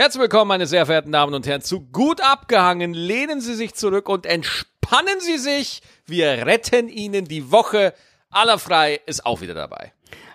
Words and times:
Herzlich 0.00 0.22
willkommen, 0.22 0.48
meine 0.48 0.66
sehr 0.66 0.86
verehrten 0.86 1.12
Damen 1.12 1.34
und 1.34 1.46
Herren, 1.46 1.60
zu 1.60 1.82
gut 1.82 2.22
abgehangen. 2.22 2.94
Lehnen 2.94 3.42
Sie 3.42 3.54
sich 3.54 3.74
zurück 3.74 4.08
und 4.08 4.24
entspannen 4.24 5.20
Sie 5.20 5.36
sich. 5.36 5.82
Wir 6.06 6.46
retten 6.46 6.88
Ihnen 6.88 7.26
die 7.26 7.52
Woche. 7.52 7.92
Aller 8.30 8.58
frei 8.58 8.98
ist 9.04 9.26
auch 9.26 9.42
wieder 9.42 9.52
dabei. 9.52 9.92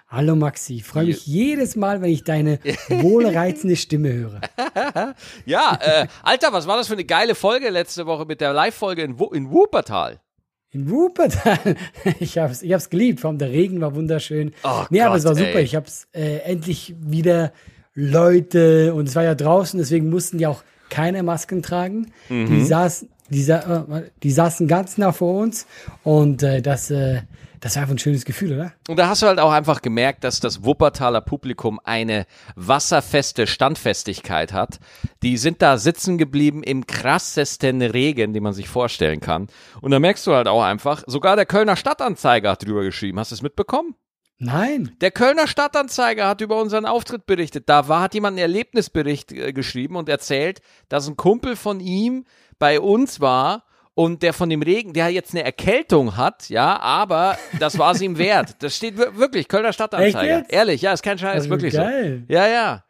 Hallo 0.08 0.36
Maxi, 0.36 0.76
ich 0.76 0.84
freue 0.84 1.06
mich 1.06 1.26
jedes 1.26 1.76
Mal, 1.76 2.04
wenn 2.04 2.12
ich 2.12 2.24
deine 2.24 2.60
wohlreizende 2.90 3.76
Stimme 3.76 4.14
höre. 4.14 4.40
ja, 5.48 5.80
äh, 5.82 6.08
Alter, 6.22 6.54
was 6.54 6.68
war 6.68 6.78
das 6.78 6.86
für 6.86 6.94
eine 6.94 7.06
geile 7.06 7.34
Folge 7.34 7.72
letzte 7.72 8.06
Woche 8.06 8.26
mit 8.26 8.42
der 8.42 8.54
Live-Folge 8.54 9.02
in, 9.02 9.18
in 9.34 9.50
Wuppertal? 9.50 10.22
In 10.70 10.92
Wuppertal? 10.92 11.76
Ich 12.20 12.38
hab's, 12.38 12.62
ich 12.62 12.72
hab's 12.72 12.92
geliebt, 12.92 13.20
vor 13.20 13.32
allem 13.32 13.40
der 13.40 13.50
Regen 13.50 13.82
war 13.82 13.96
wunderschön. 13.96 14.54
Oh 14.64 14.84
nee, 14.92 15.00
Gott, 15.00 15.08
aber 15.08 15.16
es 15.16 15.26
war 15.26 15.34
super, 15.34 15.56
ey. 15.56 15.64
ich 15.64 15.76
hab's 15.76 16.08
äh, 16.14 16.38
endlich 16.42 16.94
wieder 17.00 17.52
Leute 17.96 18.94
und 18.94 19.08
es 19.08 19.16
war 19.16 19.24
ja 19.24 19.36
draußen, 19.36 19.80
deswegen 19.80 20.10
mussten 20.10 20.38
die 20.38 20.48
auch 20.48 20.64
keine 20.90 21.24
Masken 21.24 21.64
tragen. 21.64 22.12
Mhm. 22.30 22.48
Die, 22.48 22.66
saßen, 22.66 23.10
die, 23.30 23.42
sa 23.42 23.86
äh, 23.90 24.12
die 24.22 24.32
saßen 24.32 24.68
ganz 24.68 24.98
nah 24.98 25.12
vor 25.12 25.42
uns 25.42 25.66
und 26.04 26.44
äh, 26.44 26.62
das, 26.62 26.92
äh, 26.92 27.22
das 27.62 27.76
war 27.76 27.84
einfach 27.84 27.96
ein 27.96 28.00
schönes 28.00 28.26
Gefühl, 28.26 28.54
oder? 28.54 28.74
Und 28.88 29.00
da 29.00 29.08
hast 29.08 29.24
du 29.24 29.28
halt 29.28 29.40
auch 29.40 29.52
einfach 29.52 29.82
gemerkt, 29.82 30.24
dass 30.24 30.40
das 30.40 30.64
Wuppertaler 30.64 31.22
Publikum 31.22 31.80
eine 31.84 32.26
wasserfeste 32.56 33.48
Standfestigkeit 33.48 34.54
hat. 34.54 34.80
Die 35.24 35.38
sind 35.38 35.62
da 35.62 35.78
sitzen 35.78 36.18
geblieben 36.18 36.62
im 36.62 36.86
krassesten 36.86 37.82
Regen, 37.82 38.34
den 38.34 38.44
man 38.44 38.54
sich 38.54 38.68
vorstellen 38.68 39.20
kann. 39.20 39.48
Und 39.82 39.92
da 39.92 40.00
merkst 40.00 40.28
du 40.28 40.34
halt 40.34 40.48
auch 40.48 40.62
einfach, 40.62 41.04
sogar 41.08 41.38
der 41.38 41.48
Kölner 41.48 41.76
Stadtanzeiger 41.76 42.52
hat 42.52 42.66
drüber 42.66 42.84
geschrieben. 42.84 43.20
Hast 43.20 43.32
du 43.32 43.36
es 43.36 43.42
mitbekommen? 43.42 43.96
Nein. 44.38 44.96
Der 45.02 45.12
Kölner 45.12 45.48
Stadtanzeiger 45.48 46.28
hat 46.28 46.42
über 46.42 46.60
unseren 46.62 46.86
Auftritt 46.86 47.26
berichtet. 47.26 47.70
Da 47.70 47.88
war, 47.88 48.02
hat 48.02 48.14
jemand 48.14 48.34
einen 48.34 48.40
Erlebnisbericht 48.40 49.32
äh, 49.32 49.54
geschrieben 49.54 49.96
und 49.96 50.10
erzählt, 50.10 50.60
dass 50.90 51.08
ein 51.08 51.16
Kumpel 51.16 51.56
von 51.56 51.80
ihm 51.80 52.26
bei 52.60 52.80
uns 52.82 53.22
war 53.22 53.64
und 53.94 54.24
der 54.24 54.34
von 54.34 54.50
dem 54.50 54.62
Regen, 54.62 54.92
der 54.92 55.10
jetzt 55.10 55.34
eine 55.34 55.44
Erkältung 55.46 56.18
hat, 56.18 56.50
ja, 56.50 56.78
aber 56.82 57.38
das 57.60 57.78
war 57.78 57.94
es 57.94 58.02
ihm 58.02 58.18
wert. 58.18 58.56
Das 58.62 58.76
steht 58.76 58.98
wir- 58.98 59.16
wirklich, 59.18 59.48
Kölner 59.48 59.72
Stadtanzeiger. 59.72 60.44
Ehrlich, 60.50 60.82
ja, 60.82 60.92
ist 60.92 61.02
kein 61.04 61.18
Scheiß, 61.18 61.36
Also 61.36 61.50
wirklich 61.50 61.74
geil. 61.74 62.26
so. 62.28 62.34
Ja, 62.34 62.46
ja. 62.48 62.84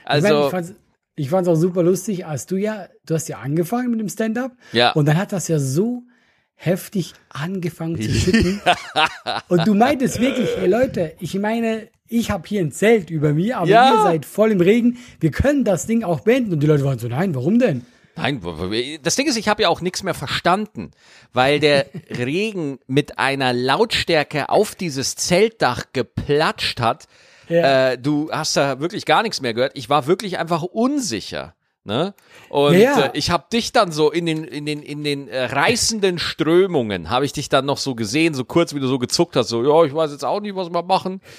ich, 0.00 0.04
mein, 0.04 0.14
Also, 0.24 0.44
ich 0.46 0.50
fand's, 0.50 0.74
ich 1.14 1.30
fand's 1.30 1.48
auch 1.48 1.54
super 1.54 1.84
lustig, 1.84 2.26
als 2.26 2.46
du 2.46 2.56
ja, 2.56 2.88
du 3.06 3.14
hast 3.14 3.28
ja 3.28 3.38
angefangen 3.38 3.90
mit 3.92 4.00
dem 4.00 4.08
Stand-up. 4.08 4.50
Ja. 4.72 4.90
Und 4.92 5.06
dann 5.06 5.16
hat 5.16 5.30
das 5.30 5.46
ja 5.46 5.60
so 5.60 6.02
heftig 6.60 7.14
angefangen 7.30 8.00
zu 8.00 8.10
schütten. 8.10 8.60
und 9.48 9.66
du 9.66 9.74
meintest 9.74 10.20
wirklich, 10.20 10.48
hey 10.58 10.68
Leute, 10.68 11.14
ich 11.20 11.34
meine, 11.34 11.88
ich 12.08 12.30
habe 12.30 12.46
hier 12.48 12.60
ein 12.60 12.72
Zelt 12.72 13.10
über 13.10 13.32
mir, 13.32 13.58
aber 13.58 13.68
Ja. 13.68 13.94
ihr 13.94 14.02
seid 14.02 14.26
voll 14.26 14.50
im 14.50 14.60
Regen. 14.60 14.98
Wir 15.20 15.30
können 15.30 15.64
das 15.64 15.86
Ding 15.86 16.02
auch 16.02 16.20
beenden. 16.20 16.52
Und 16.52 16.60
die 16.60 16.66
Leute 16.66 16.84
waren 16.84 16.98
so, 16.98 17.06
nein, 17.08 17.34
warum 17.34 17.58
denn? 17.58 17.86
Nein, 18.16 18.40
das 19.04 19.14
Ding 19.14 19.28
ist, 19.28 19.36
ich 19.36 19.46
habe 19.46 19.62
ja 19.62 19.68
auch 19.68 19.80
nichts 19.80 20.02
mehr 20.02 20.14
verstanden, 20.14 20.90
weil 21.32 21.60
der 21.60 21.86
Regen 22.10 22.80
mit 22.88 23.18
einer 23.20 23.52
Lautstärke 23.52 24.48
auf 24.48 24.74
dieses 24.74 25.14
Zeltdach 25.14 25.84
geplatscht 25.92 26.80
hat. 26.80 27.06
Ja. 27.48 27.92
Äh, 27.92 27.98
du 27.98 28.30
hast 28.32 28.56
da 28.56 28.80
wirklich 28.80 29.04
gar 29.04 29.22
nichts 29.22 29.40
mehr 29.40 29.54
gehört. 29.54 29.72
Ich 29.74 29.88
war 29.88 30.08
wirklich 30.08 30.38
einfach 30.38 30.62
unsicher. 30.64 31.54
Ne? 31.88 32.14
Und 32.50 32.74
Ja, 32.74 32.78
ja. 32.78 33.00
Äh, 33.06 33.10
ich 33.14 33.30
habe 33.30 33.46
dich 33.50 33.72
dann 33.72 33.92
so 33.92 34.10
in 34.10 34.26
den 34.26 34.44
in 34.44 34.66
den 34.66 34.82
in 34.82 35.02
den 35.04 35.26
äh, 35.26 35.44
reißenden 35.46 36.18
Strömungen 36.18 37.08
habe 37.08 37.24
ich 37.24 37.32
dich 37.32 37.48
dann 37.48 37.64
noch 37.64 37.78
so 37.78 37.94
gesehen, 37.94 38.34
so 38.34 38.44
kurz 38.44 38.74
wie 38.74 38.80
du 38.80 38.86
so 38.86 38.98
gezuckt 38.98 39.36
hast, 39.36 39.48
so 39.48 39.64
ja, 39.64 39.86
ich 39.86 39.94
weiß 39.94 40.12
jetzt 40.12 40.24
auch 40.24 40.40
nicht, 40.40 40.54
was 40.54 40.70
wir 40.70 40.82
machen. 40.82 41.22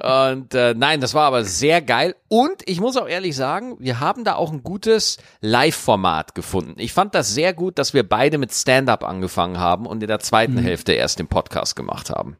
Und 0.00 0.54
äh, 0.54 0.74
nein, 0.74 1.00
das 1.00 1.14
war 1.14 1.26
aber 1.26 1.44
sehr 1.44 1.80
geil. 1.80 2.16
Und 2.28 2.62
ich 2.66 2.80
muss 2.80 2.96
auch 2.96 3.06
ehrlich 3.08 3.36
sagen, 3.36 3.76
wir 3.78 4.00
haben 4.00 4.24
da 4.24 4.34
auch 4.34 4.50
ein 4.50 4.64
gutes 4.64 5.18
Live-Format 5.42 6.34
gefunden. 6.34 6.74
Ich 6.78 6.92
fand 6.92 7.14
das 7.14 7.32
sehr 7.32 7.52
gut, 7.52 7.78
dass 7.78 7.94
wir 7.94 8.08
beide 8.08 8.38
mit 8.38 8.52
Stand-up 8.52 9.04
angefangen 9.04 9.58
haben 9.58 9.86
und 9.86 10.02
in 10.02 10.08
der 10.08 10.18
zweiten 10.18 10.58
Hälfte 10.58 10.92
erst 10.92 11.18
den 11.18 11.28
Podcast 11.28 11.76
gemacht 11.76 12.10
haben. 12.10 12.36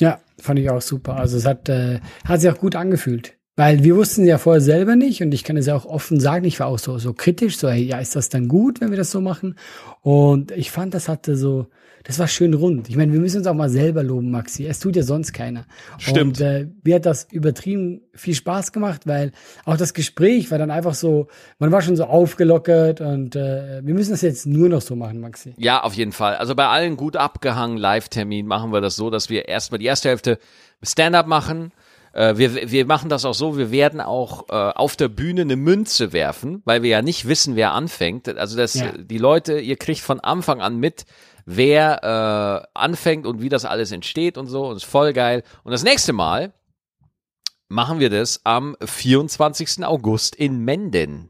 Ja, 0.00 0.20
fand 0.38 0.58
ich 0.58 0.68
auch 0.68 0.82
super. 0.82 1.16
Also 1.16 1.36
es 1.38 1.46
hat, 1.46 1.68
äh, 1.68 2.00
hat 2.24 2.40
sich 2.40 2.50
auch 2.50 2.58
gut 2.58 2.76
angefühlt. 2.76 3.35
Weil 3.56 3.82
wir 3.82 3.96
wussten 3.96 4.26
ja 4.26 4.36
vorher 4.36 4.60
selber 4.60 4.96
nicht 4.96 5.22
und 5.22 5.32
ich 5.32 5.42
kann 5.42 5.56
es 5.56 5.66
ja 5.66 5.74
auch 5.74 5.86
offen 5.86 6.20
sagen, 6.20 6.44
ich 6.44 6.60
war 6.60 6.66
auch 6.66 6.78
so, 6.78 6.98
so 6.98 7.14
kritisch, 7.14 7.56
so, 7.56 7.70
hey, 7.70 7.82
ja, 7.82 7.98
ist 7.98 8.14
das 8.14 8.28
dann 8.28 8.48
gut, 8.48 8.82
wenn 8.82 8.90
wir 8.90 8.98
das 8.98 9.10
so 9.10 9.22
machen? 9.22 9.56
Und 10.02 10.50
ich 10.50 10.70
fand, 10.70 10.92
das 10.92 11.08
hatte 11.08 11.36
so, 11.36 11.66
das 12.06 12.20
war 12.20 12.28
schön 12.28 12.54
rund. 12.54 12.88
Ich 12.88 12.96
meine, 12.96 13.12
wir 13.12 13.18
müssen 13.18 13.38
uns 13.38 13.46
auch 13.48 13.54
mal 13.54 13.68
selber 13.68 14.02
loben, 14.04 14.30
Maxi. 14.30 14.66
Es 14.66 14.78
tut 14.78 14.94
ja 14.94 15.02
sonst 15.02 15.32
keiner. 15.32 15.64
Stimmt. 15.98 16.38
Und 16.38 16.40
äh, 16.40 16.68
mir 16.84 16.96
hat 16.96 17.06
das 17.06 17.26
übertrieben 17.32 18.02
viel 18.14 18.34
Spaß 18.34 18.70
gemacht, 18.72 19.06
weil 19.06 19.32
auch 19.64 19.76
das 19.76 19.92
Gespräch 19.92 20.50
war 20.52 20.58
dann 20.58 20.70
einfach 20.70 20.94
so, 20.94 21.26
man 21.58 21.72
war 21.72 21.82
schon 21.82 21.96
so 21.96 22.04
aufgelockert 22.04 23.00
und 23.00 23.34
äh, 23.34 23.80
wir 23.82 23.94
müssen 23.94 24.12
das 24.12 24.20
jetzt 24.20 24.46
nur 24.46 24.68
noch 24.68 24.82
so 24.82 24.94
machen, 24.94 25.18
Maxi. 25.20 25.54
Ja, 25.56 25.82
auf 25.82 25.94
jeden 25.94 26.12
Fall. 26.12 26.36
Also 26.36 26.54
bei 26.54 26.68
allen 26.68 26.96
gut 26.96 27.16
abgehangenen 27.16 27.80
Live-Terminen 27.80 28.46
machen 28.46 28.72
wir 28.72 28.80
das 28.80 28.94
so, 28.94 29.10
dass 29.10 29.28
wir 29.28 29.48
erstmal 29.48 29.78
die 29.78 29.86
erste 29.86 30.10
Hälfte 30.10 30.38
Stand-up 30.82 31.26
machen. 31.26 31.72
Äh, 32.16 32.38
Wir, 32.38 32.70
wir 32.70 32.86
machen 32.86 33.10
das 33.10 33.24
auch 33.26 33.34
so, 33.34 33.58
wir 33.58 33.70
werden 33.70 34.00
auch 34.00 34.48
äh, 34.48 34.52
auf 34.54 34.96
der 34.96 35.08
Bühne 35.08 35.42
eine 35.42 35.56
Münze 35.56 36.12
werfen, 36.14 36.62
weil 36.64 36.82
wir 36.82 36.88
ja 36.90 37.02
nicht 37.02 37.28
wissen, 37.28 37.56
wer 37.56 37.72
anfängt. 37.72 38.26
Also 38.28 38.56
das, 38.56 38.72
Ja. 38.74 38.92
die 38.96 39.18
Leute, 39.18 39.58
ihr 39.60 39.76
kriegt 39.76 40.00
von 40.00 40.20
Anfang 40.20 40.62
an 40.62 40.78
mit, 40.78 41.04
wer 41.44 42.64
äh, 42.64 42.68
anfängt 42.78 43.26
und 43.26 43.42
wie 43.42 43.50
das 43.50 43.66
alles 43.66 43.92
entsteht 43.92 44.38
und 44.38 44.46
so. 44.46 44.66
Und 44.68 44.76
ist 44.76 44.84
voll 44.86 45.12
geil. 45.12 45.42
Und 45.62 45.72
das 45.72 45.82
nächste 45.84 46.12
Mal 46.14 46.54
machen 47.68 48.00
wir 48.00 48.08
das 48.08 48.40
am 48.44 48.76
24. 48.82 49.84
August 49.84 50.34
in 50.36 50.60
Menden. 50.64 51.28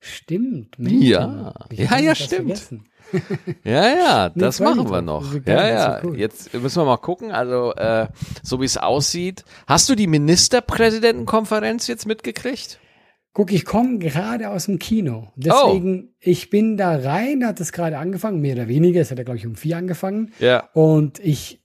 Stimmt. 0.00 0.74
Ja. 0.78 1.54
Wie 1.70 1.82
Ja, 1.84 1.98
ja, 1.98 2.08
das 2.10 2.18
stimmt. 2.18 2.48
vergessen? 2.58 2.88
Ja, 3.64 3.88
ja, 3.88 4.28
das 4.30 4.60
machen 4.60 4.90
wir 4.90 5.02
noch. 5.02 5.34
Ja, 5.46 5.68
ja. 5.68 6.00
cool. 6.04 6.18
Jetzt 6.18 6.52
müssen 6.54 6.80
wir 6.80 6.84
mal 6.84 6.96
gucken. 6.96 7.30
Also, 7.32 7.74
äh, 7.74 8.08
so 8.42 8.60
wie 8.60 8.64
es 8.64 8.76
aussieht. 8.76 9.44
Hast 9.66 9.88
du 9.88 9.94
die 9.94 10.06
Ministerpräsidentenkonferenz 10.06 11.86
jetzt 11.86 12.06
mitgekriegt? 12.06 12.78
Guck, 13.34 13.50
ich 13.50 13.64
komme 13.64 13.98
gerade 13.98 14.50
aus 14.50 14.66
dem 14.66 14.78
Kino. 14.78 15.28
Oh. 15.28 15.32
Deswegen, 15.36 16.14
ich 16.18 16.50
bin 16.50 16.76
da 16.76 16.96
rein, 16.96 17.46
hat 17.46 17.60
es 17.60 17.72
gerade 17.72 17.96
angefangen, 17.96 18.40
mehr 18.40 18.54
oder 18.56 18.68
weniger. 18.68 19.00
Es 19.00 19.10
hat 19.10 19.18
ja, 19.18 19.24
glaube 19.24 19.38
ich, 19.38 19.46
um 19.46 19.56
vier 19.56 19.78
angefangen. 19.78 20.32
Ja. 20.38 20.68
Und 20.74 21.18
ich, 21.18 21.61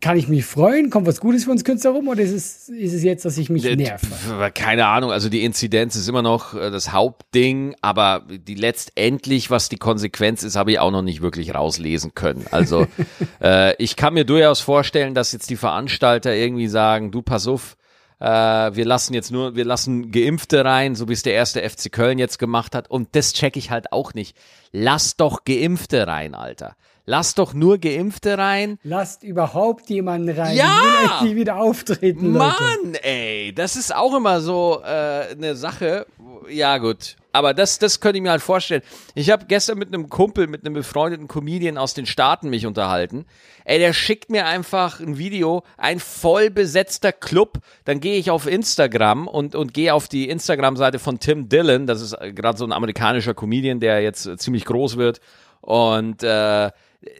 kann 0.00 0.16
ich 0.16 0.28
mich 0.28 0.44
freuen? 0.44 0.90
Kommt 0.90 1.06
was 1.06 1.20
Gutes 1.20 1.44
für 1.44 1.50
uns 1.50 1.64
Künstler 1.64 1.92
rum? 1.92 2.08
Oder 2.08 2.20
ist 2.20 2.32
es, 2.32 2.68
ist 2.68 2.92
es 2.92 3.02
jetzt, 3.02 3.24
dass 3.24 3.38
ich 3.38 3.48
mich 3.48 3.62
nerve? 3.64 4.04
Pf, 4.04 4.54
Keine 4.54 4.86
Ahnung, 4.86 5.10
also 5.10 5.28
die 5.28 5.44
Inzidenz 5.44 5.96
ist 5.96 6.08
immer 6.08 6.22
noch 6.22 6.54
äh, 6.54 6.70
das 6.70 6.92
Hauptding, 6.92 7.74
aber 7.80 8.24
die 8.28 8.54
letztendlich, 8.54 9.50
was 9.50 9.68
die 9.68 9.76
Konsequenz 9.76 10.42
ist, 10.42 10.56
habe 10.56 10.72
ich 10.72 10.78
auch 10.78 10.90
noch 10.90 11.02
nicht 11.02 11.22
wirklich 11.22 11.54
rauslesen 11.54 12.14
können. 12.14 12.44
Also 12.50 12.86
äh, 13.42 13.74
ich 13.82 13.96
kann 13.96 14.14
mir 14.14 14.24
durchaus 14.24 14.60
vorstellen, 14.60 15.14
dass 15.14 15.32
jetzt 15.32 15.48
die 15.48 15.56
Veranstalter 15.56 16.34
irgendwie 16.34 16.68
sagen, 16.68 17.10
du 17.10 17.22
pass 17.22 17.46
auf, 17.46 17.76
äh, 18.20 18.26
wir 18.26 18.84
lassen 18.84 19.14
jetzt 19.14 19.30
nur, 19.30 19.54
wir 19.54 19.64
lassen 19.64 20.10
Geimpfte 20.10 20.64
rein, 20.64 20.94
so 20.94 21.08
wie 21.08 21.12
es 21.12 21.22
der 21.22 21.34
erste 21.34 21.68
FC 21.68 21.90
Köln 21.90 22.18
jetzt 22.18 22.38
gemacht 22.38 22.74
hat. 22.74 22.90
Und 22.90 23.14
das 23.16 23.32
check 23.32 23.56
ich 23.56 23.70
halt 23.70 23.92
auch 23.92 24.14
nicht. 24.14 24.36
Lass 24.72 25.16
doch 25.16 25.44
Geimpfte 25.44 26.06
rein, 26.06 26.34
Alter. 26.34 26.76
Lass 27.06 27.34
doch 27.34 27.52
nur 27.52 27.78
Geimpfte 27.78 28.38
rein. 28.38 28.78
Lasst 28.82 29.24
überhaupt 29.24 29.90
jemanden 29.90 30.30
rein. 30.38 30.56
Ja! 30.56 31.20
Ich 31.20 31.28
will 31.28 31.36
wieder 31.36 31.56
auftreten, 31.56 32.32
Leute. 32.32 32.38
Mann, 32.38 32.94
ey, 33.02 33.52
das 33.54 33.76
ist 33.76 33.94
auch 33.94 34.16
immer 34.16 34.40
so 34.40 34.80
äh, 34.82 35.32
eine 35.32 35.54
Sache. 35.54 36.06
Ja, 36.48 36.78
gut. 36.78 37.16
Aber 37.32 37.52
das, 37.52 37.78
das 37.78 38.00
könnte 38.00 38.18
ich 38.18 38.22
mir 38.22 38.30
halt 38.30 38.42
vorstellen. 38.42 38.82
Ich 39.14 39.30
habe 39.30 39.46
gestern 39.46 39.76
mit 39.76 39.88
einem 39.88 40.08
Kumpel, 40.08 40.46
mit 40.46 40.64
einem 40.64 40.74
befreundeten 40.74 41.28
Comedian 41.28 41.76
aus 41.76 41.92
den 41.92 42.06
Staaten 42.06 42.48
mich 42.48 42.64
unterhalten. 42.64 43.26
Ey, 43.64 43.78
der 43.78 43.92
schickt 43.92 44.30
mir 44.30 44.46
einfach 44.46 45.00
ein 45.00 45.18
Video, 45.18 45.62
ein 45.76 46.00
voll 46.00 46.48
besetzter 46.50 47.12
Club. 47.12 47.58
Dann 47.84 48.00
gehe 48.00 48.16
ich 48.16 48.30
auf 48.30 48.46
Instagram 48.46 49.26
und, 49.26 49.54
und 49.56 49.74
gehe 49.74 49.92
auf 49.92 50.08
die 50.08 50.28
Instagram-Seite 50.28 50.98
von 50.98 51.18
Tim 51.18 51.48
Dillon. 51.48 51.86
Das 51.86 52.00
ist 52.00 52.16
gerade 52.34 52.56
so 52.56 52.64
ein 52.64 52.72
amerikanischer 52.72 53.34
Comedian, 53.34 53.80
der 53.80 54.00
jetzt 54.00 54.26
äh, 54.26 54.38
ziemlich 54.38 54.64
groß 54.64 54.96
wird. 54.96 55.20
Und 55.60 56.22
äh, 56.22 56.70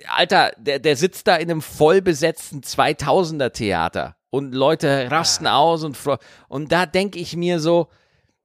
Alter, 0.08 0.52
der, 0.58 0.78
der 0.78 0.96
sitzt 0.96 1.26
da 1.26 1.36
in 1.36 1.50
einem 1.50 1.62
vollbesetzten 1.62 2.62
2000er 2.62 3.50
Theater 3.52 4.16
und 4.30 4.54
Leute 4.54 5.10
rasten 5.10 5.46
aus 5.46 5.84
und 5.84 5.96
und 6.48 6.72
da 6.72 6.86
denke 6.86 7.18
ich 7.18 7.36
mir 7.36 7.60
so, 7.60 7.88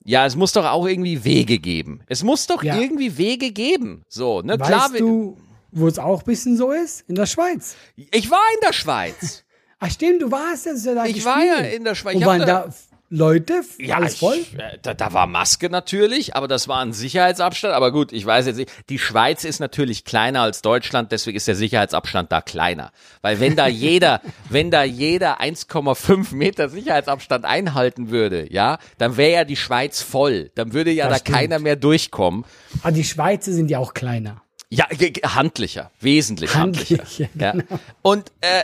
ja, 0.03 0.25
es 0.25 0.35
muss 0.35 0.53
doch 0.53 0.65
auch 0.65 0.85
irgendwie 0.87 1.23
Wege 1.23 1.59
geben. 1.59 2.01
Es 2.07 2.23
muss 2.23 2.47
doch 2.47 2.63
Ja. 2.63 2.77
irgendwie 2.77 3.17
Wege 3.17 3.51
geben. 3.51 4.03
So, 4.07 4.41
ne? 4.41 4.59
Weißt 4.59 4.69
Klar, 4.69 4.89
du, 4.97 5.37
wo 5.71 5.87
es 5.87 5.99
auch 5.99 6.19
ein 6.21 6.25
bisschen 6.25 6.57
so 6.57 6.71
ist? 6.71 7.01
In 7.07 7.15
der 7.15 7.25
Schweiz. 7.25 7.75
ich 7.95 8.31
war 8.31 8.41
in 8.55 8.59
der 8.65 8.73
Schweiz. 8.73 9.43
Ach 9.79 9.89
stimmt, 9.91 10.21
du 10.21 10.31
warst 10.31 10.65
ja, 10.65 10.73
ja 10.73 10.93
da 10.95 11.05
Ich 11.05 11.23
war 11.25 11.43
ja 11.43 11.55
gespielt. 11.57 11.75
in 11.75 11.83
der 11.85 11.95
Schweiz. 11.95 12.15
Und 12.15 12.25
waren 12.25 12.39
da- 12.39 12.45
da, 12.67 12.73
Leute, 13.11 13.61
Ja, 13.79 13.95
alles 13.95 14.17
voll. 14.17 14.35
Ich, 14.37 14.53
äh, 14.53 14.77
da, 14.81 14.93
da 14.93 15.13
war 15.13 15.25
Maske 15.25 15.69
natürlich, 15.69 16.35
aber 16.35 16.47
das 16.47 16.67
war 16.67 16.79
ein 16.81 16.93
Sicherheitsabstand. 16.93 17.73
Aber 17.73 17.91
gut, 17.91 18.11
ich 18.13 18.23
weiß 18.25 18.45
jetzt 18.45 18.57
nicht. 18.57 18.71
Die 18.89 18.99
Schweiz 18.99 19.43
ist 19.43 19.59
natürlich 19.59 20.05
kleiner 20.05 20.41
als 20.41 20.61
Deutschland, 20.61 21.11
deswegen 21.11 21.35
ist 21.35 21.47
der 21.47 21.55
Sicherheitsabstand 21.55 22.31
da 22.31 22.41
kleiner. 22.41 22.91
Weil 23.21 23.39
wenn 23.39 23.55
da 23.55 23.67
jeder, 23.67 24.21
wenn 24.49 24.69
da 24.69 24.83
jeder 24.83 25.41
1,5 25.41 26.35
Meter 26.35 26.69
Sicherheitsabstand 26.69 27.45
einhalten 27.45 28.11
würde, 28.11 28.51
ja, 28.53 28.77
dann 28.99 29.17
wäre 29.17 29.31
ja 29.31 29.43
die 29.43 29.55
Schweiz 29.55 30.01
voll. 30.03 30.51
Dann 30.55 30.73
würde 30.73 30.91
ja 30.91 31.05
Das 31.09 31.19
da 31.19 31.19
stimmt. 31.25 31.37
keiner 31.37 31.59
mehr 31.59 31.75
durchkommen. 31.77 32.45
Aber 32.83 32.91
die 32.91 33.03
Schweizer 33.03 33.51
sind 33.51 33.71
ja 33.71 33.79
auch 33.79 33.93
kleiner. 33.95 34.43
Ja, 34.71 34.85
handlicher, 35.23 35.89
wesentlich 35.99 36.53
handlicher. 36.53 36.99
Handlicher, 36.99 37.29
Ja. 37.39 37.55
Und 38.03 38.31
äh, 38.41 38.63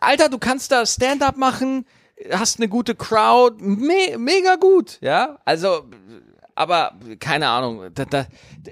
Alter, 0.00 0.28
du 0.28 0.38
kannst 0.38 0.70
da 0.70 0.86
Stand-up 0.86 1.36
machen, 1.36 1.84
hast 2.32 2.58
eine 2.58 2.68
gute 2.68 2.94
Crowd, 2.94 3.56
me 3.62 4.18
mega 4.18 4.56
gut, 4.56 4.98
ja. 5.00 5.38
Also, 5.44 5.84
aber 6.58 6.92
keine 7.20 7.48
Ahnung. 7.48 7.90
Da, 7.94 8.04
da, 8.04 8.26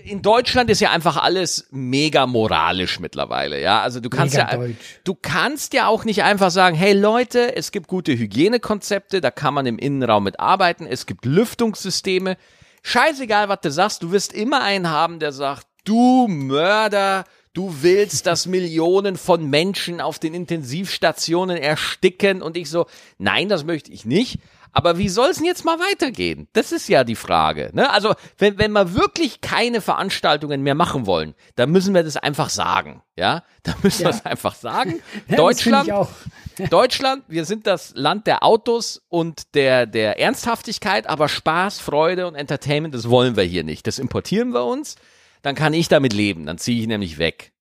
in 0.04 0.20
Deutschland 0.20 0.70
ist 0.70 0.81
ja 0.81 0.90
einfach 0.90 1.16
alles 1.16 1.69
mega 1.70 2.26
moralisch 2.26 2.98
mittlerweile, 2.98 3.60
ja. 3.60 3.81
Also 3.81 4.00
du 4.00 4.10
kannst 4.10 4.34
Mega 4.34 4.50
ja, 4.50 4.56
deutsch. 4.56 5.00
du 5.04 5.14
kannst 5.14 5.72
ja 5.72 5.87
auch 5.87 6.04
nicht 6.04 6.25
einfach 6.25 6.50
sagen, 6.50 6.76
hey 6.76 6.93
Leute, 6.93 7.56
es 7.56 7.70
gibt 7.70 7.87
gute 7.87 8.12
Hygienekonzepte, 8.19 9.20
da 9.20 9.31
kann 9.31 9.54
man 9.54 9.66
im 9.66 9.78
Innenraum 9.78 10.25
mit 10.25 10.40
arbeiten, 10.40 10.87
es 10.87 11.06
gibt 11.06 11.25
Lüftungssysteme. 11.25 12.37
Scheißegal, 12.82 13.48
was 13.48 13.60
du 13.62 13.70
sagst, 13.70 14.02
du 14.02 14.10
wirst 14.10 14.32
immer 14.32 14.62
einen 14.62 14.90
haben, 14.90 15.20
der 15.20 15.32
sagt, 15.32 15.66
du 15.84 16.26
Mörder, 16.28 17.25
du 17.56 17.75
willst, 17.81 18.26
dass 18.26 18.47
Millionen 18.47 19.17
von 19.17 19.49
Menschen 19.49 20.00
auf 20.00 20.19
den 20.19 20.35
Intensivstationen 20.35 21.56
ersticken 21.56 22.43
und 22.43 22.56
ich 22.56 22.69
so, 22.70 22.87
nein, 23.19 23.49
das 23.49 23.64
möchte 23.64 23.91
ich 23.93 24.05
nicht. 24.05 24.38
Aber 24.73 24.99
wie 24.99 25.08
soll 25.08 25.31
es 25.31 25.38
denn 25.38 25.47
jetzt 25.47 25.64
mal 25.64 25.79
weitergehen? 25.79 26.49
Das 26.53 26.70
ist 26.70 26.87
ja 26.91 27.03
die 27.03 27.14
Frage. 27.14 27.70
Ne? 27.73 27.88
Also, 27.91 28.12
wenn, 28.37 28.58
wenn 28.58 28.73
wir 28.73 28.93
wirklich 28.93 29.41
keine 29.41 29.81
Veranstaltungen 29.81 30.62
mehr 30.62 30.75
machen 30.75 31.06
wollen, 31.06 31.35
dann 31.55 31.70
müssen 31.70 31.94
wir 31.94 32.03
das 32.03 32.19
einfach 32.19 32.50
sagen. 32.50 33.00
Ja, 33.17 33.43
dann 33.62 33.76
müssen 33.82 34.00
wir 34.00 34.11
Ja. 34.11 34.17
es 34.19 34.26
einfach 34.26 34.55
sagen. 34.55 35.00
Ja, 35.29 35.37
Deutschland. 35.37 35.91
Deutschland, 36.70 37.25
wir 37.29 37.47
sind 37.47 37.67
das 37.67 37.93
Land 37.94 38.26
der 38.26 38.43
Autos 38.43 39.00
und 39.08 39.55
der, 39.55 39.87
der 39.87 40.20
Ernsthaftigkeit, 40.20 41.06
aber 41.08 41.29
Spaß, 41.31 41.81
Freude 41.81 42.26
und 42.26 42.35
Entertainment, 42.35 42.94
das 42.94 43.08
wollen 43.08 43.35
wir 43.37 43.44
hier 43.44 43.64
nicht. 43.64 43.87
Das 43.87 43.99
importieren 43.99 44.50
wir 44.53 44.64
uns, 44.64 44.97
dann 45.46 45.54
kann 45.54 45.75
ich 45.75 45.87
damit 45.87 46.12
leben, 46.12 46.44
dann 46.44 46.58
ziehe 46.58 46.81
ich 46.81 46.88
nämlich 46.88 47.19
weg. 47.19 47.52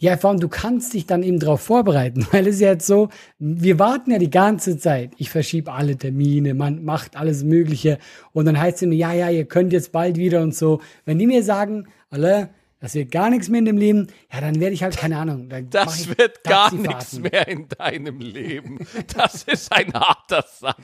Ja, 0.00 0.16
vor 0.16 0.30
allem, 0.30 0.40
du 0.40 0.48
kannst 0.48 0.92
dich 0.94 1.06
dann 1.06 1.22
eben 1.22 1.38
darauf 1.38 1.60
vorbereiten, 1.60 2.26
weil 2.32 2.48
es 2.48 2.56
ist 2.56 2.62
ja 2.62 2.70
jetzt 2.70 2.86
so, 2.88 3.10
wir 3.38 3.78
warten 3.78 4.10
ja 4.10 4.18
die 4.18 4.28
ganze 4.28 4.76
Zeit. 4.76 5.12
Ich 5.18 5.30
verschiebe 5.30 5.72
alle 5.72 5.96
Termine, 5.96 6.54
man 6.54 6.84
macht 6.84 7.14
alles 7.14 7.44
Mögliche 7.44 7.98
und 8.32 8.44
dann 8.46 8.58
heißt 8.58 8.78
es 8.78 8.82
immer, 8.82 8.94
ja, 8.94 9.12
ja, 9.12 9.30
ihr 9.30 9.44
könnt 9.44 9.72
jetzt 9.72 9.92
bald 9.92 10.16
wieder 10.16 10.42
und 10.42 10.52
so. 10.52 10.80
Wenn 11.04 11.20
die 11.20 11.28
mir 11.28 11.44
sagen, 11.44 11.86
alle, 12.10 12.50
das 12.80 12.96
wird 12.96 13.12
gar 13.12 13.30
nichts 13.30 13.48
mehr 13.48 13.60
in 13.60 13.66
dem 13.66 13.78
Leben, 13.78 14.08
ja, 14.32 14.40
dann 14.40 14.58
werde 14.58 14.74
ich 14.74 14.82
halt, 14.82 14.96
keine 14.96 15.18
Ahnung. 15.18 15.48
Dann 15.48 15.70
Das 15.70 16.08
wird 16.18 16.42
gar 16.42 16.74
nichts 16.74 17.20
mehr 17.20 17.46
in 17.46 17.68
deinem 17.68 18.18
Leben. 18.18 18.80
Das 19.16 19.44
ist 19.44 19.70
ein 19.70 19.92
harter 19.92 20.44
Satz. 20.44 20.82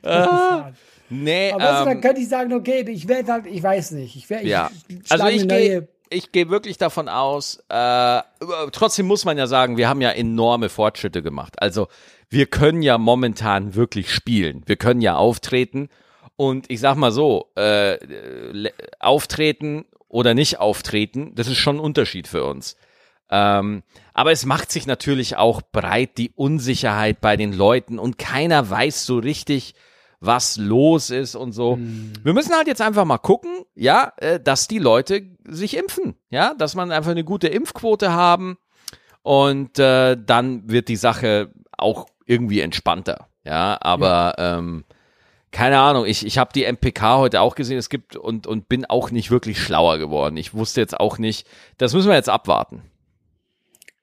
Taxifahrten. 0.00 0.76
Nee, 1.08 1.52
Aber 1.52 1.62
du, 1.62 1.70
dann 1.70 1.88
ähm, 1.88 2.00
könnte 2.00 2.20
ich 2.20 2.28
sagen, 2.28 2.52
okay, 2.52 2.84
ich 2.88 3.08
werde 3.08 3.32
halt, 3.32 3.46
ich 3.46 3.62
weiß 3.62 3.92
nicht, 3.92 4.16
ich 4.16 4.30
werde, 4.30 4.46
ja. 4.46 4.70
Also 5.08 5.26
ich 5.26 5.46
gehe 5.46 5.88
ich 6.12 6.30
gehe 6.30 6.50
wirklich 6.50 6.78
davon 6.78 7.08
aus, 7.08 7.62
äh, 7.68 8.20
trotzdem 8.72 9.06
muss 9.06 9.24
man 9.24 9.38
ja 9.38 9.46
sagen, 9.46 9.76
wir 9.76 9.88
haben 9.88 10.00
ja 10.00 10.10
enorme 10.10 10.68
Fortschritte 10.68 11.22
gemacht. 11.22 11.60
Also 11.60 11.88
wir 12.28 12.46
können 12.46 12.82
ja 12.82 12.98
momentan 12.98 13.74
wirklich 13.74 14.10
spielen. 14.10 14.62
Wir 14.66 14.76
können 14.76 15.00
ja 15.00 15.16
auftreten. 15.16 15.88
Und 16.36 16.70
ich 16.70 16.80
sag 16.80 16.96
mal 16.96 17.12
so, 17.12 17.50
äh, 17.56 17.98
auftreten 19.00 19.84
oder 20.08 20.34
nicht 20.34 20.58
auftreten, 20.58 21.34
das 21.34 21.48
ist 21.48 21.58
schon 21.58 21.76
ein 21.76 21.80
Unterschied 21.80 22.28
für 22.28 22.44
uns. 22.44 22.76
Ähm, 23.30 23.82
aber 24.12 24.32
es 24.32 24.44
macht 24.44 24.70
sich 24.70 24.86
natürlich 24.86 25.36
auch 25.36 25.62
breit 25.62 26.18
die 26.18 26.32
Unsicherheit 26.34 27.20
bei 27.20 27.36
den 27.36 27.52
Leuten 27.52 27.98
und 27.98 28.18
keiner 28.18 28.68
weiß 28.68 29.06
so 29.06 29.18
richtig, 29.18 29.74
was 30.22 30.56
los 30.56 31.10
ist 31.10 31.34
und 31.34 31.52
so. 31.52 31.76
Wir 32.22 32.32
müssen 32.32 32.54
halt 32.54 32.68
jetzt 32.68 32.80
einfach 32.80 33.04
mal 33.04 33.18
gucken, 33.18 33.64
ja, 33.74 34.12
äh, 34.18 34.38
dass 34.38 34.68
die 34.68 34.78
Leute 34.78 35.22
sich 35.44 35.76
impfen, 35.76 36.14
ja, 36.30 36.54
dass 36.54 36.74
man 36.74 36.92
einfach 36.92 37.10
eine 37.10 37.24
gute 37.24 37.48
Impfquote 37.48 38.12
haben 38.12 38.56
und 39.22 39.78
äh, 39.78 40.16
dann 40.16 40.70
wird 40.70 40.88
die 40.88 40.96
Sache 40.96 41.50
auch 41.76 42.06
irgendwie 42.24 42.60
entspannter, 42.60 43.28
ja, 43.44 43.76
aber 43.80 44.34
ähm, 44.38 44.84
keine 45.50 45.80
Ahnung, 45.80 46.06
ich, 46.06 46.24
ich 46.24 46.38
habe 46.38 46.52
die 46.54 46.64
MPK 46.64 47.18
heute 47.18 47.40
auch 47.40 47.56
gesehen, 47.56 47.76
es 47.76 47.90
gibt 47.90 48.16
und, 48.16 48.46
und 48.46 48.68
bin 48.68 48.86
auch 48.86 49.10
nicht 49.10 49.30
wirklich 49.30 49.60
schlauer 49.60 49.98
geworden. 49.98 50.36
Ich 50.38 50.54
wusste 50.54 50.80
jetzt 50.80 50.98
auch 50.98 51.18
nicht, 51.18 51.46
das 51.76 51.92
müssen 51.92 52.08
wir 52.08 52.14
jetzt 52.14 52.30
abwarten. 52.30 52.82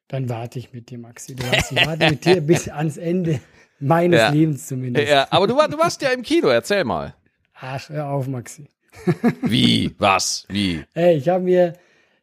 Dann 0.10 0.28
warte 0.28 0.60
ich 0.60 0.74
mit 0.74 0.90
dir, 0.90 0.98
Maxi. 0.98 1.36
Du 1.36 1.50
weißt, 1.50 1.72
ich 1.72 1.86
warte 1.86 2.10
mit 2.10 2.26
dir 2.26 2.42
bis 2.42 2.68
ans 2.70 2.98
Ende 2.98 3.40
meines 3.80 4.20
Ja. 4.20 4.30
Lebens 4.30 4.68
zumindest. 4.68 5.08
Ja, 5.08 5.28
aber 5.30 5.48
du, 5.48 5.56
war, 5.56 5.70
du 5.70 5.78
warst 5.78 6.02
ja 6.02 6.10
im 6.10 6.24
Kino, 6.24 6.50
erzähl 6.50 6.84
mal. 6.84 7.16
Ach, 7.54 7.88
hör 7.90 8.08
auf, 8.10 8.28
Maxi. 8.28 8.68
Wie? 9.44 9.96
Was? 9.98 10.46
Wie? 10.50 10.84
Ey, 10.94 11.18
ich 11.18 11.30
habe 11.30 11.44
mir, 11.44 11.74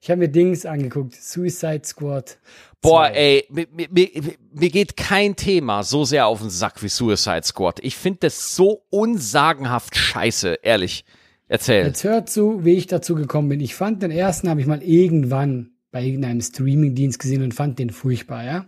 ich 0.00 0.10
habe 0.10 0.18
mir 0.18 0.28
Dings 0.28 0.66
angeguckt. 0.66 1.14
Suicide 1.14 1.82
Squad. 1.84 2.38
Boah, 2.82 3.08
ey, 3.10 3.44
mir, 3.50 3.66
mir, 3.72 3.88
mir, 3.90 4.08
mir 4.52 4.70
geht 4.70 4.96
kein 4.96 5.36
Thema 5.36 5.82
so 5.82 6.04
sehr 6.04 6.26
auf 6.26 6.40
den 6.40 6.50
Sack 6.50 6.82
wie 6.82 6.88
Suicide 6.88 7.44
Squad. 7.44 7.80
Ich 7.80 7.96
finde 7.96 8.20
das 8.22 8.54
so 8.56 8.84
unsagenhaft 8.90 9.96
scheiße, 9.96 10.58
ehrlich. 10.62 11.04
Erzähl. 11.48 11.86
Jetzt 11.86 12.02
hört 12.02 12.28
zu, 12.28 12.64
wie 12.64 12.74
ich 12.74 12.88
dazu 12.88 13.14
gekommen 13.14 13.48
bin. 13.48 13.60
Ich 13.60 13.76
fand 13.76 14.02
den 14.02 14.10
ersten, 14.10 14.48
habe 14.48 14.60
ich 14.60 14.66
mal 14.66 14.82
irgendwann 14.82 15.75
bei 15.96 16.04
irgendeinem 16.04 16.42
Streamingdienst 16.42 17.18
gesehen 17.18 17.42
und 17.42 17.54
fand 17.54 17.78
den 17.78 17.88
furchtbar, 17.88 18.44
ja. 18.44 18.66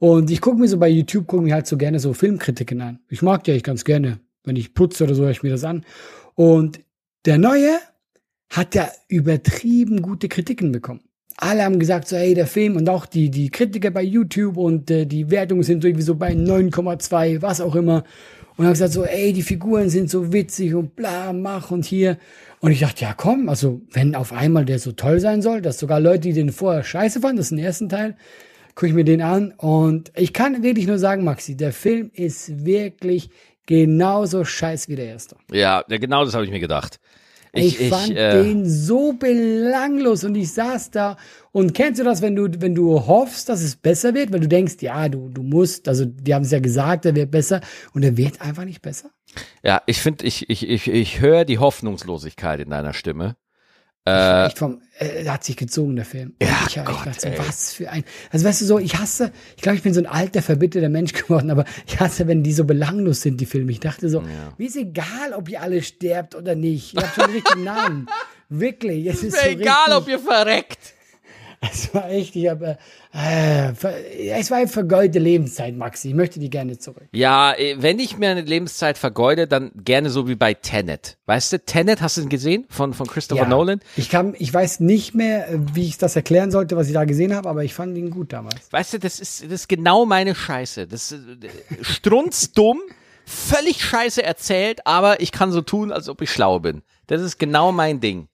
Und 0.00 0.32
ich 0.32 0.40
gucke 0.40 0.58
mir 0.58 0.66
so 0.66 0.78
bei 0.78 0.88
YouTube, 0.88 1.28
gucke 1.28 1.44
mir 1.44 1.54
halt 1.54 1.68
so 1.68 1.76
gerne 1.76 2.00
so 2.00 2.12
Filmkritiken 2.12 2.80
an. 2.80 2.98
Ich 3.08 3.22
mag 3.22 3.44
die 3.44 3.52
eigentlich 3.52 3.62
ganz 3.62 3.84
gerne. 3.84 4.18
Wenn 4.42 4.56
ich 4.56 4.74
putze 4.74 5.04
oder 5.04 5.14
so, 5.14 5.22
höre 5.22 5.30
ich 5.30 5.44
mir 5.44 5.52
das 5.52 5.62
an. 5.62 5.84
Und 6.34 6.80
der 7.24 7.38
neue 7.38 7.78
hat 8.48 8.74
ja 8.74 8.90
übertrieben 9.06 10.02
gute 10.02 10.28
Kritiken 10.28 10.72
bekommen. 10.72 11.02
Alle 11.36 11.62
haben 11.62 11.78
gesagt, 11.78 12.08
so, 12.08 12.16
hey, 12.16 12.34
der 12.34 12.48
Film 12.48 12.74
und 12.74 12.88
auch 12.88 13.06
die, 13.06 13.30
die 13.30 13.50
Kritiker 13.50 13.92
bei 13.92 14.02
YouTube 14.02 14.56
und 14.56 14.90
äh, 14.90 15.06
die 15.06 15.30
Wertungen 15.30 15.62
sind 15.62 15.82
so 15.82 15.88
irgendwie 15.88 16.02
so 16.02 16.16
bei 16.16 16.32
9,2, 16.32 17.42
was 17.42 17.60
auch 17.60 17.76
immer. 17.76 18.02
Und 18.56 18.64
haben 18.64 18.72
gesagt, 18.72 18.92
so, 18.92 19.04
ey, 19.04 19.32
die 19.32 19.42
Figuren 19.42 19.88
sind 19.88 20.10
so 20.10 20.32
witzig 20.32 20.74
und 20.74 20.96
bla, 20.96 21.32
mach 21.32 21.70
und 21.70 21.84
hier. 21.84 22.18
Und 22.60 22.72
ich 22.72 22.80
dachte, 22.80 23.02
ja, 23.02 23.14
komm, 23.14 23.48
also, 23.48 23.80
wenn 23.90 24.14
auf 24.14 24.32
einmal 24.32 24.66
der 24.66 24.78
so 24.78 24.92
toll 24.92 25.18
sein 25.18 25.40
soll, 25.40 25.62
dass 25.62 25.78
sogar 25.78 25.98
Leute, 25.98 26.20
die 26.20 26.34
den 26.34 26.52
vorher 26.52 26.84
scheiße 26.84 27.20
fanden, 27.20 27.38
das 27.38 27.46
ist 27.46 27.50
den 27.50 27.58
ersten 27.58 27.88
Teil, 27.88 28.16
gucke 28.74 28.88
ich 28.88 28.92
mir 28.92 29.04
den 29.04 29.22
an. 29.22 29.52
Und 29.56 30.12
ich 30.14 30.34
kann 30.34 30.62
wirklich 30.62 30.86
nur 30.86 30.98
sagen, 30.98 31.24
Maxi, 31.24 31.56
der 31.56 31.72
Film 31.72 32.10
ist 32.12 32.66
wirklich 32.66 33.30
genauso 33.64 34.44
scheiß 34.44 34.88
wie 34.88 34.96
der 34.96 35.06
erste. 35.06 35.36
Ja, 35.50 35.82
genau 35.88 36.24
das 36.24 36.34
habe 36.34 36.44
ich 36.44 36.50
mir 36.50 36.60
gedacht. 36.60 37.00
Ich, 37.52 37.80
Ich, 37.80 37.80
ich, 37.80 37.88
fand 37.88 38.16
äh, 38.16 38.42
den 38.42 38.68
so 38.68 39.12
belanglos 39.12 40.24
und 40.24 40.34
ich 40.34 40.52
saß 40.52 40.90
da 40.90 41.16
und 41.52 41.74
kennst 41.74 42.00
du 42.00 42.04
das, 42.04 42.22
wenn 42.22 42.36
du, 42.36 42.48
wenn 42.60 42.74
du 42.74 43.06
hoffst, 43.06 43.48
dass 43.48 43.62
es 43.62 43.76
besser 43.76 44.14
wird, 44.14 44.32
weil 44.32 44.40
du 44.40 44.48
denkst, 44.48 44.76
ja, 44.80 45.08
du, 45.08 45.28
du 45.28 45.42
musst, 45.42 45.88
also 45.88 46.04
die 46.04 46.34
haben 46.34 46.42
es 46.42 46.50
ja 46.52 46.60
gesagt, 46.60 47.06
er 47.06 47.14
wird 47.14 47.30
besser 47.30 47.60
und 47.92 48.04
er 48.04 48.16
wird 48.16 48.40
einfach 48.40 48.64
nicht 48.64 48.82
besser. 48.82 49.10
ja, 49.62 49.82
ich 49.86 50.00
finde, 50.00 50.24
ich, 50.24 50.48
ich, 50.48 50.68
ich, 50.68 50.88
ich 50.88 51.20
höre 51.20 51.44
die 51.44 51.58
Hoffnungslosigkeit 51.58 52.60
in 52.60 52.70
deiner 52.70 52.92
Stimme. 52.92 53.36
Äh, 54.06 54.46
Echt 54.46 54.58
vom, 54.58 54.80
äh, 54.98 55.24
er 55.24 55.34
hat 55.34 55.44
sich 55.44 55.56
gezogen, 55.56 55.94
der 55.94 56.06
Film. 56.06 56.34
Ja, 56.42 56.64
ich 56.66 56.74
Gott, 56.76 57.00
gedacht, 57.00 57.20
so, 57.20 57.28
ey. 57.28 57.38
was 57.38 57.74
für 57.74 57.90
ein, 57.90 58.02
also 58.30 58.46
weißt 58.46 58.62
du 58.62 58.64
so, 58.64 58.78
ich 58.78 58.98
hasse, 58.98 59.30
ich 59.56 59.62
glaube, 59.62 59.76
ich 59.76 59.82
bin 59.82 59.92
so 59.92 60.00
ein 60.00 60.06
alter, 60.06 60.40
verbitterter 60.40 60.88
Mensch 60.88 61.12
geworden, 61.22 61.50
aber 61.50 61.64
ich 61.86 62.00
hasse, 62.00 62.26
wenn 62.26 62.42
die 62.42 62.52
so 62.52 62.64
belanglos 62.64 63.20
sind, 63.20 63.40
die 63.40 63.46
Filme. 63.46 63.72
Ich 63.72 63.80
dachte 63.80 64.08
so, 64.08 64.22
mir 64.56 64.66
ist 64.66 64.76
egal, 64.76 65.34
ob 65.36 65.50
ihr 65.50 65.60
alle 65.60 65.82
sterbt 65.82 66.34
oder 66.34 66.54
nicht. 66.54 66.94
Ihr 66.94 67.02
habt 67.02 67.14
schon 67.14 67.24
den 67.24 67.34
richtigen 67.34 67.64
Namen. 67.64 68.06
Wirklich, 68.48 69.06
es 69.06 69.22
ist 69.22 69.32
mir 69.32 69.42
so 69.42 69.48
egal, 69.48 69.92
richtig, 69.92 69.96
ob 69.96 70.08
ihr 70.08 70.18
verreckt. 70.18 70.94
Es 71.62 71.92
war 71.94 72.08
echt, 72.10 72.34
ich 72.36 72.48
habe, 72.48 72.78
äh, 73.12 73.74
ver- 73.74 73.92
es 74.18 74.50
war 74.50 74.58
eine 74.58 74.66
vergeudete 74.68 75.18
Lebenszeit, 75.18 75.76
Maxi. 75.76 76.08
Ich 76.08 76.14
möchte 76.14 76.40
die 76.40 76.48
gerne 76.48 76.78
zurück. 76.78 77.06
Ja, 77.12 77.52
äh, 77.52 77.76
wenn 77.78 77.98
ich 77.98 78.16
mir 78.16 78.30
eine 78.30 78.40
Lebenszeit 78.40 78.96
vergeude, 78.96 79.46
dann 79.46 79.70
gerne 79.74 80.08
so 80.08 80.26
wie 80.26 80.36
bei 80.36 80.54
Tenet. 80.54 81.18
Weißt 81.26 81.52
du, 81.52 81.58
Tenet, 81.58 82.00
hast 82.00 82.16
du 82.16 82.22
ihn 82.22 82.30
gesehen 82.30 82.64
von, 82.70 82.94
von 82.94 83.06
Christopher 83.06 83.42
Nolan? 83.46 83.80
Ich 83.96 84.08
kann, 84.08 84.34
ich 84.38 84.52
weiß 84.54 84.80
nicht 84.80 85.14
mehr, 85.14 85.50
äh, 85.50 85.58
wie 85.74 85.86
ich 85.86 85.98
das 85.98 86.16
erklären 86.16 86.50
sollte, 86.50 86.76
was 86.76 86.86
ich 86.86 86.94
da 86.94 87.04
gesehen 87.04 87.34
habe, 87.34 87.46
aber 87.48 87.62
ich 87.62 87.74
fand 87.74 87.96
ihn 87.98 88.10
gut 88.10 88.32
damals. 88.32 88.72
Weißt 88.72 88.94
du, 88.94 88.98
das 88.98 89.20
ist, 89.20 89.44
das 89.44 89.52
ist 89.52 89.68
genau 89.68 90.06
meine 90.06 90.34
Scheiße. 90.34 90.86
Das 90.86 91.12
ist 91.12 91.20
äh, 91.44 91.48
strunzdumm, 91.84 92.80
völlig 93.26 93.84
scheiße 93.84 94.22
erzählt, 94.22 94.86
aber 94.86 95.20
ich 95.20 95.30
kann 95.30 95.52
so 95.52 95.60
tun, 95.60 95.92
als 95.92 96.08
ob 96.08 96.22
ich 96.22 96.30
schlau 96.30 96.58
bin. 96.58 96.82
Das 97.06 97.20
ist 97.20 97.38
genau 97.38 97.70
mein 97.70 98.00
Ding. 98.00 98.28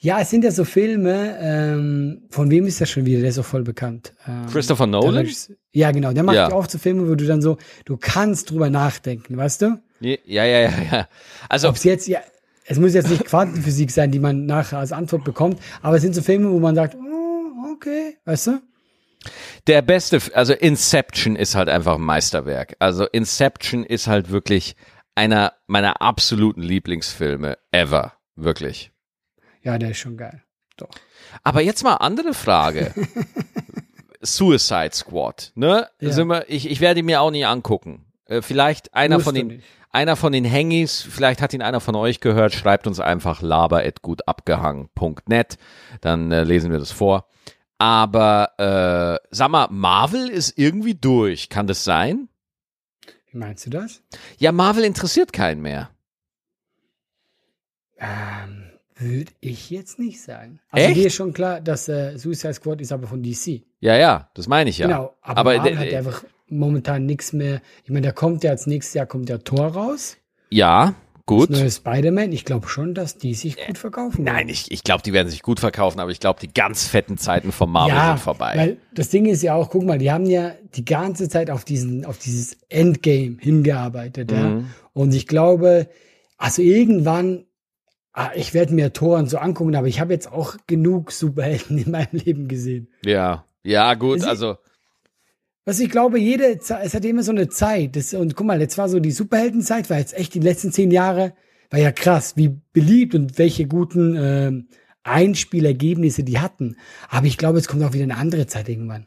Ja, 0.00 0.20
es 0.20 0.30
sind 0.30 0.44
ja 0.44 0.50
so 0.50 0.64
Filme, 0.64 1.36
ähm, 1.40 2.22
von 2.30 2.50
wem 2.50 2.66
ist 2.66 2.80
der 2.80 2.86
schon 2.86 3.04
wieder? 3.06 3.20
Der 3.20 3.30
ist 3.30 3.38
auch 3.38 3.44
voll 3.44 3.62
bekannt. 3.64 4.14
Ähm, 4.26 4.46
Christopher 4.50 4.86
Nolan? 4.86 5.28
Ja, 5.72 5.90
genau. 5.90 6.12
Der 6.12 6.22
macht 6.22 6.36
Ja. 6.36 6.52
auch 6.52 6.68
so 6.68 6.78
Filme, 6.78 7.08
wo 7.08 7.14
du 7.14 7.26
dann 7.26 7.42
so, 7.42 7.58
du 7.84 7.96
kannst 7.96 8.50
drüber 8.50 8.70
nachdenken, 8.70 9.36
weißt 9.36 9.62
du? 9.62 9.82
Ja, 10.00 10.16
ja, 10.26 10.44
ja, 10.44 10.70
ja. 10.92 11.08
Also, 11.48 11.68
Ob 11.68 11.76
es 11.76 11.84
jetzt, 11.84 12.06
ja, 12.08 12.20
es 12.66 12.78
muss 12.78 12.94
jetzt 12.94 13.10
nicht 13.10 13.24
Quantenphysik 13.24 13.90
sein, 13.90 14.10
die 14.10 14.18
man 14.18 14.46
nachher 14.46 14.78
als 14.78 14.92
Antwort 14.92 15.24
bekommt, 15.24 15.60
aber 15.82 15.96
es 15.96 16.02
sind 16.02 16.14
so 16.14 16.22
Filme, 16.22 16.50
wo 16.50 16.58
man 16.60 16.74
sagt, 16.74 16.94
oh, 16.94 17.72
okay, 17.74 18.16
weißt 18.24 18.46
du? 18.48 18.60
der 19.66 19.80
beste, 19.82 20.20
also 20.34 20.52
Inception 20.52 21.36
ist 21.36 21.54
halt 21.54 21.68
einfach 21.70 21.94
ein 21.94 22.02
Meisterwerk. 22.02 22.76
Also 22.78 23.06
Inception 23.06 23.82
ist 23.84 24.06
halt 24.06 24.30
wirklich 24.30 24.76
einer 25.14 25.54
meiner 25.66 26.02
absoluten 26.02 26.60
Lieblingsfilme 26.60 27.56
ever. 27.72 28.12
Wirklich. 28.36 28.92
Ja, 29.64 29.78
der 29.78 29.90
ist 29.90 29.98
schon 29.98 30.16
geil. 30.16 30.42
Doch. 30.76 30.90
Aber 31.42 31.62
jetzt 31.62 31.82
mal 31.82 31.94
andere 31.94 32.34
Frage. 32.34 32.94
Suicide 34.20 34.92
Squad, 34.92 35.50
ne? 35.54 35.88
Ja. 36.00 36.12
Sind 36.12 36.28
wir, 36.28 36.48
ich, 36.48 36.70
ich 36.70 36.80
werde 36.80 37.00
ihn 37.00 37.06
mir 37.06 37.20
auch 37.20 37.30
nie 37.30 37.44
angucken. 37.44 38.06
Äh, 38.26 38.42
vielleicht 38.42 38.94
einer 38.94 39.16
Musst 39.16 39.26
von 39.26 39.34
den, 39.34 39.62
einer 39.90 40.16
von 40.16 40.32
den 40.32 40.44
Hengis, 40.44 41.02
vielleicht 41.02 41.42
hat 41.42 41.52
ihn 41.52 41.62
einer 41.62 41.80
von 41.80 41.94
euch 41.94 42.20
gehört, 42.20 42.54
schreibt 42.54 42.86
uns 42.86 43.00
einfach 43.00 43.42
laber.gutabgehangen.net, 43.42 45.58
dann 46.00 46.32
äh, 46.32 46.44
lesen 46.44 46.72
wir 46.72 46.78
das 46.78 46.92
vor. 46.92 47.26
Aber 47.78 48.52
äh, 48.58 49.18
sag 49.30 49.50
mal, 49.50 49.68
Marvel 49.70 50.28
ist 50.28 50.56
irgendwie 50.56 50.94
durch. 50.94 51.50
Kann 51.50 51.66
das 51.66 51.84
sein? 51.84 52.28
Wie 53.30 53.38
meinst 53.38 53.66
du 53.66 53.70
das? 53.70 54.02
Ja, 54.38 54.52
Marvel 54.52 54.84
interessiert 54.84 55.32
keinen 55.32 55.60
mehr. 55.60 55.90
Ähm, 57.98 58.63
würde 58.96 59.32
ich 59.40 59.70
jetzt 59.70 59.98
nicht 59.98 60.22
sagen. 60.22 60.60
Also 60.70 60.88
Echt? 60.88 60.96
mir 60.96 61.06
ist 61.06 61.14
schon 61.14 61.32
klar, 61.32 61.60
dass 61.60 61.88
äh, 61.88 62.16
Suicide 62.16 62.54
Squad 62.54 62.80
ist 62.80 62.92
aber 62.92 63.06
von 63.06 63.22
DC. 63.22 63.62
Ja, 63.80 63.96
ja, 63.96 64.28
das 64.34 64.46
meine 64.46 64.70
ich 64.70 64.78
ja. 64.78 64.86
Genau, 64.86 65.14
aber, 65.20 65.40
aber 65.40 65.56
Marvel 65.56 65.72
äh, 65.72 65.76
hat 65.76 65.92
einfach 65.94 66.24
momentan 66.48 67.06
nichts 67.06 67.32
mehr. 67.32 67.60
Ich 67.84 67.90
meine, 67.90 68.06
da 68.06 68.12
kommt 68.12 68.44
ja 68.44 68.50
als 68.50 68.66
nächstes 68.66 68.94
Jahr 68.94 69.06
kommt 69.06 69.28
der 69.28 69.42
Tor 69.42 69.68
raus. 69.68 70.16
ja, 70.50 70.94
gut. 71.26 71.50
Das 71.50 71.58
neue 71.58 71.70
Spider-Man. 71.70 72.32
Ich 72.32 72.44
glaube 72.44 72.68
schon, 72.68 72.94
dass 72.94 73.18
die 73.18 73.34
sich 73.34 73.56
gut 73.66 73.78
verkaufen. 73.78 74.24
Nein, 74.24 74.36
werden. 74.36 74.48
ich, 74.50 74.70
ich 74.70 74.84
glaube, 74.84 75.02
die 75.02 75.12
werden 75.12 75.28
sich 75.28 75.42
gut 75.42 75.60
verkaufen, 75.60 76.00
aber 76.00 76.10
ich 76.10 76.20
glaube, 76.20 76.40
die 76.40 76.52
ganz 76.52 76.86
fetten 76.86 77.18
Zeiten 77.18 77.52
von 77.52 77.70
Marvel 77.70 77.96
ja, 77.96 78.08
sind 78.08 78.20
vorbei. 78.20 78.52
Weil 78.54 78.76
das 78.92 79.08
Ding 79.08 79.26
ist 79.26 79.42
ja 79.42 79.54
auch, 79.54 79.70
guck 79.70 79.84
mal, 79.84 79.98
die 79.98 80.12
haben 80.12 80.26
ja 80.26 80.52
die 80.74 80.84
ganze 80.84 81.28
Zeit 81.28 81.50
auf 81.50 81.64
diesen, 81.64 82.04
auf 82.04 82.18
dieses 82.18 82.56
Endgame 82.68 83.38
hingearbeitet, 83.40 84.30
ja. 84.30 84.50
Mhm. 84.50 84.70
Und 84.92 85.14
ich 85.14 85.26
glaube, 85.26 85.88
also 86.36 86.62
irgendwann, 86.62 87.44
ich 88.34 88.54
werde 88.54 88.74
mir 88.74 88.92
Tor 88.92 89.18
und 89.18 89.28
so 89.28 89.38
angucken, 89.38 89.74
aber 89.76 89.88
ich 89.88 90.00
habe 90.00 90.12
jetzt 90.12 90.30
auch 90.30 90.56
genug 90.66 91.10
Superhelden 91.12 91.78
in 91.84 91.90
meinem 91.90 92.08
Leben 92.12 92.48
gesehen. 92.48 92.88
ja, 93.04 93.44
ja, 93.62 93.94
gut, 93.94 94.20
Sie- 94.20 94.26
also 94.28 94.58
Was 95.64 95.80
ich 95.80 95.88
glaube, 95.90 96.18
jede, 96.18 96.58
Ze- 96.58 96.78
es 96.82 96.92
hat 96.94 97.04
immer 97.06 97.22
so 97.22 97.32
eine 97.32 97.48
Zeit. 97.48 97.96
Das, 97.96 98.12
und 98.12 98.36
guck 98.36 98.46
mal, 98.46 98.60
jetzt 98.60 98.76
war 98.76 98.88
so 98.90 99.00
die 99.00 99.10
Superheldenzeit, 99.10 99.88
war 99.88 99.98
jetzt 99.98 100.12
echt 100.14 100.34
die 100.34 100.40
letzten 100.40 100.70
zehn 100.72 100.90
Jahre, 100.90 101.32
war 101.70 101.80
ja 101.80 101.90
krass, 101.90 102.36
wie 102.36 102.50
beliebt 102.74 103.14
und 103.14 103.38
welche 103.38 103.66
guten 103.66 104.16
ähm, 104.18 104.68
Einspielergebnisse 105.02 106.24
die 106.24 106.38
hatten. 106.38 106.76
Aber 107.08 107.26
ich 107.26 107.38
glaube, 107.38 107.58
es 107.58 107.66
kommt 107.68 107.82
auch 107.82 107.94
wieder 107.94 108.04
eine 108.04 108.18
andere 108.18 108.46
Zeit 108.46 108.68
irgendwann. 108.68 109.06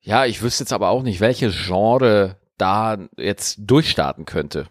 Ja, 0.00 0.26
ich 0.26 0.42
wüsste 0.42 0.64
jetzt 0.64 0.72
aber 0.72 0.90
auch 0.90 1.02
nicht, 1.02 1.20
welche 1.20 1.50
Genre 1.50 2.36
da 2.58 3.08
jetzt 3.16 3.56
durchstarten 3.60 4.24
könnte. 4.26 4.66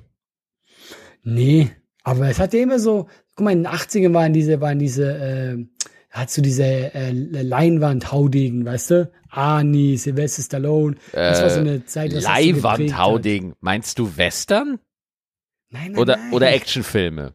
Nee, 1.23 1.71
aber 2.03 2.29
es 2.29 2.39
hat 2.39 2.53
ja 2.53 2.61
immer 2.61 2.79
so, 2.79 3.07
guck 3.35 3.45
mal, 3.45 3.51
in 3.51 3.63
den 3.63 3.71
80ern 3.71 4.13
waren 4.13 4.33
diese, 4.33 4.59
waren 4.61 4.79
diese, 4.79 5.13
äh, 5.13 5.65
hast 6.09 6.37
du 6.37 6.41
diese 6.41 6.63
äh, 6.63 7.11
Leinwand-Haudegen, 7.11 8.65
weißt 8.65 8.91
du? 8.91 9.11
Arnie, 9.29 9.97
Sylvester 9.97 10.43
Stallone. 10.43 10.95
Das 11.13 11.41
war 11.41 11.49
so 11.49 11.59
eine 11.61 11.85
Zeit, 11.85 12.13
was. 12.13 12.23
Leihwandhauding. 12.23 13.53
Meinst 13.61 13.97
du 13.97 14.17
Western? 14.17 14.79
Nein, 15.69 15.91
nein, 15.93 15.97
Oder, 15.97 16.17
nein. 16.17 16.33
oder 16.33 16.51
Actionfilme? 16.51 17.33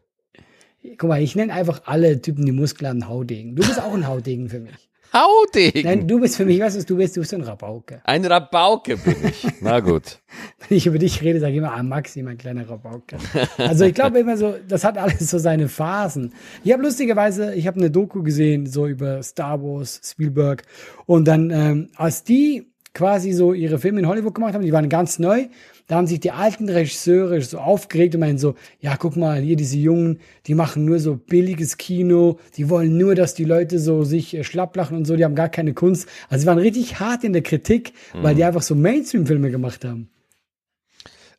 Guck 0.97 1.09
mal, 1.09 1.21
ich 1.21 1.35
nenne 1.35 1.53
einfach 1.53 1.81
alle 1.85 2.21
Typen, 2.21 2.45
die 2.45 2.51
Muskeln 2.51 2.87
haben, 2.87 3.09
Haudegen. 3.09 3.55
Du 3.55 3.65
bist 3.65 3.81
auch 3.81 3.93
ein 3.93 4.07
Haudegen 4.07 4.47
für 4.47 4.59
mich. 4.59 4.86
Hauding! 5.17 5.83
Nein, 5.83 6.07
du 6.07 6.19
bist 6.19 6.35
für 6.35 6.45
mich, 6.45 6.59
weißt 6.59 6.75
du, 6.75 6.79
was 6.79 6.85
du 6.85 6.97
bist? 6.97 7.17
Du 7.17 7.21
bist 7.21 7.33
ein 7.33 7.41
Rabauke. 7.41 8.01
Ein 8.03 8.23
Rabauke 8.23 8.97
bin 8.97 9.15
ich. 9.23 9.47
Na 9.61 9.79
gut. 9.79 10.19
Wenn 10.67 10.77
ich 10.77 10.85
über 10.85 10.99
dich 10.99 11.23
rede, 11.23 11.39
sage 11.39 11.53
ich 11.53 11.57
immer, 11.57 11.73
ah, 11.73 11.81
Maxi, 11.81 12.21
mein 12.21 12.37
kleiner 12.37 12.69
Rabauke. 12.69 13.17
Also 13.57 13.85
ich 13.85 13.95
glaube 13.95 14.19
immer 14.19 14.37
so, 14.37 14.55
das 14.67 14.83
hat 14.83 14.97
alles 14.97 15.29
so 15.31 15.39
seine 15.39 15.69
Phasen. 15.69 16.33
Ich 16.63 16.71
habe 16.71 16.83
lustigerweise, 16.83 17.55
ich 17.55 17.65
habe 17.65 17.79
eine 17.79 17.89
Doku 17.89 18.21
gesehen, 18.21 18.67
so 18.67 18.85
über 18.85 19.23
Star 19.23 19.61
Wars, 19.63 19.99
Spielberg. 20.03 20.63
Und 21.07 21.27
dann, 21.27 21.49
ähm, 21.49 21.89
als 21.95 22.23
die 22.23 22.71
quasi 22.93 23.31
so 23.31 23.53
ihre 23.53 23.79
Filme 23.79 23.99
in 23.99 24.07
Hollywood 24.07 24.35
gemacht 24.35 24.53
haben, 24.53 24.63
die 24.63 24.73
waren 24.73 24.89
ganz 24.89 25.17
neu, 25.17 25.47
da 25.87 25.95
haben 25.95 26.07
sich 26.07 26.19
die 26.19 26.31
alten 26.31 26.69
Regisseure 26.69 27.41
so 27.41 27.59
aufgeregt 27.59 28.13
und 28.13 28.21
meinen 28.21 28.37
so, 28.37 28.55
ja, 28.79 28.97
guck 28.97 29.15
mal, 29.15 29.41
hier 29.41 29.55
diese 29.55 29.77
Jungen, 29.77 30.19
die 30.45 30.53
machen 30.53 30.83
nur 30.83 30.99
so 30.99 31.15
billiges 31.15 31.77
Kino, 31.77 32.39
die 32.57 32.69
wollen 32.69 32.97
nur, 32.97 33.15
dass 33.15 33.33
die 33.33 33.45
Leute 33.45 33.79
so 33.79 34.03
sich 34.03 34.35
äh, 34.35 34.43
schlapp 34.43 34.75
lachen 34.75 34.97
und 34.97 35.05
so, 35.05 35.15
die 35.15 35.23
haben 35.23 35.35
gar 35.35 35.49
keine 35.49 35.73
Kunst. 35.73 36.09
Also 36.29 36.41
sie 36.41 36.47
waren 36.47 36.57
richtig 36.57 36.99
hart 36.99 37.23
in 37.23 37.33
der 37.33 37.41
Kritik, 37.41 37.93
weil 38.13 38.35
die 38.35 38.43
einfach 38.43 38.61
so 38.61 38.75
Mainstream-Filme 38.75 39.49
gemacht 39.49 39.85
haben. 39.85 40.09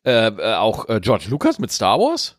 Äh, 0.03 0.29
äh, 0.29 0.55
auch 0.55 0.89
äh, 0.89 0.99
George 0.99 1.25
Lucas 1.29 1.59
mit 1.59 1.71
Star 1.71 1.99
Wars? 1.99 2.37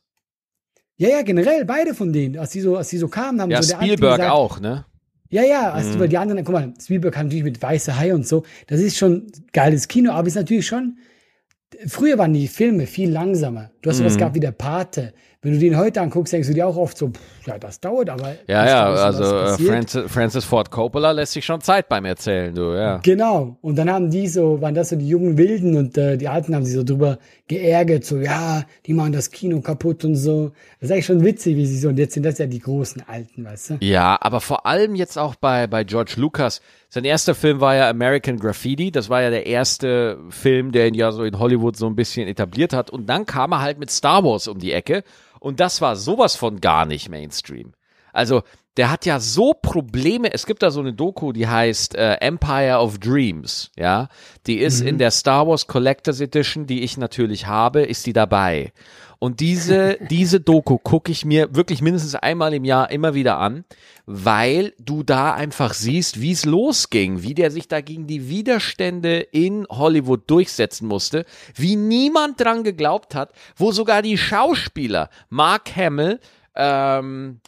Ja, 0.96 1.08
ja, 1.08 1.22
generell, 1.22 1.64
beide 1.64 1.94
von 1.94 2.12
denen. 2.12 2.36
Als 2.36 2.50
die 2.50 2.60
so, 2.60 2.76
als 2.76 2.88
die 2.88 2.98
so 2.98 3.08
kamen, 3.08 3.40
haben 3.40 3.50
Ja, 3.50 3.62
so 3.62 3.72
der 3.72 3.82
Spielberg 3.82 4.16
gesagt, 4.16 4.32
auch, 4.32 4.60
ne? 4.60 4.84
Ja, 5.28 5.44
ja, 5.44 5.70
als 5.70 5.92
die, 5.92 6.08
die 6.08 6.18
anderen, 6.18 6.44
guck 6.44 6.54
mal, 6.54 6.74
Spielberg 6.82 7.16
hat 7.16 7.24
natürlich 7.24 7.44
mit 7.44 7.62
Weiße 7.62 7.96
Hai 7.96 8.12
und 8.12 8.26
so. 8.26 8.42
Das 8.66 8.80
ist 8.80 8.98
schon 8.98 9.30
geiles 9.52 9.86
Kino, 9.86 10.10
aber 10.10 10.26
ist 10.26 10.34
natürlich 10.34 10.66
schon. 10.66 10.98
Früher 11.86 12.18
waren 12.18 12.32
die 12.32 12.48
Filme 12.48 12.86
viel 12.86 13.10
langsamer. 13.10 13.70
Du 13.80 13.90
hast 13.90 13.98
sowas 13.98 14.16
gehabt 14.16 14.34
wie 14.34 14.40
der 14.40 14.52
Pate. 14.52 15.12
Wenn 15.42 15.54
du 15.54 15.58
den 15.58 15.78
heute 15.78 16.02
anguckst, 16.02 16.34
denkst 16.34 16.48
du 16.48 16.54
dir 16.54 16.66
auch 16.66 16.76
oft 16.76 16.98
so, 16.98 17.08
pff, 17.08 17.46
ja, 17.46 17.58
das 17.58 17.80
dauert, 17.80 18.10
aber. 18.10 18.34
Ja, 18.46 18.66
ja, 18.66 18.92
also 18.92 19.24
äh. 19.24 19.56
Francis, 19.56 20.02
Francis 20.12 20.44
Ford 20.44 20.70
Coppola 20.70 21.12
lässt 21.12 21.32
sich 21.32 21.46
schon 21.46 21.62
Zeit 21.62 21.88
beim 21.88 22.04
Erzählen, 22.04 22.54
du, 22.54 22.74
ja. 22.74 22.98
Genau. 22.98 23.56
Und 23.62 23.76
dann 23.76 23.90
haben 23.90 24.10
die 24.10 24.28
so, 24.28 24.60
waren 24.60 24.74
das 24.74 24.90
so 24.90 24.96
die 24.96 25.08
jungen 25.08 25.38
Wilden 25.38 25.78
und 25.78 25.96
äh, 25.96 26.18
die 26.18 26.28
Alten 26.28 26.54
haben 26.54 26.66
sich 26.66 26.74
so 26.74 26.84
drüber 26.84 27.18
geärgert, 27.48 28.04
so, 28.04 28.18
ja, 28.18 28.64
die 28.84 28.92
machen 28.92 29.12
das 29.12 29.30
Kino 29.30 29.62
kaputt 29.62 30.04
und 30.04 30.14
so. 30.16 30.52
Das 30.78 30.90
ist 30.90 30.92
eigentlich 30.92 31.06
schon 31.06 31.24
witzig, 31.24 31.56
wie 31.56 31.64
sie 31.64 31.78
so, 31.78 31.88
und 31.88 31.98
jetzt 31.98 32.12
sind 32.12 32.26
das 32.26 32.36
ja 32.36 32.44
die 32.44 32.58
großen 32.58 33.04
Alten, 33.06 33.42
weißt 33.42 33.70
du? 33.70 33.74
Ja, 33.80 34.18
aber 34.20 34.42
vor 34.42 34.66
allem 34.66 34.94
jetzt 34.94 35.16
auch 35.16 35.36
bei, 35.36 35.66
bei 35.66 35.84
George 35.84 36.14
Lucas. 36.16 36.60
Sein 36.92 37.04
erster 37.04 37.36
Film 37.36 37.60
war 37.60 37.76
ja 37.76 37.88
American 37.88 38.36
Graffiti. 38.36 38.90
Das 38.90 39.08
war 39.08 39.22
ja 39.22 39.30
der 39.30 39.46
erste 39.46 40.18
Film, 40.28 40.72
der 40.72 40.88
ihn 40.88 40.94
ja 40.94 41.12
so 41.12 41.22
in 41.22 41.38
Hollywood 41.38 41.76
so 41.76 41.86
ein 41.86 41.94
bisschen 41.94 42.26
etabliert 42.26 42.72
hat. 42.72 42.90
Und 42.90 43.06
dann 43.06 43.26
kam 43.26 43.52
er 43.52 43.60
halt 43.60 43.78
mit 43.78 43.92
Star 43.92 44.24
Wars 44.24 44.48
um 44.48 44.58
die 44.58 44.72
Ecke. 44.72 45.04
Und 45.38 45.60
das 45.60 45.80
war 45.80 45.94
sowas 45.94 46.34
von 46.34 46.60
gar 46.60 46.86
nicht 46.86 47.08
Mainstream. 47.08 47.74
Also, 48.12 48.42
der 48.76 48.90
hat 48.90 49.06
ja 49.06 49.20
so 49.20 49.54
Probleme. 49.54 50.32
Es 50.32 50.46
gibt 50.46 50.64
da 50.64 50.72
so 50.72 50.80
eine 50.80 50.92
Doku, 50.92 51.32
die 51.32 51.46
heißt 51.46 51.94
äh, 51.94 52.14
Empire 52.14 52.78
of 52.78 52.98
Dreams. 52.98 53.70
Ja, 53.76 54.08
die 54.48 54.58
ist 54.58 54.80
in 54.80 54.98
der 54.98 55.12
Star 55.12 55.46
Wars 55.46 55.68
Collectors 55.68 56.20
Edition, 56.20 56.66
die 56.66 56.82
ich 56.82 56.96
natürlich 56.96 57.46
habe, 57.46 57.82
ist 57.82 58.06
die 58.06 58.12
dabei. 58.12 58.72
Und 59.22 59.40
diese, 59.40 59.98
diese 60.08 60.40
Doku 60.40 60.78
gucke 60.78 61.12
ich 61.12 61.26
mir 61.26 61.54
wirklich 61.54 61.82
mindestens 61.82 62.14
einmal 62.14 62.54
im 62.54 62.64
Jahr 62.64 62.90
immer 62.90 63.12
wieder 63.12 63.38
an, 63.38 63.66
weil 64.06 64.72
du 64.78 65.02
da 65.02 65.34
einfach 65.34 65.74
siehst, 65.74 66.22
wie 66.22 66.32
es 66.32 66.46
losging, 66.46 67.22
wie 67.22 67.34
der 67.34 67.50
sich 67.50 67.68
da 67.68 67.82
gegen 67.82 68.06
die 68.06 68.30
Widerstände 68.30 69.20
in 69.20 69.66
Hollywood 69.68 70.22
durchsetzen 70.26 70.88
musste, 70.88 71.26
wie 71.54 71.76
niemand 71.76 72.40
dran 72.40 72.64
geglaubt 72.64 73.14
hat, 73.14 73.32
wo 73.56 73.72
sogar 73.72 74.00
die 74.00 74.16
Schauspieler, 74.16 75.10
Mark 75.28 75.76
Hamill, 75.76 76.18
ähm, 76.54 77.42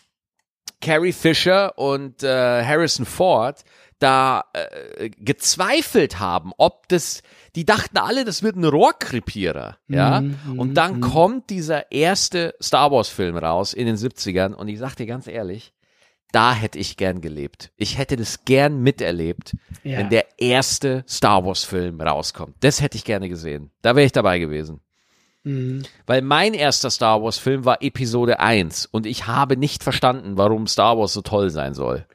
Carrie 0.83 1.12
Fisher 1.12 1.79
und 1.79 2.23
äh, 2.23 2.64
Harrison 2.64 3.07
Ford 3.07 3.64
da 4.02 4.44
äh, 4.52 5.11
gezweifelt 5.11 6.18
haben, 6.18 6.52
ob 6.59 6.88
das, 6.88 7.23
die 7.54 7.64
dachten 7.64 7.99
alle, 7.99 8.25
das 8.25 8.42
wird 8.42 8.56
ein 8.56 8.64
Rohrkrepierer, 8.64 9.76
ja. 9.88 10.21
Mhm, 10.21 10.59
und 10.59 10.75
dann 10.75 11.00
kommt 11.00 11.50
dieser 11.50 11.90
erste 11.92 12.54
Star 12.61 12.90
Wars 12.90 13.09
Film 13.09 13.37
raus 13.37 13.73
in 13.75 13.87
den 13.87 13.97
70ern 13.97 14.52
und 14.54 14.68
ich 14.68 14.78
sag 14.78 14.94
dir 14.97 15.06
ganz 15.06 15.26
ehrlich, 15.26 15.73
da 16.32 16.54
hätte 16.54 16.78
ich 16.78 16.97
gern 16.97 17.21
gelebt. 17.21 17.73
Ich 17.76 17.99
hätte 17.99 18.16
das 18.16 18.44
gern 18.47 18.82
miterlebt, 18.82 19.54
Ja. 19.85 19.99
wenn 19.99 20.09
der 20.09 20.25
erste 20.38 21.04
Star 21.06 21.44
Wars 21.44 21.64
Film 21.64 22.00
rauskommt. 22.00 22.56
Das 22.61 22.80
hätte 22.80 22.97
ich 22.97 23.04
gerne 23.04 23.28
gesehen. 23.28 23.71
Da 23.82 23.94
wäre 23.97 24.06
ich 24.06 24.12
dabei 24.12 24.38
gewesen. 24.38 24.80
Mhm. 25.44 25.82
Weil 26.06 26.23
mein 26.23 26.54
erster 26.54 26.90
Star 26.90 27.23
Wars 27.23 27.37
Film 27.37 27.64
war 27.64 27.82
Episode 27.82 28.40
1 28.40 28.87
und 28.87 29.06
ich 29.06 29.26
habe 29.26 29.56
nicht 29.56 29.82
verstanden, 29.82 30.38
warum 30.38 30.66
Star 30.66 30.97
Wars 30.97 31.12
so 31.12 31.21
toll 31.21 31.50
sein 31.50 31.75
soll. 31.75 32.06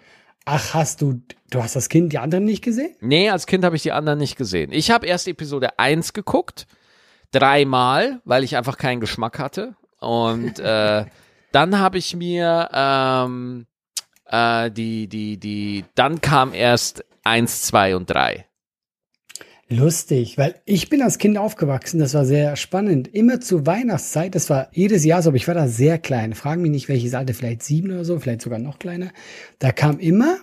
Ach, 0.50 0.74
hast 0.74 1.01
du, 1.01 1.22
du 1.50 1.62
hast 1.62 1.75
das 1.75 1.89
Kind, 1.89 2.13
die 2.13 2.20
anderen 2.20 2.46
nicht 2.46 2.63
gesehen? 2.63 2.96
Nee, 3.01 3.30
als 3.30 3.48
Kind 3.48 3.66
habe 3.66 3.75
ich 3.75 3.82
die 3.82 3.92
anderen 3.92 4.18
nicht 4.18 4.38
gesehen. 4.38 4.72
Ich 4.72 4.92
habe 4.92 5.06
erst 5.06 5.27
Episode 5.27 5.77
1 5.77 6.13
geguckt, 6.13 6.68
dreimal, 7.32 8.22
weil 8.24 8.46
ich 8.46 8.56
einfach 8.56 8.77
keinen 8.77 9.01
Geschmack 9.01 9.39
hatte. 9.39 9.75
Und 10.00 10.58
äh, 10.60 11.06
dann 11.51 11.80
habe 11.80 11.98
ich 11.98 12.16
mir 12.16 12.70
ähm, 12.72 13.68
äh, 14.25 14.72
die, 14.72 15.10
die, 15.10 15.38
die, 15.38 15.84
dann 15.96 16.22
kam 16.22 16.54
erst 16.54 17.04
1, 17.25 17.63
2 17.63 17.98
und 17.98 18.10
3. 18.10 18.47
Lustig, 19.70 20.38
weil 20.38 20.56
ich 20.64 20.90
bin 20.90 21.02
als 21.02 21.18
Kind 21.18 21.38
aufgewachsen, 21.38 22.00
das 22.00 22.14
war 22.14 22.24
sehr 22.24 22.56
spannend. 22.56 23.14
Immer 23.14 23.42
zur 23.42 23.66
Weihnachtszeit, 23.66 24.34
das 24.34 24.50
war 24.50 24.70
jedes 24.72 25.04
Jahr 25.04 25.22
so, 25.22 25.30
aber 25.30 25.38
ich 25.38 25.48
war 25.48 25.56
da 25.56 25.68
sehr 25.68 25.98
klein. 25.98 26.34
Fragen 26.34 26.62
mich 26.62 26.72
nicht, 26.72 26.88
welches 26.88 27.14
Alter, 27.14 27.34
vielleicht 27.34 27.64
sieben 27.64 27.92
oder 27.92 28.06
so, 28.06 28.18
vielleicht 28.20 28.42
sogar 28.42 28.60
noch 28.60 28.80
kleiner. 28.80 29.12
Da 29.60 29.74
kam 29.74 30.00
immer 30.00 30.38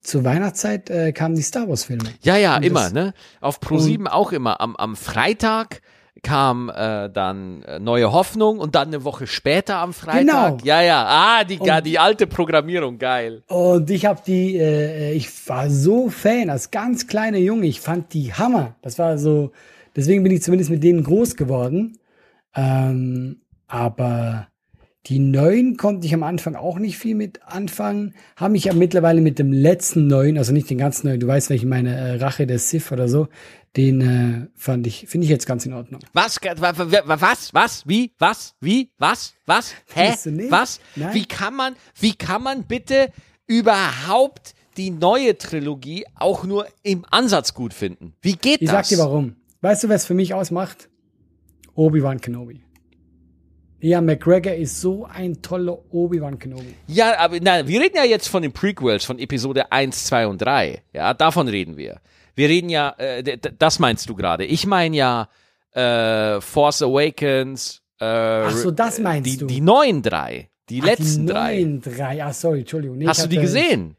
zur 0.00 0.24
Weihnachtszeit 0.24 0.88
äh, 0.88 1.12
kamen 1.12 1.34
die 1.34 1.42
Star 1.42 1.68
Wars 1.68 1.84
Filme. 1.84 2.04
Ja, 2.22 2.38
ja, 2.38 2.56
Und 2.56 2.62
immer, 2.62 2.88
ne? 2.90 3.12
Auf 3.42 3.60
Pro7 3.60 4.06
auch 4.06 4.32
immer. 4.32 4.62
Am, 4.62 4.74
am 4.76 4.96
Freitag 4.96 5.82
kam 6.22 6.70
äh, 6.70 7.08
dann 7.10 7.62
äh, 7.62 7.78
Neue 7.78 8.12
Hoffnung 8.12 8.58
und 8.58 8.74
dann 8.74 8.88
eine 8.88 9.04
Woche 9.04 9.26
später 9.26 9.76
am 9.78 9.92
Freitag. 9.92 10.20
Genau. 10.20 10.58
Ja, 10.64 10.82
ja. 10.82 11.04
Ah, 11.06 11.44
die, 11.44 11.58
Und- 11.58 11.86
die 11.86 11.98
alte 11.98 12.26
Programmierung, 12.26 12.98
geil. 12.98 13.42
Und 13.48 13.88
ich 13.90 14.06
habe 14.06 14.20
die, 14.26 14.56
äh, 14.56 15.12
ich 15.12 15.30
war 15.48 15.70
so 15.70 16.08
Fan 16.10 16.50
als 16.50 16.70
ganz 16.70 17.06
kleiner 17.06 17.38
Junge. 17.38 17.66
Ich 17.66 17.80
fand 17.80 18.12
die 18.14 18.32
Hammer. 18.34 18.74
Das 18.82 18.98
war 18.98 19.18
so, 19.18 19.52
deswegen 19.96 20.22
bin 20.22 20.32
ich 20.32 20.42
zumindest 20.42 20.70
mit 20.70 20.82
denen 20.84 21.02
groß 21.04 21.36
geworden. 21.36 21.98
Ähm, 22.54 23.40
aber 23.68 24.48
die 25.06 25.18
neuen 25.18 25.76
konnte 25.78 26.06
ich 26.06 26.12
am 26.12 26.22
Anfang 26.22 26.54
auch 26.56 26.78
nicht 26.78 26.98
viel 26.98 27.14
mit 27.14 27.42
anfangen. 27.44 28.14
Habe 28.36 28.52
mich 28.52 28.64
ja 28.64 28.74
mittlerweile 28.74 29.20
mit 29.22 29.38
dem 29.38 29.50
letzten 29.52 30.06
neuen, 30.06 30.36
also 30.36 30.52
nicht 30.52 30.68
den 30.68 30.76
ganzen 30.78 31.06
neuen, 31.08 31.20
du 31.20 31.26
weißt, 31.26 31.48
welche 31.48 31.66
meine 31.66 31.94
äh, 31.96 32.14
Rache 32.16 32.46
der 32.46 32.58
Sith 32.58 32.92
oder 32.92 33.08
so, 33.08 33.28
den 33.78 34.00
äh, 34.02 34.46
fand 34.54 34.86
ich, 34.86 35.06
finde 35.08 35.24
ich 35.24 35.30
jetzt 35.30 35.46
ganz 35.46 35.64
in 35.64 35.72
Ordnung. 35.72 36.00
Was, 36.12 36.36
wa- 36.42 36.76
wa- 36.76 36.90
wa- 37.06 37.20
was, 37.20 37.54
was, 37.54 37.86
wie, 37.88 38.12
was, 38.18 38.54
wie, 38.60 38.90
was, 38.98 39.32
was, 39.46 39.72
hä, 39.94 40.12
was, 40.50 40.80
Nein? 40.96 41.14
wie 41.14 41.24
kann 41.24 41.54
man, 41.54 41.74
wie 41.98 42.14
kann 42.14 42.42
man 42.42 42.64
bitte 42.64 43.08
überhaupt 43.46 44.54
die 44.76 44.90
neue 44.90 45.36
Trilogie 45.38 46.04
auch 46.14 46.44
nur 46.44 46.66
im 46.82 47.04
Ansatz 47.10 47.54
gut 47.54 47.72
finden? 47.74 48.12
Wie 48.20 48.34
geht 48.36 48.60
Ich 48.60 48.68
das? 48.70 48.88
sag 48.88 48.96
dir 48.96 49.02
warum. 49.02 49.36
Weißt 49.62 49.84
du, 49.84 49.88
was 49.88 50.04
für 50.04 50.14
mich 50.14 50.34
ausmacht? 50.34 50.88
Obi-Wan 51.74 52.20
Kenobi. 52.20 52.62
Ian 53.82 54.04
McGregor 54.04 54.54
ist 54.54 54.80
so 54.80 55.06
ein 55.06 55.40
toller 55.42 55.78
Obi-Wan 55.92 56.38
Kenobi. 56.38 56.74
Ja, 56.86 57.18
aber 57.18 57.40
nein, 57.40 57.66
wir 57.66 57.80
reden 57.80 57.96
ja 57.96 58.04
jetzt 58.04 58.28
von 58.28 58.42
den 58.42 58.52
Prequels, 58.52 59.04
von 59.04 59.18
Episode 59.18 59.72
1, 59.72 60.04
2 60.06 60.26
und 60.26 60.42
3. 60.42 60.82
Ja, 60.92 61.14
davon 61.14 61.48
reden 61.48 61.76
wir. 61.76 62.00
Wir 62.34 62.48
reden 62.48 62.68
ja, 62.68 62.94
äh, 62.98 63.38
das 63.38 63.78
meinst 63.78 64.08
du 64.08 64.14
gerade. 64.14 64.44
Ich 64.44 64.66
meine 64.66 64.96
ja 64.96 65.28
äh, 65.72 66.40
Force 66.40 66.82
Awakens. 66.82 67.82
Äh, 68.00 68.04
Ach 68.04 68.50
so, 68.52 68.70
das 68.70 68.98
meinst 68.98 69.30
die, 69.30 69.36
du. 69.38 69.46
Die 69.46 69.60
neuen 69.60 70.02
drei. 70.02 70.50
Die 70.68 70.80
Ach, 70.82 70.86
letzten 70.86 71.26
die 71.26 71.32
drei. 71.32 71.54
neuen 71.56 71.80
drei. 71.80 72.24
Ah, 72.24 72.32
sorry, 72.32 72.60
Entschuldigung. 72.60 72.98
Nee, 72.98 73.06
Hast 73.06 73.24
du 73.24 73.28
die 73.28 73.38
gesehen? 73.38 73.96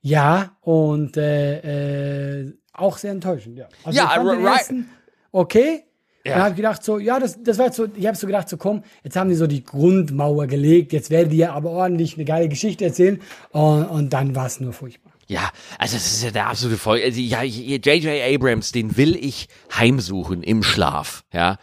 Ja, 0.00 0.56
und 0.60 1.16
äh, 1.16 2.40
äh, 2.40 2.52
auch 2.72 2.96
sehr 2.96 3.10
enttäuschend, 3.12 3.58
ja. 3.58 3.68
Also 3.84 3.98
Ja, 3.98 4.06
right. 4.14 4.44
ersten 4.44 4.88
okay. 5.32 5.84
Ja. 6.28 6.34
Dann 6.34 6.42
habe 6.44 6.50
ich 6.50 6.56
gedacht 6.56 6.82
so, 6.84 6.98
ja, 6.98 7.18
das, 7.18 7.42
das 7.42 7.58
war 7.58 7.66
jetzt 7.66 7.76
so, 7.76 7.86
ich 7.94 8.06
habe 8.06 8.16
so 8.16 8.26
gedacht 8.26 8.48
so, 8.48 8.56
komm, 8.56 8.82
jetzt 9.02 9.16
haben 9.16 9.28
die 9.28 9.36
so 9.36 9.46
die 9.46 9.64
Grundmauer 9.64 10.46
gelegt, 10.46 10.92
jetzt 10.92 11.10
werden 11.10 11.30
die 11.30 11.38
ja 11.38 11.52
aber 11.52 11.70
ordentlich 11.70 12.14
eine 12.14 12.24
geile 12.24 12.48
Geschichte 12.48 12.84
erzählen 12.84 13.20
und, 13.50 13.84
und 13.84 14.12
dann 14.12 14.34
war 14.34 14.46
es 14.46 14.60
nur 14.60 14.72
furchtbar. 14.72 15.12
Ja, 15.26 15.50
also 15.78 15.96
das 15.96 16.06
ist 16.06 16.22
ja 16.24 16.30
der 16.30 16.46
absolute 16.48 16.78
Voll. 16.78 17.00
Also, 17.04 17.20
ja, 17.20 17.42
J.J. 17.42 18.34
Abrams, 18.34 18.72
den 18.72 18.96
will 18.96 19.14
ich 19.14 19.48
heimsuchen 19.76 20.42
im 20.42 20.62
Schlaf. 20.62 21.22
Ja, 21.34 21.58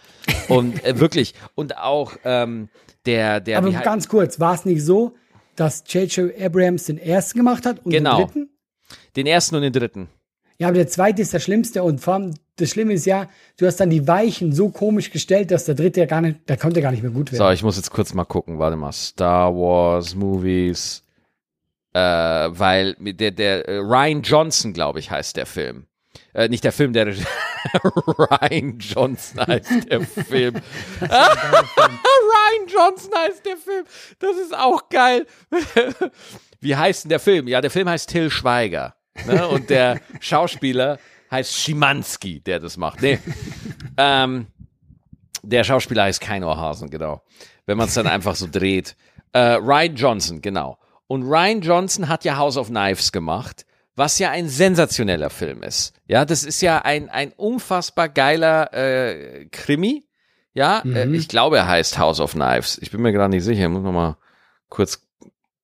und 0.50 0.84
äh, 0.86 1.00
wirklich 1.00 1.34
und 1.56 1.78
auch 1.78 2.14
ähm, 2.24 2.70
der 3.08 3.40
der 3.40 3.58
Aber 3.58 3.72
ganz 3.72 4.08
kurz, 4.08 4.40
war 4.40 4.54
es 4.54 4.66
nicht 4.66 4.84
so, 4.84 5.16
dass 5.56 5.84
J.J. 5.88 6.40
Abrams 6.40 6.86
den 6.86 7.00
ersten 7.00 7.40
gemacht 7.40 7.66
hat 7.66 7.84
und 7.84 7.92
Genau. 7.92 8.18
den 8.18 8.26
dritten? 8.28 8.50
den 9.16 9.26
ersten 9.28 9.56
und 9.56 9.62
den 9.64 9.74
dritten. 9.74 10.10
Ja, 10.58 10.68
aber 10.68 10.78
der 10.78 10.88
zweite 10.88 11.22
ist 11.22 11.34
der 11.34 11.40
schlimmste 11.40 11.84
und 11.84 12.00
vor 12.00 12.14
allem 12.16 12.34
das 12.56 12.70
Schlimme 12.70 12.94
ist 12.94 13.06
ja, 13.06 13.28
du 13.58 13.66
hast 13.68 13.78
dann 13.82 13.90
die 13.90 14.08
Weichen 14.08 14.54
so 14.54 14.70
komisch 14.70 15.12
gestellt, 15.12 15.52
dass 15.52 15.66
der 15.66 15.76
dritte 15.76 16.00
ja 16.00 16.06
gar 16.06 16.22
nicht, 16.22 16.48
der 16.48 16.56
konnte 16.58 16.82
gar 16.82 16.92
nicht 16.92 17.04
mehr 17.04 17.12
gut 17.12 17.32
werden. 17.32 17.46
So, 17.46 17.50
ich 17.52 17.64
muss 17.64 17.76
jetzt 17.76 17.92
kurz 17.92 18.14
mal 18.14 18.24
gucken. 18.24 18.60
Warte 18.60 18.78
mal. 18.78 18.94
Star 18.94 19.54
Wars 19.54 20.16
Movies. 20.16 21.04
Äh, 21.94 22.00
weil 22.00 22.96
der, 23.00 23.32
der 23.32 23.68
äh, 23.68 23.78
Ryan 23.78 24.22
Johnson, 24.22 24.74
glaube 24.74 25.00
ich, 25.00 25.12
heißt 25.12 25.36
der 25.36 25.46
Film. 25.46 25.88
Äh, 26.34 26.50
nicht 26.50 26.64
der 26.64 26.72
Film, 26.72 26.94
der 26.94 27.08
Ryan 27.08 28.78
Johnson 28.80 29.46
heißt 29.46 29.90
der 29.90 30.02
Film. 30.06 30.56
Ryan 31.02 32.68
Johnson 32.68 33.12
heißt 33.18 33.46
der 33.46 33.58
Film. 33.58 33.86
Das 34.20 34.38
ist 34.38 34.54
auch 34.58 34.88
geil. 34.90 35.26
Wie 36.60 36.76
heißt 36.76 37.06
denn 37.06 37.10
der 37.10 37.20
Film? 37.20 37.48
Ja, 37.48 37.62
der 37.62 37.72
Film 37.72 37.90
heißt 37.90 38.10
Till 38.10 38.29
Schweiger. 38.29 38.96
Ne? 39.25 39.48
Und 39.48 39.70
der 39.70 40.01
Schauspieler 40.20 41.00
heißt 41.32 41.54
Schimanski, 41.54 42.42
der 42.42 42.60
das 42.60 42.78
macht. 42.78 43.01
Nee. 43.01 43.20
ähm, 43.98 44.48
der 45.44 45.64
Schauspieler 45.64 46.04
heißt 46.04 46.22
kein 46.22 46.44
Ohrhasen, 46.44 46.90
genau. 46.90 47.24
Wenn 47.66 47.78
man 47.78 47.88
es 47.88 47.94
dann 47.94 48.08
einfach 48.08 48.36
so 48.36 48.48
dreht. 48.51 48.96
Äh, 49.32 49.56
Ryan 49.56 49.96
Johnson, 49.96 50.42
genau. 50.42 50.78
Und 51.08 51.24
Ryan 51.24 51.62
Johnson 51.62 52.08
hat 52.08 52.25
ja 52.25 52.38
House 52.38 52.58
of 52.58 52.68
Knives 52.68 53.12
gemacht, 53.12 53.66
was 53.96 54.20
ja 54.20 54.32
ein 54.32 54.50
sensationeller 54.50 55.30
Film 55.30 55.64
ist. 55.64 55.94
Ja, 56.08 56.25
das 56.25 56.44
ist 56.44 56.62
ja 56.62 56.80
ein, 56.80 57.10
ein 57.10 57.32
unfassbar 57.34 58.10
geiler 58.10 58.74
äh, 58.74 59.46
Krimi. 59.51 60.06
Ja, 60.54 60.80
äh, 60.86 61.08
ich 61.10 61.28
glaube, 61.28 61.58
er 61.58 61.68
heißt 61.68 61.98
House 61.98 62.20
of 62.20 62.32
Knives. 62.32 62.78
Ich 62.82 62.92
bin 62.92 63.01
mir 63.01 63.12
gerade 63.12 63.30
nicht 63.30 63.44
sicher. 63.44 63.64
Ich 63.64 63.70
muss 63.70 63.84
noch 63.84 63.92
mal 63.92 64.18
kurz. 64.70 65.01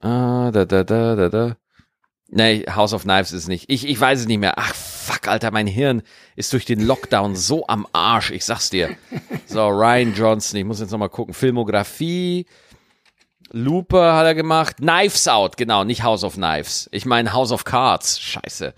Ah, 0.02 0.52
da, 0.52 0.66
da, 0.66 0.84
da, 0.84 1.16
da, 1.16 1.30
da. 1.30 1.56
Nee, 2.34 2.64
House 2.74 2.94
of 2.94 3.04
Knives 3.04 3.34
ist 3.34 3.50
nicht. 3.50 3.66
Ich, 3.68 3.86
ich 3.86 4.00
weiß 4.00 4.22
es 4.22 4.26
nicht 4.26 4.40
mehr. 4.40 4.54
Ach, 4.58 4.74
fuck, 4.74 5.28
Alter, 5.28 5.52
mein 5.52 5.68
Hirn 5.68 6.02
ist 6.38 6.54
durch 6.54 6.64
den 6.64 6.80
Lockdown 6.80 7.36
so 7.36 7.68
am 7.68 7.86
Arsch. 7.92 8.32
Ich 8.32 8.46
sag's 8.46 8.70
dir. 8.70 8.96
So, 9.46 9.68
Ryan 9.68 10.16
Johnson, 10.16 10.58
ich 10.58 10.66
muss 10.66 10.80
jetzt 10.80 10.92
nochmal 10.92 11.10
gucken. 11.10 11.34
Filmografie. 11.34 12.46
Looper 13.52 14.16
hat 14.16 14.26
er 14.26 14.34
gemacht. 14.34 14.78
Knives 14.78 15.28
Out, 15.28 15.58
genau, 15.58 15.84
nicht 15.84 16.04
House 16.04 16.24
of 16.24 16.36
Knives. 16.36 16.88
Ich 16.94 17.06
meine 17.06 17.34
House 17.34 17.52
of 17.52 17.66
Cards. 17.66 18.18
Scheiße. 18.22 18.74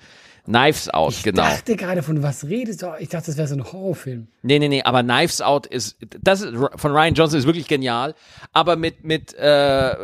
Knives 0.45 0.89
Out, 0.89 1.13
ich 1.13 1.23
genau. 1.23 1.43
dachte 1.43 1.77
gerade, 1.77 2.03
von 2.03 2.21
was 2.21 2.45
redest 2.45 2.81
du? 2.81 2.93
Ich 2.99 3.07
dachte, 3.09 3.27
das 3.27 3.37
wäre 3.37 3.47
so 3.47 3.55
ein 3.55 3.63
Horrorfilm. 3.63 4.27
Nee, 4.41 4.59
nee, 4.59 4.67
nee, 4.67 4.83
aber 4.83 5.01
Knives 5.01 5.41
Out 5.41 5.67
ist, 5.67 5.97
das 6.21 6.41
ist, 6.41 6.53
von 6.53 6.91
Ryan 6.91 7.13
Johnson 7.13 7.39
ist 7.39 7.45
wirklich 7.45 7.67
genial. 7.67 8.13
Aber 8.51 8.75
mit, 8.75 9.05
mit, 9.05 9.33
äh, 9.35 9.95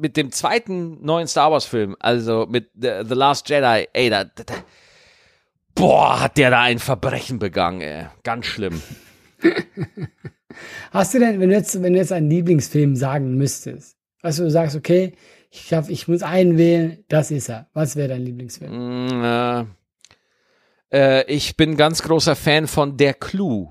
mit 0.00 0.16
dem 0.16 0.30
zweiten 0.30 1.04
neuen 1.04 1.26
Star 1.26 1.50
Wars 1.50 1.64
Film, 1.64 1.96
also 1.98 2.46
mit 2.48 2.70
The, 2.80 3.02
The 3.04 3.14
Last 3.14 3.48
Jedi, 3.48 3.88
ey, 3.92 4.10
da, 4.10 4.24
da, 4.24 4.44
da, 4.44 4.54
boah, 5.74 6.20
hat 6.20 6.36
der 6.36 6.50
da 6.50 6.62
ein 6.62 6.78
Verbrechen 6.78 7.40
begangen, 7.40 7.80
ey. 7.80 8.06
Ganz 8.22 8.46
schlimm. 8.46 8.80
Hast 10.92 11.14
du 11.14 11.18
denn, 11.18 11.40
wenn 11.40 11.48
du 11.48 11.56
jetzt, 11.56 11.82
wenn 11.82 11.94
du 11.94 11.98
jetzt 11.98 12.12
einen 12.12 12.30
Lieblingsfilm 12.30 12.94
sagen 12.94 13.36
müsstest, 13.36 13.96
was 14.22 14.36
du 14.36 14.48
sagst, 14.50 14.76
okay, 14.76 15.14
ich, 15.50 15.72
hab, 15.72 15.88
ich 15.88 16.06
muss 16.06 16.22
einen 16.22 16.58
wählen, 16.58 17.04
das 17.08 17.30
ist 17.30 17.48
er. 17.48 17.68
Was 17.72 17.96
wäre 17.96 18.08
dein 18.08 18.22
Lieblingsfilm? 18.22 18.70
Mm, 18.70 19.24
äh, 19.24 19.64
äh, 20.92 21.24
ich 21.32 21.56
bin 21.56 21.76
ganz 21.76 22.02
großer 22.02 22.36
Fan 22.36 22.66
von 22.66 22.96
Der 22.96 23.14
Clue. 23.14 23.68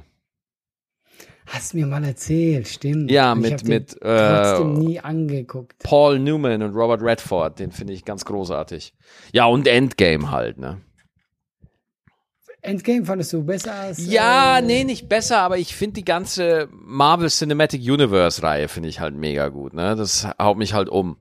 Hast 1.47 1.73
mir 1.73 1.87
mal 1.87 2.03
erzählt, 2.03 2.67
stimmt. 2.67 3.09
Ja, 3.09 3.33
Ich 3.33 3.39
mit- 3.39 3.67
mit, 3.67 3.97
trotzdem 4.01 4.75
äh, 4.75 4.79
nie 4.79 4.99
angeguckt. 4.99 5.79
Paul 5.83 6.19
Newman 6.19 6.61
und 6.61 6.75
Robert 6.75 7.01
Redford, 7.01 7.57
den 7.57 7.71
finde 7.71 7.93
ich 7.93 8.05
ganz 8.05 8.23
großartig. 8.25 8.93
Ja, 9.33 9.45
und 9.45 9.67
Endgame 9.67 10.29
halt, 10.29 10.59
ne? 10.59 10.79
Endgame 12.61 13.05
fandest 13.05 13.31
du 13.33 13.43
besser 13.43 13.73
als. 13.73 14.05
Ja, 14.05 14.59
äh, 14.59 14.61
nee, 14.61 14.83
nicht 14.83 15.07
besser, 15.07 15.39
aber 15.39 15.57
ich 15.57 15.73
finde 15.75 15.93
die 15.93 16.05
ganze 16.05 16.67
Marvel 16.71 17.29
Cinematic 17.29 17.81
Universe 17.81 18.43
Reihe 18.43 18.67
finde 18.67 18.89
ich 18.89 18.99
halt 18.99 19.15
mega 19.15 19.47
gut, 19.47 19.73
ne? 19.73 19.95
Das 19.95 20.27
haut 20.39 20.57
mich 20.57 20.73
halt 20.73 20.89
um. 20.89 21.17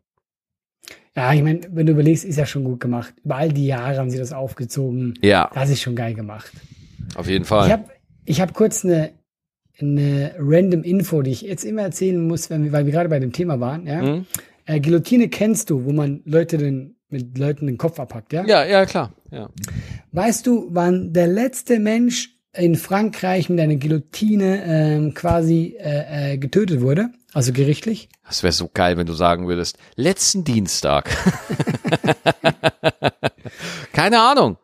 Ja, 1.18 1.32
ich 1.32 1.42
meine, 1.42 1.60
wenn 1.72 1.84
du 1.86 1.92
überlegst, 1.92 2.24
ist 2.24 2.36
ja 2.38 2.46
schon 2.46 2.62
gut 2.62 2.78
gemacht. 2.78 3.12
Über 3.24 3.36
all 3.36 3.48
die 3.52 3.66
Jahre 3.66 3.98
haben 3.98 4.08
sie 4.10 4.18
das 4.18 4.32
aufgezogen. 4.32 5.14
Ja, 5.20 5.50
Das 5.52 5.68
ist 5.68 5.80
schon 5.82 5.96
geil 5.96 6.14
gemacht. 6.14 6.52
auf 7.16 7.28
jeden 7.28 7.42
Ich 7.42 7.48
Fall. 7.48 7.70
habe 7.72 7.84
ich 8.24 8.40
hab 8.40 8.54
kurz 8.54 8.84
eine, 8.84 9.10
eine 9.80 10.34
random 10.38 10.82
Info, 10.84 11.22
die 11.22 11.32
ich 11.32 11.42
jetzt 11.42 11.64
immer 11.64 11.82
erzählen 11.82 12.24
muss, 12.26 12.50
wenn 12.50 12.62
wir, 12.64 12.72
weil 12.72 12.84
wir 12.86 12.92
gerade 12.92 13.08
bei 13.08 13.18
dem 13.18 13.32
Thema 13.32 13.58
waren. 13.58 13.86
Ja? 13.86 14.02
Mhm. 14.02 14.26
Äh, 14.64 14.80
Guillotine 14.80 15.28
kennst 15.28 15.70
du, 15.70 15.84
wo 15.84 15.92
man 15.92 16.20
Leute 16.24 16.56
den, 16.58 16.96
mit 17.08 17.36
Leuten 17.38 17.66
den 17.66 17.78
Kopf 17.78 17.98
abhackt, 17.98 18.32
ja? 18.32 18.44
Ja, 18.46 18.64
ja, 18.64 18.86
klar. 18.86 19.12
Ja. 19.30 19.48
Weißt 20.12 20.46
du, 20.46 20.68
wann 20.70 21.12
der 21.12 21.26
letzte 21.26 21.78
Mensch 21.80 22.37
in 22.58 22.76
Frankreich 22.76 23.48
mit 23.48 23.60
einer 23.60 23.76
Guillotine 23.76 24.64
ähm, 24.64 25.14
quasi 25.14 25.76
äh, 25.78 26.32
äh, 26.32 26.38
getötet 26.38 26.80
wurde? 26.80 27.10
Also 27.32 27.52
gerichtlich? 27.52 28.08
Das 28.26 28.42
wäre 28.42 28.52
so 28.52 28.70
geil, 28.72 28.96
wenn 28.96 29.06
du 29.06 29.12
sagen 29.12 29.46
würdest, 29.48 29.78
letzten 29.96 30.44
Dienstag. 30.44 31.10
Keine 33.92 34.20
Ahnung. 34.20 34.58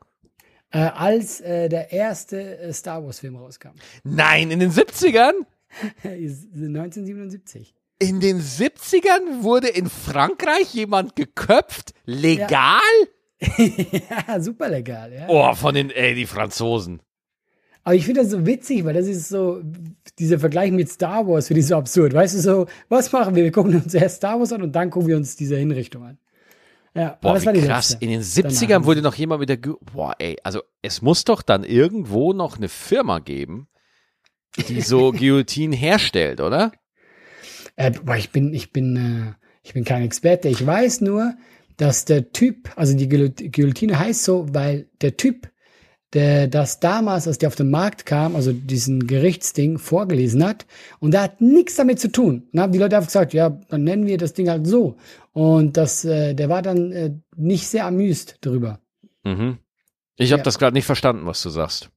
Äh, 0.70 0.78
als 0.78 1.40
äh, 1.40 1.68
der 1.68 1.92
erste 1.92 2.58
äh, 2.58 2.72
Star 2.72 3.04
Wars-Film 3.04 3.36
rauskam. 3.36 3.74
Nein, 4.02 4.50
in 4.50 4.60
den 4.60 4.72
70ern? 4.72 5.32
Ist 6.02 6.48
1977. 6.52 7.74
In 8.00 8.20
den 8.20 8.40
70ern 8.40 9.42
wurde 9.42 9.68
in 9.68 9.88
Frankreich 9.88 10.74
jemand 10.74 11.14
geköpft? 11.14 11.94
Legal? 12.06 12.80
ja, 13.40 14.40
super 14.40 14.68
legal, 14.68 15.12
ja. 15.12 15.26
Oh, 15.28 15.54
von 15.54 15.74
den, 15.74 15.90
ey, 15.90 16.14
die 16.14 16.26
Franzosen. 16.26 17.00
Aber 17.84 17.94
ich 17.94 18.06
finde 18.06 18.22
das 18.22 18.30
so 18.30 18.46
witzig, 18.46 18.84
weil 18.84 18.94
das 18.94 19.06
ist 19.06 19.28
so, 19.28 19.62
dieser 20.18 20.38
Vergleich 20.38 20.72
mit 20.72 20.88
Star 20.90 21.26
Wars 21.28 21.48
finde 21.48 21.60
ich 21.60 21.66
so 21.66 21.76
absurd. 21.76 22.14
Weißt 22.14 22.34
du, 22.34 22.40
so, 22.40 22.66
was 22.88 23.12
machen 23.12 23.34
wir? 23.34 23.44
Wir 23.44 23.52
gucken 23.52 23.74
uns 23.76 23.92
erst 23.92 24.16
Star 24.16 24.38
Wars 24.38 24.52
an 24.52 24.62
und 24.62 24.72
dann 24.72 24.88
gucken 24.90 25.08
wir 25.08 25.16
uns 25.18 25.36
diese 25.36 25.56
Hinrichtung 25.56 26.02
an. 26.04 26.18
Ja, 26.94 27.18
Boah, 27.20 27.34
das 27.34 27.42
wie 27.42 27.46
war 27.46 27.52
die 27.52 27.60
krass. 27.60 27.90
letzte. 27.90 28.04
In 28.04 28.10
den 28.10 28.22
70ern 28.22 28.84
wurde 28.84 29.02
noch 29.02 29.16
jemand 29.16 29.40
mit 29.40 29.48
der, 29.48 29.56
Gu 29.58 29.74
boah, 29.92 30.14
ey, 30.18 30.36
also 30.44 30.62
es 30.80 31.02
muss 31.02 31.24
doch 31.24 31.42
dann 31.42 31.64
irgendwo 31.64 32.32
noch 32.32 32.56
eine 32.56 32.68
Firma 32.68 33.18
geben, 33.18 33.66
die 34.68 34.80
so 34.80 35.10
Guillotinen 35.12 35.72
herstellt, 35.72 36.40
oder? 36.40 36.72
Äh, 37.76 37.90
boah, 37.90 38.16
ich 38.16 38.30
bin, 38.30 38.54
ich 38.54 38.72
bin, 38.72 38.96
äh, 38.96 39.32
ich 39.62 39.74
bin 39.74 39.84
kein 39.84 40.02
Experte. 40.02 40.48
Ich 40.48 40.64
weiß 40.64 41.00
nur, 41.00 41.34
dass 41.76 42.04
der 42.04 42.30
Typ, 42.32 42.70
also 42.76 42.96
die 42.96 43.08
Guillot- 43.08 43.50
Guillotine 43.50 43.98
heißt 43.98 44.22
so, 44.24 44.46
weil 44.54 44.88
der 45.02 45.16
Typ, 45.16 45.50
der 46.14 46.46
das 46.48 46.80
damals, 46.80 47.26
als 47.26 47.38
der 47.38 47.48
auf 47.48 47.56
den 47.56 47.70
Markt 47.70 48.06
kam, 48.06 48.36
also 48.36 48.52
diesen 48.52 49.06
Gerichtsding 49.06 49.78
vorgelesen 49.78 50.44
hat, 50.44 50.64
und 51.00 51.12
der 51.12 51.22
hat 51.22 51.40
nichts 51.40 51.76
damit 51.76 52.00
zu 52.00 52.10
tun. 52.10 52.44
Dann 52.52 52.62
haben 52.62 52.72
die 52.72 52.78
Leute 52.78 52.96
einfach 52.96 53.08
gesagt, 53.08 53.34
ja, 53.34 53.50
dann 53.68 53.84
nennen 53.84 54.06
wir 54.06 54.16
das 54.16 54.32
Ding 54.32 54.48
halt 54.48 54.66
so. 54.66 54.96
Und 55.32 55.76
das, 55.76 56.04
äh, 56.04 56.34
der 56.34 56.48
war 56.48 56.62
dann 56.62 56.92
äh, 56.92 57.10
nicht 57.36 57.66
sehr 57.66 57.86
amüst 57.86 58.38
darüber. 58.40 58.78
Mhm. 59.24 59.58
Ich 60.16 60.30
habe 60.32 60.40
Ja. 60.40 60.44
das 60.44 60.58
gerade 60.58 60.74
nicht 60.74 60.86
verstanden, 60.86 61.26
was 61.26 61.42
du 61.42 61.50
sagst. 61.50 61.90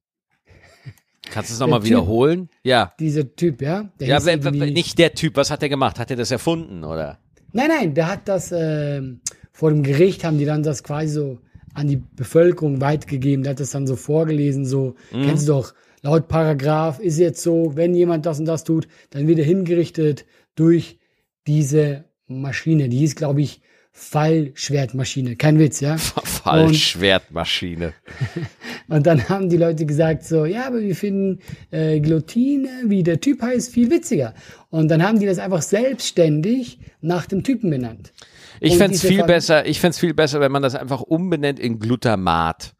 Kannst 1.29 1.49
du 1.49 1.53
es 1.53 1.59
nochmal 1.59 1.83
wiederholen? 1.83 2.49
Ja. 2.63 2.93
Dieser 2.99 3.35
Typ, 3.35 3.61
ja. 3.61 3.89
Der 3.99 4.07
Ja, 4.07 4.19
nicht 4.19 4.97
der 4.97 5.13
Typ. 5.13 5.35
Was 5.35 5.51
hat 5.51 5.61
er 5.61 5.69
gemacht? 5.69 5.99
Hat 5.99 6.09
er 6.09 6.15
das 6.17 6.31
erfunden, 6.31 6.83
oder? 6.83 7.19
Nein, 7.51 7.67
nein, 7.69 7.93
der 7.93 8.07
hat 8.07 8.27
das 8.27 8.51
ähm, 8.51 9.21
vor 9.51 9.69
dem 9.71 9.83
Gericht 9.83 10.23
haben 10.23 10.37
die 10.37 10.45
dann 10.45 10.63
das 10.63 10.83
quasi 10.83 11.09
so 11.09 11.39
an 11.77 11.87
die 11.87 11.97
Bevölkerung 11.97 12.81
weitgegeben. 12.81 13.43
Der 13.43 13.51
hat 13.51 13.59
das 13.59 13.71
dann 13.71 13.85
so 13.85 13.95
vorgelesen, 13.95 14.65
so 14.65 14.95
kennst 15.11 15.47
du 15.47 15.53
doch. 15.53 15.73
Laut 16.01 16.27
Paragraph 16.27 16.99
ist 16.99 17.19
jetzt 17.19 17.41
so, 17.41 17.75
wenn 17.75 17.93
jemand 17.93 18.25
das 18.25 18.39
und 18.39 18.45
das 18.45 18.63
tut, 18.63 18.87
dann 19.11 19.27
wird 19.27 19.39
er 19.39 19.45
hingerichtet 19.45 20.25
durch 20.55 20.97
diese 21.45 22.05
Maschine. 22.27 22.89
Die 22.89 22.97
hieß, 22.97 23.15
glaube 23.15 23.41
ich, 23.41 23.61
Fallschwertmaschine. 23.91 25.35
Kein 25.35 25.59
Witz, 25.59 25.79
ja. 25.79 25.97
Fallschwertmaschine. 26.23 27.93
Und 28.87 29.07
dann 29.07 29.27
haben 29.27 29.49
die 29.49 29.57
Leute 29.57 29.87
gesagt 29.87 30.23
so, 30.23 30.45
ja, 30.45 30.67
aber 30.67 30.81
wir 30.81 30.95
finden 30.95 31.39
äh, 31.71 31.99
Guillotine, 31.99 32.69
wie 32.85 33.01
der 33.01 33.19
Typ 33.19 33.41
heißt, 33.41 33.73
viel 33.73 33.89
witziger. 33.89 34.35
Und 34.69 34.89
dann 34.89 35.01
haben 35.01 35.19
die 35.19 35.25
das 35.25 35.39
einfach 35.39 35.63
selbstständig 35.63 36.79
nach 37.01 37.25
dem 37.25 37.43
Typen 37.43 37.71
benannt. 37.71 38.13
Ich 38.59 38.77
fände 38.77 38.95
es 38.95 39.05
viel 39.05 39.23
besser, 39.23 39.65
ich 39.65 39.79
fänd's 39.79 39.99
viel 39.99 40.13
besser, 40.13 40.39
wenn 40.39 40.51
man 40.51 40.61
das 40.61 40.75
einfach 40.75 41.01
umbenennt 41.01 41.59
in 41.59 41.79
Glutamat. 41.79 42.73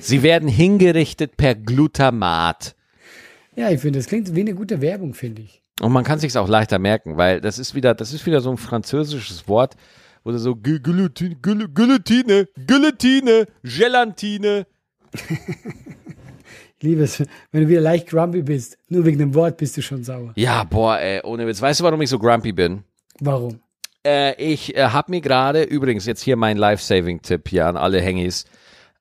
Sie 0.00 0.22
werden 0.22 0.48
hingerichtet 0.48 1.36
per 1.36 1.54
Glutamat. 1.54 2.76
Ja, 3.56 3.70
ich 3.70 3.80
finde, 3.80 3.98
das 3.98 4.06
klingt 4.06 4.34
wie 4.34 4.40
eine 4.40 4.54
gute 4.54 4.80
Werbung, 4.80 5.12
finde 5.14 5.42
ich. 5.42 5.60
Und 5.80 5.92
man 5.92 6.04
kann 6.04 6.18
sich's 6.18 6.36
auch 6.36 6.48
leichter 6.48 6.78
merken, 6.78 7.16
weil 7.16 7.40
das 7.40 7.58
ist 7.58 7.74
wieder, 7.74 7.94
das 7.94 8.12
ist 8.12 8.26
wieder 8.26 8.40
so 8.40 8.50
ein 8.50 8.56
französisches 8.58 9.48
Wort, 9.48 9.74
wo 10.24 10.30
du 10.30 10.38
so 10.38 10.54
Gu- 10.54 10.78
Guillotine, 10.80 11.36
Guil- 11.42 11.68
Guillotine, 11.68 12.48
Guillotine, 12.66 13.46
Gelatine. 13.62 14.66
Ich 16.82 16.84
liebe 16.84 17.02
es, 17.02 17.22
wenn 17.52 17.62
du 17.64 17.68
wieder 17.68 17.82
leicht 17.82 18.08
grumpy 18.08 18.40
bist. 18.40 18.78
Nur 18.88 19.04
wegen 19.04 19.18
dem 19.18 19.34
Wort 19.34 19.58
bist 19.58 19.76
du 19.76 19.82
schon 19.82 20.02
sauer. 20.02 20.32
Ja, 20.36 20.64
boah, 20.64 20.98
ey, 20.98 21.20
ohne 21.24 21.46
Witz. 21.46 21.60
Weißt 21.60 21.80
du, 21.80 21.84
warum 21.84 22.00
ich 22.00 22.08
so 22.08 22.18
grumpy 22.18 22.52
bin? 22.52 22.84
Warum? 23.20 23.60
Äh, 24.06 24.34
ich 24.42 24.76
äh, 24.76 24.88
habe 24.88 25.10
mir 25.10 25.20
gerade, 25.20 25.62
übrigens 25.62 26.06
jetzt 26.06 26.22
hier 26.22 26.36
mein 26.36 26.56
Life-Saving-Tipp 26.56 27.48
hier 27.48 27.66
an 27.66 27.76
alle 27.76 28.00
Hengis. 28.00 28.46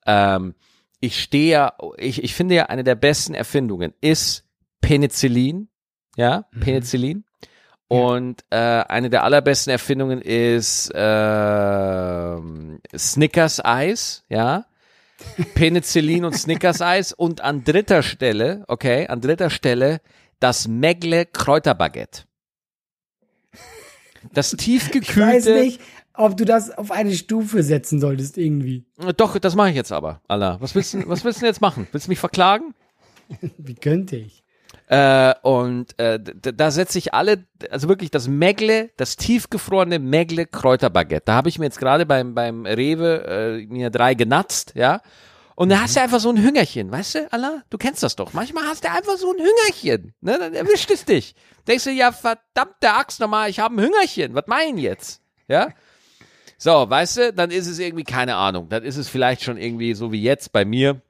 Ähm, 0.05 0.55
ich 0.99 1.21
stehe 1.21 1.51
ja, 1.51 1.73
ich, 1.97 2.23
ich 2.23 2.33
finde 2.33 2.55
ja, 2.55 2.65
eine 2.65 2.83
der 2.83 2.95
besten 2.95 3.33
Erfindungen 3.33 3.93
ist 4.01 4.45
Penicillin. 4.81 5.69
Ja, 6.15 6.45
Penicillin. 6.59 7.23
Und 7.87 8.45
äh, 8.51 8.57
eine 8.57 9.09
der 9.09 9.23
allerbesten 9.23 9.71
Erfindungen 9.71 10.21
ist 10.21 10.91
ähm, 10.93 12.79
Snickers 12.95 13.63
Eis, 13.65 14.25
ja. 14.29 14.65
Penicillin 15.55 16.23
und 16.23 16.33
Snickers 16.37 16.81
Eis 16.81 17.13
und 17.13 17.41
an 17.41 17.63
dritter 17.63 18.03
Stelle, 18.03 18.63
okay, 18.67 19.07
an 19.07 19.21
dritter 19.21 19.49
Stelle 19.49 20.01
das 20.39 20.67
Megle 20.67 21.25
Kräuterbaguette. 21.25 22.23
Das 24.33 24.53
Ich 24.53 24.59
tiefgekühlte. 24.59 25.19
weiß 25.21 25.45
nicht, 25.47 25.81
ob 26.13 26.35
du 26.37 26.45
das 26.45 26.77
auf 26.77 26.91
eine 26.91 27.13
Stufe 27.13 27.63
setzen 27.63 27.99
solltest 27.99 28.37
irgendwie. 28.37 28.85
Doch, 29.17 29.37
das 29.39 29.55
mache 29.55 29.69
ich 29.69 29.75
jetzt 29.75 29.91
aber, 29.91 30.21
Allah. 30.27 30.57
Was 30.59 30.75
willst 30.75 30.93
du, 30.93 31.07
was 31.07 31.23
willst 31.23 31.39
du 31.39 31.41
denn 31.41 31.49
jetzt 31.49 31.61
machen? 31.61 31.87
Willst 31.91 32.07
du 32.07 32.11
mich 32.11 32.19
verklagen? 32.19 32.73
Wie 33.57 33.75
könnte 33.75 34.17
ich? 34.17 34.43
Äh, 34.87 35.35
und 35.43 35.97
äh, 35.99 36.19
da 36.19 36.71
setze 36.71 36.97
ich 36.97 37.13
alle, 37.13 37.45
also 37.69 37.87
wirklich 37.87 38.09
das 38.09 38.27
Megle, 38.27 38.89
das 38.97 39.17
tiefgefrorene 39.17 39.99
Megle 39.99 40.47
Kräuterbaguette. 40.47 41.25
Da 41.25 41.33
habe 41.35 41.49
ich 41.49 41.59
mir 41.59 41.65
jetzt 41.65 41.79
gerade 41.79 42.05
beim, 42.07 42.33
beim 42.33 42.65
Rewe 42.65 43.23
äh, 43.27 43.65
mir 43.67 43.91
drei 43.91 44.15
genatzt, 44.15 44.73
ja. 44.75 45.01
Und 45.59 45.67
da 45.67 45.81
hast 45.81 45.97
du 45.97 46.01
einfach 46.01 46.21
so 46.21 46.29
ein 46.29 46.41
Hüngerchen, 46.41 46.89
weißt 46.89 47.15
du, 47.15 47.33
Allah? 47.33 47.63
Du 47.69 47.77
kennst 47.77 48.01
das 48.01 48.15
doch. 48.15 48.31
Manchmal 48.31 48.63
hast 48.63 48.85
du 48.85 48.89
einfach 48.89 49.17
so 49.17 49.33
ein 49.33 49.39
Hüngerchen, 49.39 50.13
ne? 50.21 50.37
Dann 50.39 50.53
erwischt 50.53 50.89
es 50.89 51.03
dich. 51.03 51.35
Denkst 51.67 51.83
du, 51.83 51.91
ja, 51.91 52.13
verdammte 52.13 52.93
Axt 52.93 53.19
nochmal, 53.19 53.49
ich 53.49 53.59
habe 53.59 53.75
ein 53.75 53.81
Hüngerchen. 53.83 54.35
Was 54.35 54.45
mein 54.47 54.77
jetzt? 54.77 55.21
Ja? 55.49 55.73
So, 56.57 56.89
weißt 56.89 57.17
du, 57.17 57.33
dann 57.33 57.51
ist 57.51 57.67
es 57.67 57.77
irgendwie, 57.77 58.05
keine 58.05 58.37
Ahnung, 58.37 58.69
dann 58.69 58.83
ist 58.83 58.95
es 58.95 59.09
vielleicht 59.09 59.43
schon 59.43 59.57
irgendwie 59.57 59.95
so 59.95 60.13
wie 60.13 60.23
jetzt 60.23 60.53
bei 60.53 60.63
mir, 60.63 61.01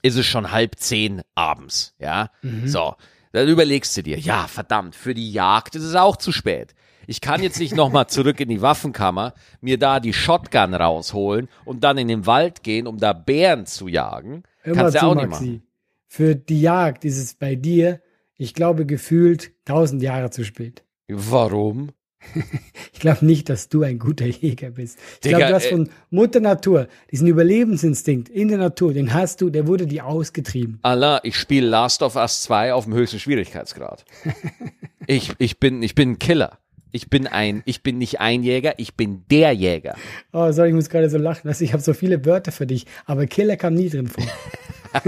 ist 0.00 0.16
es 0.16 0.26
schon 0.26 0.52
halb 0.52 0.76
zehn 0.78 1.22
abends, 1.34 1.96
ja. 1.98 2.30
So, 2.68 2.94
dann 3.32 3.48
überlegst 3.48 3.96
du 3.96 4.04
dir, 4.04 4.16
ja, 4.16 4.46
verdammt, 4.46 4.94
für 4.94 5.12
die 5.12 5.32
Jagd 5.32 5.74
ist 5.74 5.82
es 5.82 5.96
auch 5.96 6.16
zu 6.16 6.30
spät. 6.30 6.76
Ich 7.06 7.20
kann 7.20 7.42
jetzt 7.42 7.58
nicht 7.58 7.74
nochmal 7.74 8.06
zurück 8.06 8.40
in 8.40 8.48
die 8.48 8.62
Waffenkammer, 8.62 9.34
mir 9.60 9.78
da 9.78 10.00
die 10.00 10.12
Shotgun 10.12 10.74
rausholen 10.74 11.48
und 11.64 11.84
dann 11.84 11.98
in 11.98 12.08
den 12.08 12.26
Wald 12.26 12.62
gehen, 12.62 12.86
um 12.86 12.98
da 12.98 13.12
Bären 13.12 13.66
zu 13.66 13.88
jagen. 13.88 14.42
Hör 14.62 14.74
Kannst 14.74 14.96
du 14.96 15.02
auch 15.02 15.14
nicht 15.14 15.28
machen. 15.28 15.62
Für 16.06 16.36
die 16.36 16.60
Jagd 16.60 17.04
ist 17.04 17.18
es 17.18 17.34
bei 17.34 17.54
dir, 17.54 18.00
ich 18.36 18.54
glaube, 18.54 18.86
gefühlt 18.86 19.52
tausend 19.64 20.02
Jahre 20.02 20.30
zu 20.30 20.44
spät. 20.44 20.84
Warum? 21.08 21.90
Ich 22.92 23.00
glaube 23.00 23.26
nicht, 23.26 23.48
dass 23.48 23.68
du 23.68 23.82
ein 23.82 23.98
guter 23.98 24.26
Jäger 24.26 24.70
bist. 24.70 24.96
Ich 25.24 25.28
glaube, 25.28 25.46
du 25.46 25.54
hast 25.54 25.66
äh, 25.66 25.70
von 25.70 25.90
Mutter 26.10 26.38
Natur 26.38 26.86
diesen 27.10 27.26
Überlebensinstinkt 27.26 28.28
in 28.28 28.46
der 28.46 28.58
Natur, 28.58 28.92
den 28.92 29.12
hast 29.12 29.40
du, 29.40 29.50
der 29.50 29.66
wurde 29.66 29.88
dir 29.88 30.06
ausgetrieben. 30.06 30.78
Allah, 30.82 31.18
ich 31.24 31.36
spiele 31.36 31.66
Last 31.66 32.02
of 32.02 32.14
Us 32.14 32.42
2 32.42 32.74
auf 32.74 32.84
dem 32.84 32.94
höchsten 32.94 33.18
Schwierigkeitsgrad. 33.18 34.04
ich, 35.08 35.32
ich 35.38 35.58
bin, 35.58 35.82
ich 35.82 35.96
bin 35.96 36.12
ein 36.12 36.18
Killer. 36.20 36.58
Ich 36.92 37.08
bin 37.08 37.26
ein, 37.26 37.62
ich 37.64 37.82
bin 37.82 37.98
nicht 37.98 38.20
ein 38.20 38.42
Jäger, 38.42 38.74
ich 38.76 38.94
bin 38.94 39.24
der 39.30 39.52
Jäger. 39.52 39.96
Oh, 40.32 40.52
sorry, 40.52 40.68
ich 40.68 40.74
muss 40.74 40.90
gerade 40.90 41.08
so 41.10 41.18
lachen. 41.18 41.50
Du, 41.50 41.64
ich 41.64 41.72
habe 41.72 41.82
so 41.82 41.94
viele 41.94 42.24
Wörter 42.24 42.52
für 42.52 42.66
dich, 42.66 42.86
aber 43.06 43.26
Killer 43.26 43.56
kam 43.56 43.74
nie 43.74 43.88
drin 43.88 44.08
vor. 44.08 44.24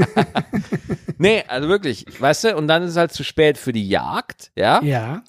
Nee, 1.19 1.45
also 1.47 1.69
wirklich, 1.69 2.07
weißt 2.21 2.45
du, 2.45 2.57
und 2.57 2.69
dann 2.69 2.83
ist 2.83 2.91
es 2.91 2.97
halt 2.97 3.13
zu 3.13 3.25
spät 3.25 3.57
für 3.57 3.73
die 3.73 3.89
Jagd, 3.89 4.51
ja? 4.57 4.83
Ja. 4.83 5.23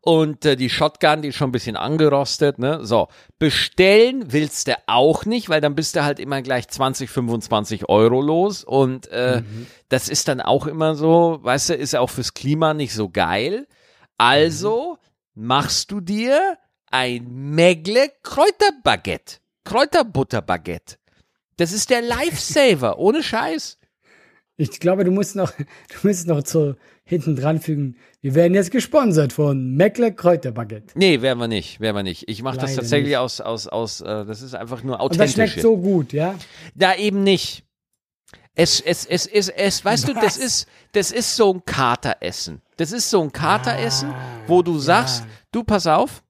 Und 0.00 0.44
äh, 0.44 0.56
die 0.56 0.70
Shotgun, 0.70 1.22
die 1.22 1.28
ist 1.28 1.36
schon 1.36 1.50
ein 1.50 1.52
bisschen 1.52 1.76
angerostet, 1.76 2.58
ne? 2.58 2.84
So, 2.84 3.08
bestellen 3.38 4.32
willst 4.32 4.68
du 4.68 4.74
auch 4.86 5.24
nicht, 5.24 5.48
weil 5.50 5.60
dann 5.60 5.74
bist 5.74 5.96
du 5.96 6.04
halt 6.04 6.18
immer 6.18 6.40
gleich 6.40 6.68
20, 6.68 7.10
25 7.10 7.88
Euro 7.88 8.20
los. 8.22 8.64
Und 8.64 9.08
äh, 9.08 9.42
das 9.88 10.08
ist 10.08 10.28
dann 10.28 10.40
auch 10.40 10.66
immer 10.66 10.94
so, 10.94 11.40
weißt 11.42 11.70
du, 11.70 11.74
ist 11.74 11.94
auch 11.94 12.10
fürs 12.10 12.32
Klima 12.32 12.74
nicht 12.74 12.94
so 12.94 13.10
geil. 13.10 13.66
Also 14.16 14.98
machst 15.38 15.92
du 15.92 16.00
dir 16.00 16.58
ein 16.90 17.28
Megle 17.54 18.10
Kräuterbaguette. 18.22 19.36
Kräuterbutterbaguette. 19.64 20.96
Das 21.56 21.72
ist 21.72 21.90
der 21.90 22.02
Lifesaver, 22.02 22.98
ohne 22.98 23.22
Scheiß. 23.22 23.78
Ich 24.56 24.80
glaube, 24.80 25.04
du 25.04 25.12
musst 25.12 25.36
noch, 25.36 25.52
du 26.02 26.08
musst 26.08 26.26
noch 26.26 26.42
zu 26.42 26.76
hinten 27.04 27.36
dran 27.36 27.60
fügen. 27.60 27.96
Wir 28.20 28.34
werden 28.34 28.54
jetzt 28.54 28.72
gesponsert 28.72 29.32
von 29.32 29.76
Meckler 29.76 30.10
Kräuterbaguette. 30.10 30.98
Nee, 30.98 31.22
werden 31.22 31.38
wir 31.38 31.48
nicht, 31.48 31.78
werden 31.78 31.96
wir 31.96 32.02
nicht. 32.02 32.28
Ich 32.28 32.42
mache 32.42 32.58
das 32.58 32.74
tatsächlich 32.74 33.10
nicht. 33.10 33.18
aus, 33.18 33.40
aus, 33.40 33.68
aus, 33.68 34.00
äh, 34.00 34.24
das 34.26 34.42
ist 34.42 34.54
einfach 34.54 34.82
nur 34.82 35.00
Und 35.00 35.12
das 35.12 35.30
authentisch. 35.30 35.52
schmeckt 35.52 35.60
so 35.62 35.76
gut, 35.76 36.12
ja? 36.12 36.34
Da 36.74 36.96
eben 36.96 37.22
nicht. 37.22 37.64
Es, 38.58 38.80
es, 38.80 39.06
es, 39.06 39.26
es, 39.26 39.48
es, 39.50 39.84
weißt 39.84 40.08
du, 40.08 40.14
das 40.14 40.24
Was? 40.24 40.36
ist, 40.38 40.68
das 40.92 41.12
ist 41.12 41.36
so 41.36 41.54
ein 41.54 41.64
Kateressen. 41.64 42.60
Das 42.76 42.90
ist 42.90 43.08
so 43.08 43.22
ein 43.22 43.30
Kateressen, 43.32 44.12
wo 44.48 44.62
du 44.62 44.78
sagst, 44.78 45.22
du 45.52 45.62
pass 45.62 45.86
auf, 45.86 46.22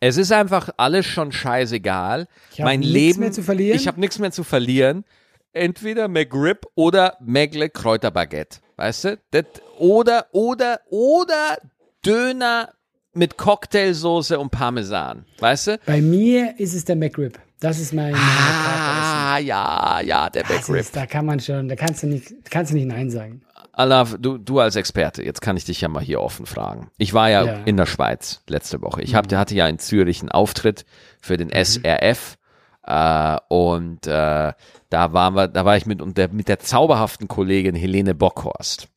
es 0.00 0.18
ist 0.18 0.32
einfach 0.32 0.68
alles 0.76 1.06
schon 1.06 1.32
scheißegal. 1.32 2.28
Ich 2.52 2.60
hab 2.60 2.66
mein 2.66 2.80
nichts 2.80 2.92
Leben, 2.94 3.20
mehr 3.20 3.32
zu 3.32 3.42
verlieren. 3.42 3.76
ich 3.76 3.86
habe 3.88 3.98
nichts 4.00 4.18
mehr 4.18 4.32
zu 4.32 4.44
verlieren. 4.44 5.04
Entweder 5.52 6.08
McRib 6.08 6.66
oder 6.74 7.16
Megle 7.20 7.70
Kräuterbaguette, 7.70 8.58
weißt 8.76 9.04
du? 9.04 9.18
Das, 9.30 9.44
oder, 9.78 10.26
oder, 10.32 10.80
oder 10.90 11.58
Döner 12.04 12.72
mit 13.14 13.36
Cocktailsoße 13.38 14.38
und 14.38 14.50
Parmesan, 14.50 15.24
weißt 15.38 15.66
du? 15.66 15.80
Bei 15.86 16.00
mir 16.02 16.54
ist 16.58 16.74
es 16.74 16.84
der 16.84 16.96
McRib. 16.96 17.38
Das 17.60 17.78
ist 17.78 17.92
mein 17.92 18.14
äh, 18.14 18.16
Kateressen. 18.16 19.46
ja, 19.46 20.00
ja, 20.00 20.30
der 20.30 20.44
McRib. 20.44 20.76
ist, 20.76 20.96
da 20.96 21.06
kann 21.06 21.26
man 21.26 21.40
schon, 21.40 21.68
da 21.68 21.76
kannst 21.76 22.02
du 22.02 22.06
nicht, 22.06 22.32
kannst 22.50 22.72
du 22.72 22.76
nicht 22.76 22.86
Nein 22.86 23.10
sagen. 23.10 23.42
Alaf, 23.72 24.16
du, 24.18 24.38
du 24.38 24.58
als 24.60 24.76
Experte, 24.76 25.22
jetzt 25.22 25.40
kann 25.40 25.56
ich 25.56 25.64
dich 25.64 25.80
ja 25.80 25.88
mal 25.88 26.02
hier 26.02 26.20
offen 26.20 26.46
fragen. 26.46 26.90
Ich 26.98 27.14
war 27.14 27.30
ja, 27.30 27.44
Ja. 27.44 27.52
in 27.64 27.76
der 27.76 27.86
Schweiz 27.86 28.42
letzte 28.48 28.82
Woche. 28.82 29.02
Ich 29.02 29.14
hab, 29.14 29.28
der 29.28 29.38
hatte 29.38 29.54
ja 29.54 29.68
in 29.68 29.78
Zürich 29.78 30.20
einen 30.20 30.30
Auftritt 30.30 30.84
für 31.20 31.36
den 31.36 31.50
SRF 31.50 32.36
äh, 32.82 33.36
und 33.48 34.06
äh, 34.06 34.52
da 34.88 35.12
waren 35.12 35.34
wir, 35.34 35.46
da 35.48 35.64
war 35.64 35.76
ich 35.76 35.86
mit, 35.86 36.00
der, 36.16 36.28
mit 36.30 36.48
der 36.48 36.58
zauberhaften 36.58 37.28
Kollegin 37.28 37.74
Helene 37.76 38.14
Bockhorst. 38.14 38.88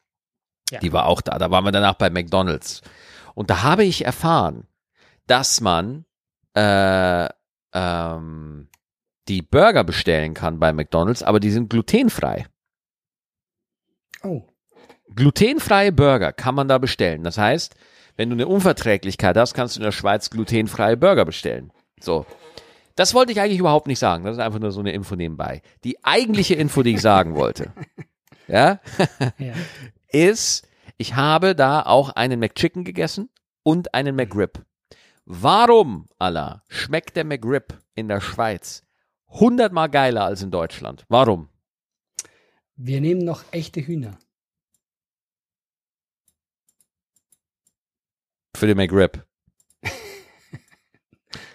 Ja. 0.72 0.80
Die 0.80 0.92
war 0.92 1.06
auch 1.06 1.22
da. 1.22 1.38
Da 1.38 1.52
waren 1.52 1.66
wir 1.66 1.72
danach 1.72 1.94
bei 1.96 2.10
McDonald's. 2.10 2.82
Und 3.36 3.50
da 3.50 3.62
habe 3.64 3.84
ich 3.84 4.06
erfahren, 4.06 4.66
dass 5.28 5.62
man 5.62 6.06
äh, 6.56 7.30
ähm, 7.74 8.70
die 9.28 9.42
Burger 9.42 9.84
bestellen 9.84 10.34
kann 10.34 10.60
bei 10.60 10.74
McDonald's, 10.74 11.24
aber 11.24 11.40
die 11.40 11.52
sind 11.52 11.70
glutenfrei. 11.70 12.46
Oh. 14.24 14.44
Glutenfreie 15.16 15.92
Burger 15.92 16.34
kann 16.34 16.56
man 16.56 16.68
da 16.68 16.78
bestellen. 16.78 17.24
Das 17.24 17.38
heißt, 17.38 17.76
wenn 18.16 18.30
du 18.30 18.36
eine 18.36 18.48
Unverträglichkeit 18.48 19.38
hast, 19.38 19.54
kannst 19.54 19.76
du 19.76 19.80
in 19.80 19.86
der 19.86 19.92
Schweiz 19.92 20.30
glutenfreie 20.30 20.98
Burger 20.98 21.26
bestellen. 21.26 21.72
So. 22.00 22.26
Das 22.96 23.14
wollte 23.14 23.32
ich 23.32 23.42
eigentlich 23.42 23.60
überhaupt 23.60 23.88
nicht 23.88 24.00
sagen. 24.00 24.24
Das 24.24 24.38
ist 24.38 24.42
einfach 24.42 24.60
nur 24.60 24.72
so 24.72 24.80
eine 24.80 24.92
Info 24.92 25.16
nebenbei. 25.16 25.62
Die 25.84 26.04
eigentliche 26.04 26.54
Info, 26.56 26.84
die 26.84 26.94
ich 26.94 27.02
sagen 27.02 27.36
wollte, 27.36 27.74
ja, 28.48 28.80
Ja. 29.40 29.54
ist, 30.12 30.68
ich 30.98 31.16
habe 31.16 31.56
da 31.56 31.82
auch 31.82 32.10
einen 32.10 32.40
McChicken 32.40 32.84
gegessen 32.84 33.30
und 33.64 33.94
einen 33.96 34.16
McRib. 34.16 34.64
Warum, 35.26 36.08
Allah, 36.20 36.64
schmeckt 36.68 37.16
der 37.16 37.24
McRib 37.24 37.78
in 37.96 38.08
der 38.08 38.22
Schweiz 38.22 38.84
hundertmal 39.28 39.90
geiler 39.90 40.26
als 40.26 40.42
in 40.42 40.52
Deutschland? 40.52 41.06
Warum? 41.10 41.50
Wir 42.76 43.02
nehmen 43.02 43.24
noch 43.24 43.44
echte 43.52 43.86
Hühner. 43.86 44.18
Für 48.56 48.68
den 48.68 48.78
McRib. 48.78 49.26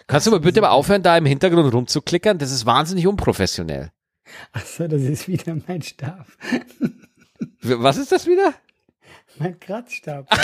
Kannst 0.07 0.25
du 0.25 0.31
mal 0.31 0.39
bitte 0.39 0.61
mal 0.61 0.69
aufhören, 0.69 1.03
da 1.03 1.15
im 1.17 1.27
Hintergrund 1.27 1.71
rumzuklickern? 1.71 2.39
Das 2.39 2.51
ist 2.51 2.65
wahnsinnig 2.65 3.05
unprofessionell. 3.05 3.91
Achso, 4.51 4.87
das 4.87 5.03
ist 5.03 5.27
wieder 5.27 5.55
mein 5.67 5.83
Stab. 5.83 6.25
Was 7.61 7.97
ist 7.97 8.11
das 8.11 8.25
wieder? 8.25 8.55
Mein 9.37 9.59
Kratzstab. 9.59 10.27
Schon 10.33 10.41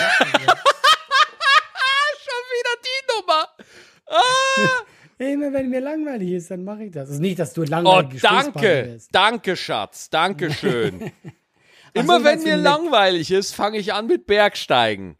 wieder 2.52 2.74
die 2.84 3.02
Nummer. 3.14 3.48
Immer 5.18 5.52
wenn 5.52 5.70
mir 5.70 5.80
langweilig 5.80 6.32
ist, 6.32 6.50
dann 6.50 6.62
mache 6.64 6.84
ich 6.84 6.90
das. 6.92 7.08
Also 7.08 7.20
nicht, 7.20 7.38
dass 7.38 7.54
du 7.54 7.62
Oh, 7.62 7.66
langweilig 7.66 8.10
Gesprächspartner 8.10 8.52
danke. 8.62 8.92
bist. 8.92 9.08
Danke, 9.14 9.56
Schatz. 9.56 10.10
Danke 10.10 10.52
schön. 10.52 11.10
Immer 11.94 12.18
so, 12.18 12.24
wenn 12.24 12.42
mir 12.42 12.56
langweilig 12.56 13.30
ist, 13.30 13.54
fange 13.54 13.78
ich 13.78 13.94
an 13.94 14.06
mit 14.06 14.26
Bergsteigen. 14.26 15.16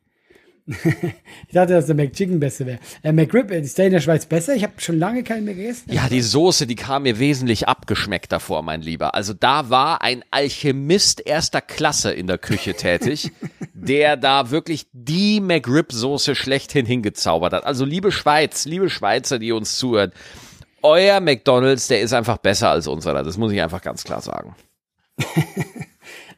Ich 0.68 1.52
dachte, 1.52 1.74
dass 1.74 1.86
der 1.86 1.94
McChicken 1.94 2.40
besser 2.40 2.66
wäre. 2.66 2.80
Äh, 3.02 3.12
McRib, 3.12 3.50
äh, 3.50 3.60
ist 3.60 3.78
der 3.78 3.86
in 3.86 3.92
der 3.92 4.00
Schweiz 4.00 4.26
besser? 4.26 4.54
Ich 4.56 4.64
habe 4.64 4.74
schon 4.78 4.98
lange 4.98 5.22
keinen 5.22 5.44
mehr 5.44 5.54
gegessen. 5.54 5.92
Ja, 5.92 6.08
die 6.08 6.20
Soße, 6.20 6.66
die 6.66 6.74
kam 6.74 7.04
mir 7.04 7.18
wesentlich 7.20 7.68
abgeschmeckter 7.68 8.40
vor, 8.40 8.62
mein 8.62 8.82
Lieber. 8.82 9.14
Also 9.14 9.32
da 9.32 9.70
war 9.70 10.02
ein 10.02 10.24
Alchemist 10.30 11.24
erster 11.24 11.60
Klasse 11.60 12.12
in 12.12 12.26
der 12.26 12.38
Küche 12.38 12.74
tätig, 12.74 13.30
der 13.74 14.16
da 14.16 14.50
wirklich 14.50 14.86
die 14.92 15.40
McRib-Soße 15.40 16.34
schlechthin 16.34 16.84
hingezaubert 16.84 17.52
hat. 17.52 17.64
Also 17.64 17.84
liebe 17.84 18.10
Schweiz, 18.10 18.64
liebe 18.64 18.90
Schweizer, 18.90 19.38
die 19.38 19.52
uns 19.52 19.78
zuhören, 19.78 20.12
euer 20.82 21.20
McDonald's, 21.20 21.86
der 21.88 22.00
ist 22.00 22.12
einfach 22.12 22.38
besser 22.38 22.70
als 22.70 22.88
unserer. 22.88 23.22
Das 23.22 23.36
muss 23.38 23.52
ich 23.52 23.62
einfach 23.62 23.82
ganz 23.82 24.04
klar 24.04 24.20
sagen. 24.20 24.56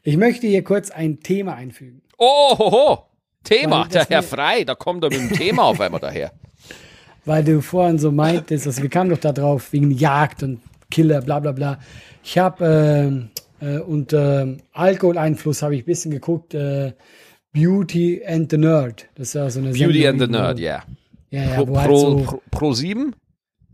Ich 0.03 0.17
möchte 0.17 0.47
hier 0.47 0.63
kurz 0.63 0.91
ein 0.91 1.19
Thema 1.19 1.55
einfügen. 1.55 2.01
Oh, 2.17 2.57
ho, 2.57 2.71
ho. 2.71 3.08
Thema, 3.43 3.87
der 3.87 4.05
Herr 4.05 4.23
Frei, 4.23 4.63
da 4.63 4.75
kommt 4.75 5.03
er 5.03 5.09
mit 5.09 5.19
dem 5.19 5.31
Thema 5.31 5.63
auf 5.63 5.79
einmal 5.81 5.99
daher. 6.01 6.31
Weil 7.25 7.43
du 7.43 7.61
vorhin 7.61 7.99
so 7.99 8.11
meintest, 8.11 8.67
also 8.67 8.81
wir 8.81 8.89
kamen 8.89 9.09
doch 9.09 9.17
da 9.17 9.31
drauf 9.31 9.71
wegen 9.73 9.91
Jagd 9.91 10.43
und 10.43 10.59
Killer, 10.89 11.21
bla 11.21 11.39
bla 11.39 11.51
bla. 11.51 11.79
Ich 12.23 12.37
habe 12.37 12.65
ähm, 12.65 13.29
äh, 13.61 13.79
unter 13.79 14.47
Alkoholeinfluss 14.73 15.61
habe 15.61 15.75
ich 15.75 15.83
ein 15.83 15.85
bisschen 15.85 16.11
geguckt, 16.11 16.53
äh, 16.53 16.93
Beauty 17.53 18.23
and 18.25 18.49
the 18.51 18.57
Nerd. 18.57 19.07
Das 19.15 19.33
ja 19.33 19.49
so 19.49 19.59
eine 19.59 19.71
Beauty 19.71 20.01
Sendung, 20.01 20.07
and 20.07 20.21
the 20.21 20.27
Nerd, 20.27 20.59
ja. 20.59 20.83
Ja, 21.31 21.43
ja, 21.43 21.63
Pro, 21.63 21.77
halt 21.77 21.97
so, 21.97 22.17
pro, 22.17 22.41
pro 22.51 22.73
7? 22.73 23.13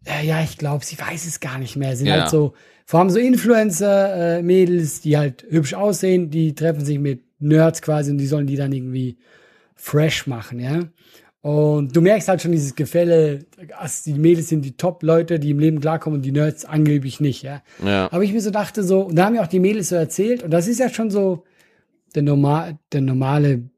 Ja, 0.06 0.22
ja, 0.22 0.44
ich 0.44 0.58
glaube, 0.58 0.84
sie 0.86 1.00
weiß 1.00 1.26
es 1.26 1.40
gar 1.40 1.58
nicht 1.58 1.76
mehr. 1.78 1.96
Sind 1.96 2.08
Ja. 2.08 2.22
halt 2.22 2.30
so, 2.30 2.54
vor 2.86 3.00
allem 3.00 3.10
so 3.10 3.20
Influencer-Mädels, 3.20 5.02
die 5.02 5.18
halt 5.18 5.46
hübsch 5.50 5.74
aussehen, 5.74 6.30
die 6.30 6.54
treffen 6.56 6.84
sich 6.84 7.00
mit 7.00 7.24
Nerds 7.40 7.82
quasi 7.82 8.12
und 8.12 8.18
die 8.18 8.28
sollen 8.28 8.48
die 8.48 8.56
dann 8.56 8.72
irgendwie 8.72 9.18
fresh 9.86 10.26
machen, 10.26 10.60
ja. 10.60 10.80
Und 11.42 11.96
du 11.96 12.02
merkst 12.02 12.28
halt 12.28 12.42
schon 12.42 12.52
dieses 12.52 12.74
Gefälle, 12.74 13.46
also 13.78 14.12
die 14.12 14.18
Mädels 14.18 14.50
sind 14.50 14.66
die 14.66 14.76
Top-Leute, 14.76 15.40
die 15.40 15.52
im 15.52 15.60
Leben 15.60 15.80
klarkommen 15.80 16.18
und 16.18 16.26
die 16.26 16.32
Nerds 16.32 16.66
angeblich 16.66 17.20
nicht, 17.20 17.44
ja. 17.44 17.62
Ja. 17.86 18.12
Aber 18.12 18.24
ich 18.24 18.34
mir 18.34 18.42
so 18.42 18.50
dachte 18.50 18.84
so, 18.84 19.02
und 19.02 19.16
da 19.16 19.26
haben 19.26 19.36
ja 19.36 19.44
auch 19.44 19.48
die 19.48 19.60
Mädels 19.60 19.90
so 19.90 19.96
erzählt, 19.96 20.42
und 20.42 20.50
das 20.50 20.68
ist 20.68 20.80
ja 20.80 20.90
schon 20.90 21.12
so 21.12 21.44
der, 22.16 22.24
normal, 22.24 22.80
der 22.92 23.02
normale 23.02 23.70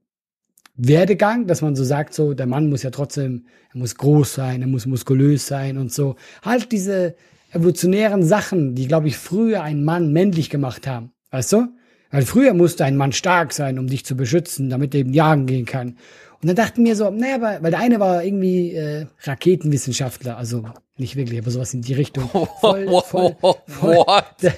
Werdegang, 0.77 1.45
dass 1.45 1.61
man 1.61 1.75
so 1.75 1.83
sagt, 1.83 2.13
so, 2.13 2.33
der 2.33 2.47
Mann 2.47 2.69
muss 2.69 2.83
ja 2.83 2.89
trotzdem, 2.89 3.45
er 3.73 3.79
muss 3.79 3.95
groß 3.95 4.33
sein, 4.33 4.61
er 4.61 4.67
muss 4.67 4.85
muskulös 4.85 5.45
sein 5.45 5.77
und 5.77 5.91
so. 5.91 6.15
Halt 6.43 6.71
diese 6.71 7.15
evolutionären 7.51 8.23
Sachen, 8.23 8.75
die, 8.75 8.87
glaube 8.87 9.09
ich, 9.09 9.17
früher 9.17 9.61
einen 9.61 9.83
Mann 9.83 10.13
männlich 10.13 10.49
gemacht 10.49 10.87
haben. 10.87 11.11
Weißt 11.31 11.51
du? 11.51 11.67
Weil 12.11 12.23
früher 12.23 12.53
musste 12.53 12.85
ein 12.85 12.97
Mann 12.97 13.11
stark 13.11 13.53
sein, 13.53 13.79
um 13.79 13.87
dich 13.87 14.05
zu 14.05 14.15
beschützen, 14.15 14.69
damit 14.69 14.93
er 14.93 15.01
eben 15.01 15.13
jagen 15.13 15.45
gehen 15.45 15.65
kann. 15.65 15.97
Und 16.41 16.47
dann 16.47 16.55
dachten 16.55 16.85
wir 16.85 16.95
so, 16.95 17.09
naja, 17.09 17.35
aber, 17.35 17.57
weil 17.61 17.71
der 17.71 17.79
eine 17.79 17.99
war 17.99 18.23
irgendwie 18.23 18.73
äh, 18.73 19.07
Raketenwissenschaftler, 19.23 20.37
also 20.37 20.65
nicht 20.97 21.15
wirklich, 21.15 21.39
aber 21.39 21.49
sowas 21.51 21.73
in 21.73 21.81
die 21.81 21.93
Richtung. 21.93 22.29
Voll, 22.61 22.87
voll, 23.05 23.35
voll, 23.39 23.55
What? 23.81 24.25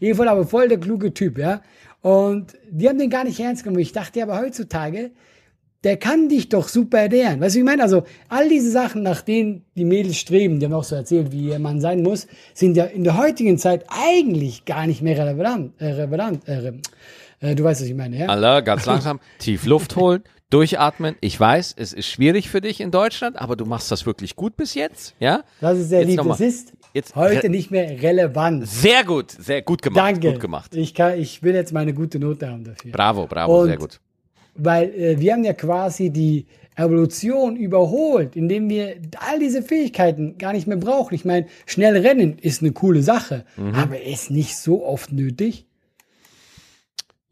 Jedenfalls 0.00 0.30
aber 0.30 0.46
voll 0.46 0.68
der 0.68 0.78
kluge 0.78 1.12
Typ, 1.12 1.38
ja. 1.38 1.62
Und 2.02 2.56
die 2.70 2.88
haben 2.88 2.98
den 2.98 3.10
gar 3.10 3.24
nicht 3.24 3.38
ernst 3.40 3.64
genommen. 3.64 3.80
Ich 3.80 3.92
dachte 3.92 4.22
aber 4.22 4.38
heutzutage, 4.38 5.10
der 5.84 5.96
kann 5.96 6.28
dich 6.28 6.48
doch 6.50 6.68
super 6.68 6.98
ernähren. 7.00 7.40
Weißt 7.40 7.54
du, 7.54 7.58
wie 7.58 7.60
ich 7.62 7.66
meine? 7.66 7.82
Also, 7.82 8.02
all 8.28 8.48
diese 8.48 8.70
Sachen, 8.70 9.02
nach 9.02 9.22
denen 9.22 9.64
die 9.76 9.84
Mädels 9.84 10.16
streben, 10.18 10.60
die 10.60 10.66
haben 10.66 10.74
auch 10.74 10.84
so 10.84 10.94
erzählt, 10.94 11.32
wie 11.32 11.48
ihr 11.48 11.58
Mann 11.58 11.80
sein 11.80 12.02
muss, 12.02 12.26
sind 12.52 12.76
ja 12.76 12.84
in 12.84 13.04
der 13.04 13.16
heutigen 13.16 13.56
Zeit 13.58 13.84
eigentlich 13.88 14.64
gar 14.66 14.86
nicht 14.86 15.00
mehr 15.02 15.16
relevant. 15.18 15.72
Äh, 15.80 15.92
relevant 15.92 16.46
äh, 16.46 16.72
äh, 17.40 17.54
du 17.54 17.64
weißt, 17.64 17.80
was 17.80 17.88
ich 17.88 17.94
meine, 17.94 18.18
ja? 18.18 18.26
Allah, 18.26 18.60
ganz 18.60 18.84
langsam, 18.84 19.20
tief 19.38 19.64
Luft 19.64 19.96
holen, 19.96 20.22
durchatmen. 20.50 21.16
Ich 21.22 21.40
weiß, 21.40 21.74
es 21.78 21.94
ist 21.94 22.06
schwierig 22.08 22.50
für 22.50 22.60
dich 22.60 22.80
in 22.82 22.90
Deutschland, 22.90 23.40
aber 23.40 23.56
du 23.56 23.64
machst 23.64 23.90
das 23.90 24.04
wirklich 24.04 24.36
gut 24.36 24.56
bis 24.56 24.74
jetzt, 24.74 25.14
ja? 25.18 25.44
Das 25.62 25.78
ist 25.78 25.88
sehr 25.88 26.00
Jetzt 26.00 26.08
lieb. 26.10 26.20
Das 26.28 26.40
ist 26.40 26.72
Jetzt- 26.92 27.16
heute 27.16 27.48
nicht 27.48 27.70
mehr 27.70 28.02
relevant. 28.02 28.66
Sehr 28.68 29.04
gut, 29.04 29.30
sehr 29.30 29.62
gut 29.62 29.80
gemacht. 29.80 30.04
Danke. 30.04 30.32
Gut 30.32 30.40
gemacht. 30.40 30.74
Ich, 30.74 30.92
kann, 30.92 31.18
ich 31.18 31.42
will 31.42 31.54
jetzt 31.54 31.72
meine 31.72 31.94
gute 31.94 32.18
Note 32.18 32.50
haben 32.50 32.64
dafür. 32.64 32.92
Bravo, 32.92 33.26
bravo, 33.26 33.60
Und- 33.62 33.68
sehr 33.68 33.78
gut. 33.78 34.00
Weil 34.64 34.90
äh, 34.94 35.20
wir 35.20 35.32
haben 35.32 35.44
ja 35.44 35.52
quasi 35.52 36.10
die 36.10 36.46
Evolution 36.76 37.56
überholt, 37.56 38.36
indem 38.36 38.68
wir 38.70 38.96
all 39.28 39.38
diese 39.38 39.62
Fähigkeiten 39.62 40.38
gar 40.38 40.52
nicht 40.52 40.66
mehr 40.66 40.76
brauchen. 40.78 41.14
Ich 41.14 41.24
meine, 41.24 41.46
schnell 41.66 41.96
rennen 41.96 42.38
ist 42.38 42.62
eine 42.62 42.72
coole 42.72 43.02
Sache, 43.02 43.44
Mhm. 43.56 43.74
aber 43.74 44.00
ist 44.02 44.30
nicht 44.30 44.56
so 44.56 44.84
oft 44.86 45.12
nötig. 45.12 45.66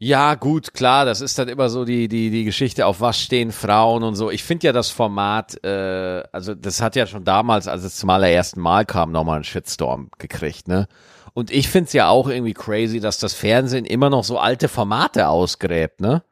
Ja, 0.01 0.35
gut, 0.35 0.73
klar, 0.73 1.03
das 1.03 1.19
ist 1.19 1.37
dann 1.39 1.49
immer 1.49 1.69
so 1.69 1.83
die, 1.83 2.07
die, 2.07 2.29
die 2.29 2.45
Geschichte, 2.45 2.85
auf 2.85 3.01
was 3.01 3.19
stehen 3.19 3.51
Frauen 3.51 4.03
und 4.03 4.15
so. 4.15 4.31
Ich 4.31 4.43
finde 4.43 4.67
ja 4.67 4.71
das 4.71 4.89
Format, 4.91 5.61
äh, 5.65 6.23
also 6.31 6.55
das 6.55 6.81
hat 6.81 6.95
ja 6.95 7.05
schon 7.05 7.25
damals, 7.25 7.67
als 7.67 7.83
es 7.83 7.97
zum 7.97 8.09
allerersten 8.09 8.61
Mal 8.61 8.85
kam, 8.85 9.11
nochmal 9.11 9.35
einen 9.35 9.43
Shitstorm 9.43 10.09
gekriegt, 10.17 10.69
ne? 10.69 10.87
Und 11.33 11.51
ich 11.51 11.67
finde 11.69 11.87
es 11.87 11.93
ja 11.93 12.07
auch 12.09 12.27
irgendwie 12.29 12.53
crazy, 12.53 12.99
dass 13.01 13.19
das 13.19 13.33
Fernsehen 13.33 13.85
immer 13.85 14.09
noch 14.09 14.23
so 14.23 14.39
alte 14.39 14.67
Formate 14.69 15.27
ausgräbt, 15.27 15.99
ne? 16.01 16.23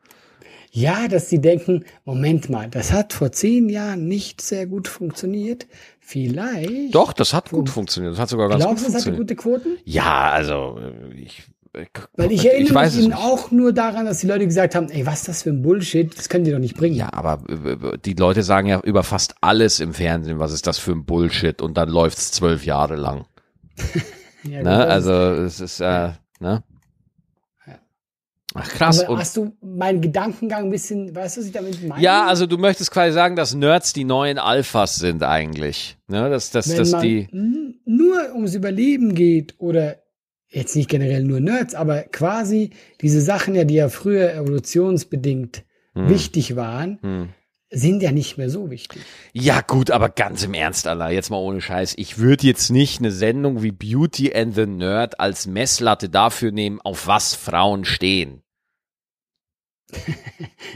Ja, 0.71 1.07
dass 1.07 1.29
sie 1.29 1.39
denken, 1.39 1.85
Moment 2.05 2.49
mal, 2.49 2.69
das 2.69 2.91
hat 2.93 3.13
vor 3.13 3.31
zehn 3.31 3.69
Jahren 3.69 4.07
nicht 4.07 4.41
sehr 4.41 4.67
gut 4.67 4.87
funktioniert. 4.87 5.65
Vielleicht. 5.99 6.93
Doch, 6.95 7.13
das 7.13 7.33
hat 7.33 7.49
gut 7.49 7.69
funktioniert. 7.69 8.13
Das 8.13 8.19
hat 8.19 8.29
sogar 8.29 8.47
ganz 8.49 8.63
Glaubst 8.63 8.85
gut 8.85 8.93
du, 8.93 8.97
es 8.97 9.05
hatte 9.05 9.15
funktioniert. 9.15 9.61
gute 9.63 9.63
Quoten? 9.71 9.77
Ja, 9.85 10.31
also 10.31 10.79
äh, 10.79 11.13
ich, 11.15 11.43
äh, 11.73 11.85
Weil 12.15 12.31
ich 12.31 12.45
erinnere 12.45 12.75
weiß 12.75 12.95
mich 12.95 13.07
nicht. 13.07 13.17
auch 13.17 13.51
nur 13.51 13.73
daran, 13.73 14.05
dass 14.05 14.19
die 14.19 14.27
Leute 14.27 14.45
gesagt 14.45 14.75
haben, 14.75 14.89
ey, 14.89 15.05
was 15.05 15.19
ist 15.21 15.27
das 15.27 15.43
für 15.43 15.49
ein 15.49 15.61
Bullshit? 15.61 16.17
Das 16.17 16.29
können 16.29 16.43
die 16.45 16.51
doch 16.51 16.59
nicht 16.59 16.77
bringen. 16.77 16.95
Ja, 16.95 17.11
aber 17.11 17.43
äh, 17.49 17.97
die 18.05 18.13
Leute 18.13 18.43
sagen 18.43 18.67
ja 18.67 18.79
über 18.81 19.03
fast 19.03 19.35
alles 19.41 19.79
im 19.79 19.93
Fernsehen, 19.93 20.39
was 20.39 20.51
ist 20.53 20.67
das 20.67 20.77
für 20.79 20.91
ein 20.91 21.05
Bullshit 21.05 21.61
und 21.61 21.75
dann 21.77 21.89
läuft's 21.89 22.31
zwölf 22.31 22.65
Jahre 22.65 22.95
lang. 22.95 23.25
Ja, 24.43 24.59
Ne? 24.59 24.63
das 24.63 24.87
Also 24.87 25.11
es 25.43 25.59
ist, 25.59 25.79
äh, 25.81 26.11
ne? 26.39 26.63
Ach 28.59 28.67
krass. 28.69 29.01
aber 29.03 29.13
Und, 29.13 29.19
hast 29.19 29.37
du 29.37 29.55
meinen 29.61 30.01
Gedankengang 30.01 30.65
ein 30.65 30.69
bisschen, 30.69 31.15
weißt 31.15 31.37
du, 31.37 31.41
was 31.41 31.47
ich 31.47 31.53
damit 31.53 31.87
meine? 31.87 32.01
ja, 32.01 32.25
also 32.25 32.45
du 32.45 32.57
möchtest 32.57 32.91
quasi 32.91 33.13
sagen, 33.13 33.35
dass 33.35 33.53
Nerds 33.53 33.93
die 33.93 34.03
neuen 34.03 34.37
Alphas 34.39 34.95
sind 34.95 35.23
eigentlich. 35.23 35.97
Ne? 36.07 36.29
Dass, 36.29 36.51
dass, 36.51 36.69
Wenn 36.69 36.77
dass 36.77 36.91
man, 36.91 37.01
die. 37.01 37.27
Nur 37.85 38.33
ums 38.33 38.53
Überleben 38.55 39.15
geht 39.15 39.55
oder 39.59 39.97
jetzt 40.49 40.75
nicht 40.75 40.89
generell 40.89 41.23
nur 41.23 41.39
Nerds, 41.39 41.75
aber 41.75 42.03
quasi 42.03 42.71
diese 43.01 43.21
Sachen 43.21 43.53
ja, 43.55 43.63
die 43.65 43.75
ja 43.75 43.89
früher 43.89 44.33
evolutionsbedingt 44.33 45.63
Hm. 45.93 46.09
wichtig 46.09 46.55
waren, 46.55 46.99
Hm. 47.01 47.29
sind 47.71 48.03
ja 48.03 48.11
nicht 48.11 48.37
mehr 48.37 48.49
so 48.51 48.69
wichtig. 48.69 49.01
Ja, 49.33 49.61
gut, 49.61 49.89
aber 49.91 50.09
ganz 50.09 50.43
im 50.43 50.53
Ernst, 50.53 50.85
Allah, 50.87 51.09
jetzt 51.09 51.31
mal 51.31 51.37
ohne 51.37 51.59
Scheiß. 51.59 51.95
Ich 51.97 52.19
würde 52.19 52.45
jetzt 52.45 52.69
nicht 52.69 52.99
eine 52.99 53.11
Sendung 53.11 53.63
wie 53.63 53.71
Beauty 53.71 54.33
and 54.33 54.53
the 54.55 54.67
Nerd 54.67 55.19
als 55.19 55.47
Messlatte 55.47 56.07
dafür 56.09 56.51
nehmen, 56.51 56.79
auf 56.81 57.07
was 57.07 57.33
Frauen 57.35 57.83
stehen. 57.83 58.41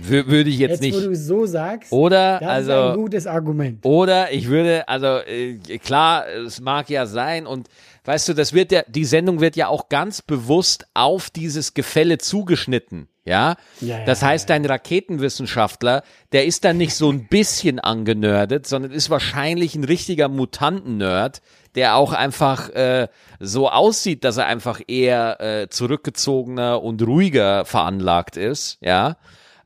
Wür- 0.04 0.28
würde 0.28 0.50
ich 0.50 0.58
jetzt, 0.58 0.82
Jetzt, 0.82 0.94
wo 0.94 0.98
nicht. 0.98 1.08
du 1.08 1.12
es 1.12 1.26
so 1.28 1.46
sagst, 1.46 1.92
Oder, 1.92 2.40
das 2.40 2.64
ist 2.64 2.70
ein 2.70 2.78
also, 2.78 2.98
gutes 3.02 3.28
Argument. 3.28 3.86
oder 3.86 4.32
ich 4.32 4.48
würde, 4.48 4.88
also, 4.88 5.18
äh, 5.20 5.58
klar, 5.84 6.26
es 6.30 6.62
mag 6.62 6.90
ja 6.90 7.06
sein 7.06 7.46
und 7.46 7.68
weißt 8.06 8.30
du, 8.30 8.34
das 8.34 8.54
wird 8.54 8.72
ja, 8.72 8.84
die 8.88 9.06
Sendung 9.06 9.40
wird 9.40 9.56
ja 9.56 9.68
auch 9.68 9.90
ganz 9.90 10.22
bewusst 10.22 10.88
auf 10.94 11.30
dieses 11.30 11.74
Gefälle 11.74 12.18
zugeschnitten. 12.18 13.08
Ja, 13.08 13.12
Ja, 13.24 13.56
ja, 13.82 14.04
das 14.06 14.24
heißt, 14.24 14.50
dein 14.50 14.66
Raketenwissenschaftler, 14.66 16.02
der 16.32 16.46
ist 16.46 16.66
dann 16.66 16.78
nicht 16.78 16.96
so 16.96 17.12
ein 17.12 17.28
bisschen 17.28 17.80
angenördet, 17.80 18.66
sondern 18.66 18.92
ist 18.92 19.12
wahrscheinlich 19.12 19.76
ein 19.76 19.84
richtiger 19.84 20.28
Mutanten-Nerd, 20.28 21.42
der 21.76 21.96
auch 21.98 22.14
einfach 22.14 22.70
äh, 22.70 23.10
so 23.40 23.70
aussieht, 23.70 24.24
dass 24.24 24.38
er 24.38 24.48
einfach 24.48 24.82
eher 24.88 25.40
äh, 25.40 25.70
zurückgezogener 25.70 26.82
und 26.82 27.04
ruhiger 27.04 27.64
veranlagt 27.66 28.38
ist. 28.38 28.80
Ja, 28.82 29.18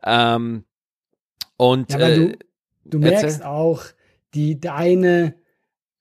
ähm, 0.06 0.66
und 1.56 1.92
Ja, 1.92 1.96
aber 1.96 2.10
äh, 2.10 2.16
du, 2.16 2.38
du 2.84 3.00
merkst 3.00 3.44
auch, 3.44 3.84
die, 4.34 4.60
der 4.60 4.76
eine 4.76 5.36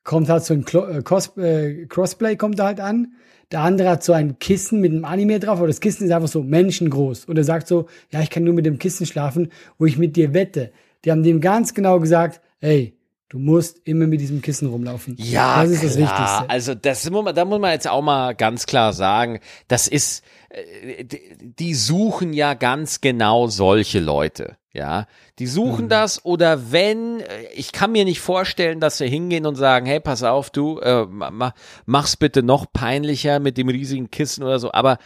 kommt 0.04 0.28
halt 0.28 0.44
so 0.44 0.54
ein 0.54 0.64
Klo 0.64 0.84
äh, 0.84 0.98
äh, 0.98 1.86
Crossplay 1.86 2.36
kommt 2.36 2.58
da 2.58 2.66
halt 2.66 2.80
an. 2.80 3.14
Der 3.50 3.60
andere 3.60 3.90
hat 3.90 4.04
so 4.04 4.12
ein 4.12 4.38
Kissen 4.38 4.80
mit 4.80 4.92
einem 4.92 5.04
Anime 5.04 5.38
drauf, 5.38 5.58
aber 5.58 5.66
das 5.66 5.80
Kissen 5.80 6.06
ist 6.06 6.12
einfach 6.12 6.28
so 6.28 6.42
menschengroß. 6.42 7.26
Und 7.26 7.36
er 7.36 7.44
sagt 7.44 7.66
so, 7.66 7.86
ja, 8.10 8.20
ich 8.20 8.30
kann 8.30 8.44
nur 8.44 8.54
mit 8.54 8.66
dem 8.66 8.78
Kissen 8.78 9.06
schlafen, 9.06 9.50
wo 9.78 9.86
ich 9.86 9.98
mit 9.98 10.16
dir 10.16 10.34
wette. 10.34 10.72
Die 11.04 11.10
haben 11.10 11.22
dem 11.22 11.40
ganz 11.40 11.74
genau 11.74 12.00
gesagt, 12.00 12.40
ey, 12.60 12.96
du 13.28 13.38
musst 13.38 13.80
immer 13.84 14.06
mit 14.06 14.20
diesem 14.20 14.40
Kissen 14.42 14.68
rumlaufen. 14.68 15.16
Ja, 15.18 15.62
das 15.62 15.72
ist 15.72 15.84
das 15.84 15.96
klar. 15.96 16.10
Wichtigste. 16.10 16.50
Also 16.50 16.74
das 16.74 17.10
muss 17.10 17.24
man, 17.24 17.34
da 17.34 17.44
muss 17.44 17.60
man 17.60 17.72
jetzt 17.72 17.88
auch 17.88 18.02
mal 18.02 18.34
ganz 18.34 18.66
klar 18.66 18.92
sagen, 18.92 19.40
das 19.68 19.88
ist, 19.88 20.24
äh, 20.48 21.04
die 21.40 21.74
suchen 21.74 22.32
ja 22.32 22.54
ganz 22.54 23.00
genau 23.00 23.46
solche 23.48 24.00
Leute. 24.00 24.56
Ja, 24.74 25.06
die 25.38 25.44
Mhm. 25.44 25.50
suchen 25.50 25.88
das 25.88 26.24
oder 26.24 26.72
wenn, 26.72 27.20
äh, 27.20 27.44
ich 27.54 27.70
kann 27.72 27.92
mir 27.92 28.04
nicht 28.04 28.20
vorstellen, 28.20 28.80
dass 28.80 28.98
sie 28.98 29.08
hingehen 29.08 29.46
und 29.46 29.54
sagen, 29.54 29.86
hey, 29.86 30.00
pass 30.00 30.24
auf, 30.24 30.50
du, 30.50 30.80
äh, 30.80 31.06
ma- 31.06 31.30
ma- 31.30 31.54
mach's 31.86 32.16
bitte 32.16 32.42
noch 32.42 32.66
peinlicher 32.72 33.38
mit 33.38 33.56
dem 33.56 33.68
riesigen 33.68 34.10
Kissen 34.10 34.42
oder 34.42 34.58
so, 34.58 34.72
aber 34.72 34.98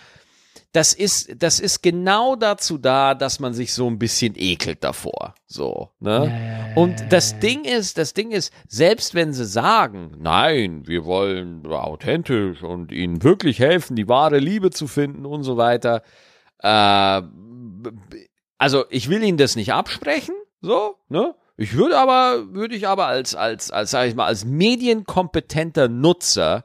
das 0.73 0.93
ist, 0.95 1.43
das 1.43 1.61
ist 1.61 1.83
genau 1.83 2.35
dazu 2.37 2.79
da, 2.79 3.15
dass 3.15 3.41
man 3.41 3.53
sich 3.55 3.73
so 3.73 3.87
ein 3.89 3.99
bisschen 3.99 4.35
ekelt 4.37 4.85
davor. 4.85 5.35
So, 5.47 5.91
ne? 6.01 6.33
Und 6.75 7.03
das. 7.07 7.39
Ding 7.39 7.65
ist, 7.65 7.97
das 7.99 8.13
Ding 8.15 8.31
ist, 8.31 8.53
selbst 8.69 9.15
wenn 9.15 9.33
sie 9.33 9.47
sagen, 9.47 10.13
nein, 10.19 10.87
wir 10.87 11.05
wollen 11.05 11.67
authentisch 11.67 12.63
und 12.63 12.91
ihnen 12.93 13.23
wirklich 13.23 13.59
helfen, 13.61 13.97
die 13.97 14.09
wahre 14.09 14.39
Liebe 14.39 14.71
zu 14.71 14.87
finden 14.89 15.25
und 15.27 15.43
so 15.43 15.57
weiter, 15.57 16.03
äh, 16.63 17.23
also 18.59 18.85
ich 18.91 19.09
will 19.09 19.23
ihnen 19.23 19.39
das 19.39 19.57
nicht 19.57 19.73
absprechen, 19.73 20.35
so, 20.61 20.97
ne? 21.09 21.35
Ich 21.57 21.75
würde 21.75 21.99
aber, 21.99 22.55
würde 22.55 22.77
ich 22.77 22.87
aber 22.87 23.07
als, 23.07 23.35
als, 23.35 23.73
als, 23.73 23.91
sag 23.91 24.07
ich 24.07 24.15
mal, 24.15 24.27
als 24.27 24.45
medienkompetenter 24.45 25.89
Nutzer 25.89 26.65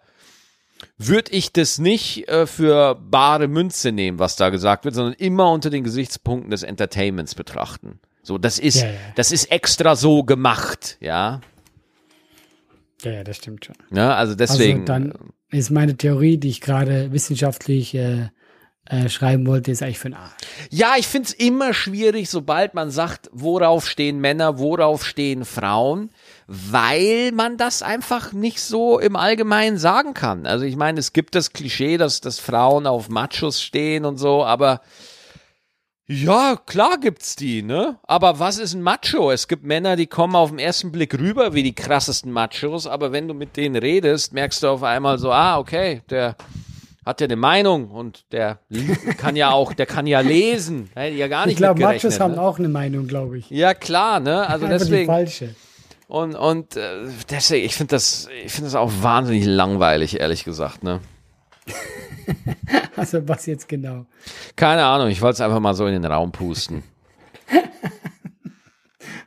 würde 0.99 1.31
ich 1.31 1.51
das 1.51 1.79
nicht 1.79 2.27
äh, 2.27 2.45
für 2.45 2.95
bare 2.95 3.47
Münze 3.47 3.91
nehmen, 3.91 4.19
was 4.19 4.35
da 4.35 4.49
gesagt 4.49 4.85
wird, 4.85 4.93
sondern 4.93 5.13
immer 5.15 5.51
unter 5.51 5.71
den 5.71 5.83
Gesichtspunkten 5.83 6.51
des 6.51 6.61
Entertainments 6.61 7.33
betrachten. 7.33 7.99
So, 8.21 8.37
das 8.37 8.59
ist, 8.59 8.81
Ja, 8.81 8.87
ja. 8.87 8.93
das 9.15 9.31
ist 9.31 9.51
extra 9.51 9.95
so 9.95 10.23
gemacht, 10.23 10.97
ja. 10.99 11.41
Ja, 13.01 13.11
ja, 13.11 13.23
das 13.23 13.37
stimmt 13.37 13.65
schon. 13.65 13.75
Ne? 13.89 14.13
Also 14.15 14.35
deswegen. 14.35 14.81
Also 14.81 14.85
dann 14.85 15.13
ist 15.49 15.71
meine 15.71 15.97
Theorie, 15.97 16.37
die 16.37 16.49
ich 16.49 16.61
gerade 16.61 17.11
wissenschaftlich 17.11 17.95
äh, 17.95 18.29
äh, 18.85 19.07
schreiben 19.07 19.47
wollte, 19.47 19.71
ist 19.71 19.81
eigentlich 19.81 19.99
für 19.99 20.09
den 20.09 20.17
Arsch. 20.17 20.33
Ja, 20.69 20.95
ich 20.97 21.07
find's 21.07 21.31
immer 21.31 21.73
schwierig, 21.73 22.29
sobald 22.29 22.73
man 22.73 22.91
sagt, 22.91 23.29
worauf 23.31 23.87
stehen 23.87 24.19
Männer, 24.19 24.59
worauf 24.59 25.05
stehen 25.05 25.45
Frauen, 25.45 26.09
weil 26.47 27.31
man 27.31 27.57
das 27.57 27.81
einfach 27.81 28.33
nicht 28.33 28.59
so 28.59 28.99
im 28.99 29.15
Allgemeinen 29.15 29.77
sagen 29.77 30.13
kann. 30.13 30.45
Also 30.45 30.65
ich 30.65 30.75
meine, 30.75 30.99
es 30.99 31.13
gibt 31.13 31.35
das 31.35 31.53
Klischee, 31.53 31.97
dass, 31.97 32.19
dass 32.19 32.39
Frauen 32.39 32.85
auf 32.85 33.07
Machos 33.07 33.61
stehen 33.61 34.03
und 34.03 34.17
so, 34.17 34.43
aber 34.43 34.81
ja, 36.05 36.57
klar 36.57 36.97
gibt's 36.99 37.37
die, 37.37 37.61
ne? 37.61 37.97
Aber 38.03 38.37
was 38.37 38.57
ist 38.57 38.73
ein 38.73 38.81
Macho? 38.81 39.31
Es 39.31 39.47
gibt 39.47 39.63
Männer, 39.63 39.95
die 39.95 40.07
kommen 40.07 40.35
auf 40.35 40.49
den 40.49 40.59
ersten 40.59 40.91
Blick 40.91 41.17
rüber 41.17 41.53
wie 41.53 41.63
die 41.63 41.73
krassesten 41.73 42.33
Machos, 42.33 42.87
aber 42.87 43.13
wenn 43.13 43.29
du 43.29 43.33
mit 43.33 43.55
denen 43.55 43.77
redest, 43.77 44.33
merkst 44.33 44.61
du 44.61 44.67
auf 44.67 44.83
einmal 44.83 45.17
so, 45.17 45.31
ah, 45.31 45.57
okay, 45.57 46.01
der 46.09 46.35
hat 47.05 47.21
ja 47.21 47.25
eine 47.25 47.35
Meinung 47.35 47.89
und 47.91 48.31
der 48.31 48.59
kann 49.17 49.35
ja 49.35 49.51
auch, 49.51 49.73
der 49.73 49.85
kann 49.85 50.07
ja 50.07 50.21
lesen. 50.21 50.89
Hätte 50.93 51.13
ich 51.13 51.19
ja 51.19 51.27
gar 51.27 51.45
nicht 51.45 51.53
Ich 51.53 51.57
glaube, 51.57 51.79
Machos 51.81 52.01
gerechnet, 52.01 52.19
haben 52.19 52.35
ne? 52.35 52.41
auch 52.41 52.59
eine 52.59 52.69
Meinung, 52.69 53.07
glaube 53.07 53.37
ich. 53.37 53.49
Ja, 53.49 53.73
klar, 53.73 54.19
ne? 54.19 54.47
Also 54.47 54.65
Einfach 54.65 54.77
die 54.79 54.83
deswegen. 54.91 55.05
falsche. 55.07 55.55
Und, 56.07 56.35
und 56.35 56.75
äh, 56.75 57.05
deswegen, 57.29 57.65
ich 57.65 57.75
finde 57.75 57.95
das, 57.95 58.27
ich 58.45 58.51
finde 58.51 58.67
das 58.67 58.75
auch 58.75 58.91
wahnsinnig 59.01 59.45
langweilig, 59.45 60.19
ehrlich 60.19 60.43
gesagt, 60.43 60.83
ne? 60.83 60.99
Also 62.95 63.27
was 63.27 63.45
jetzt 63.47 63.67
genau? 63.67 64.05
Keine 64.55 64.85
Ahnung, 64.85 65.09
ich 65.09 65.21
wollte 65.21 65.33
es 65.33 65.41
einfach 65.41 65.59
mal 65.59 65.73
so 65.73 65.85
in 65.87 65.93
den 65.93 66.05
Raum 66.05 66.31
pusten. 66.31 66.83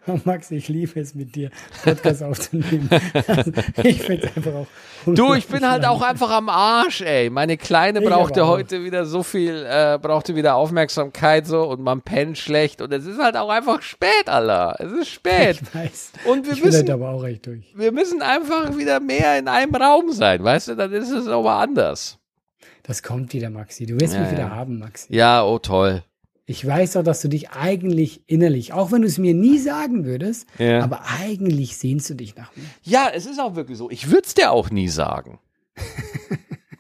Max, 0.25 0.51
ich 0.51 0.69
liebe 0.69 0.99
es 1.01 1.15
mit 1.15 1.35
dir, 1.35 1.51
Podcast 1.85 2.23
aufzunehmen. 2.23 2.89
Also, 3.27 3.53
ich 3.83 4.03
finde 4.03 4.27
es 4.29 4.37
einfach 4.37 4.55
auch. 4.55 4.67
Du, 5.07 5.35
ich 5.35 5.47
bin 5.47 5.69
halt 5.69 5.85
auch 5.85 6.03
einfach 6.03 6.31
am 6.31 6.49
Arsch, 6.49 7.01
ey. 7.01 7.31
Meine 7.31 7.57
Kleine 7.57 8.01
Ich 8.01 8.05
brauchte 8.09 8.43
aber 8.43 8.51
auch. 8.51 8.57
heute 8.57 8.83
wieder 8.85 9.05
so 9.07 9.23
viel, 9.23 9.65
äh, 9.69 9.99
brauchte 10.01 10.35
wieder 10.35 10.57
Aufmerksamkeit 10.57 11.47
so 11.47 11.65
und 11.65 11.81
man 11.81 12.03
pennt 12.03 12.39
schlecht 12.39 12.81
und 12.83 12.93
es 12.93 13.07
ist 13.07 13.19
halt 13.21 13.37
auch 13.37 13.49
einfach 13.49 13.83
spät, 13.83 14.27
Alter. 14.29 14.77
Es 14.79 14.93
ist 14.93 15.09
spät. 15.09 15.61
Ich 15.67 15.75
weiß. 15.75 16.13
Und 16.27 16.47
wir 16.47 16.53
Ich 16.55 16.65
müssen, 16.65 16.79
halt 16.79 16.91
aber 16.91 17.11
auch 17.11 17.23
recht 17.23 17.47
durch. 17.47 17.73
wir 17.75 17.93
müssen 17.93 18.23
einfach 18.23 18.77
wieder 18.77 19.01
mehr 19.01 19.39
in 19.39 19.49
einem 19.49 19.75
Raum 19.75 20.11
sein, 20.13 20.43
weißt 20.43 20.69
du? 20.69 20.75
Dann 20.77 20.93
ist 20.93 21.11
es 21.11 21.27
mal 21.27 21.63
anders. 21.63 22.19
Das 22.83 23.03
kommt 23.03 23.33
wieder, 23.33 23.51
Maxi. 23.51 23.87
Du 23.87 23.99
wirst 24.01 24.15
Ja, 24.15 24.21
mich 24.21 24.31
wieder 24.31 24.41
ja. 24.43 24.51
haben, 24.51 24.79
Maxi. 24.79 25.15
Ja, 25.15 25.45
oh 25.45 25.59
toll. 25.59 26.03
Ich 26.49 26.65
weiß 26.65 26.93
doch, 26.93 27.03
dass 27.03 27.21
du 27.21 27.29
dich 27.29 27.51
eigentlich 27.51 28.23
innerlich, 28.29 28.73
auch 28.73 28.93
wenn 28.93 29.03
du 29.03 29.09
es 29.09 29.19
mir 29.19 29.35
nie 29.35 29.59
sagen 29.59 30.05
würdest, 30.05 30.47
Ja. 30.59 30.81
aber 30.83 31.03
eigentlich 31.21 31.77
sehnst 31.77 32.09
du 32.09 32.15
dich 32.15 32.37
nach 32.37 32.55
mir. 32.55 32.65
Ja, 32.83 33.11
es 33.13 33.27
ist 33.27 33.41
auch 33.41 33.57
wirklich 33.57 33.77
so. 33.77 33.91
Ich 33.91 34.09
würde 34.11 34.23
es 34.27 34.35
dir 34.35 34.53
auch 34.53 34.71
nie 34.71 34.89
sagen. 34.89 35.41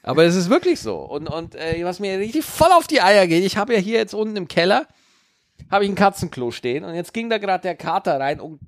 Aber 0.03 0.23
es 0.23 0.37
ist 0.37 0.49
wirklich 0.51 0.79
so. 0.79 0.99
Und, 0.99 1.27
und 1.27 1.57
äh, 1.57 1.81
was 1.85 1.99
mir 1.99 2.17
richtig 2.21 2.45
voll 2.45 2.71
auf 2.79 2.87
die 2.87 3.01
Eier 3.03 3.27
geht, 3.27 3.45
ich 3.45 3.57
habe 3.57 3.75
ja 3.75 3.81
hier 3.81 3.99
jetzt 3.99 4.15
unten 4.15 4.37
im 4.37 4.47
Keller, 4.47 4.87
habe 5.69 5.85
ich 5.85 5.91
ein 5.91 5.97
Katzenklo 5.97 6.53
stehen 6.53 6.85
und 6.85 6.95
jetzt 6.95 7.13
ging 7.13 7.29
da 7.29 7.39
gerade 7.39 7.63
der 7.63 7.75
Kater 7.75 8.21
rein 8.21 8.41
und 8.41 8.61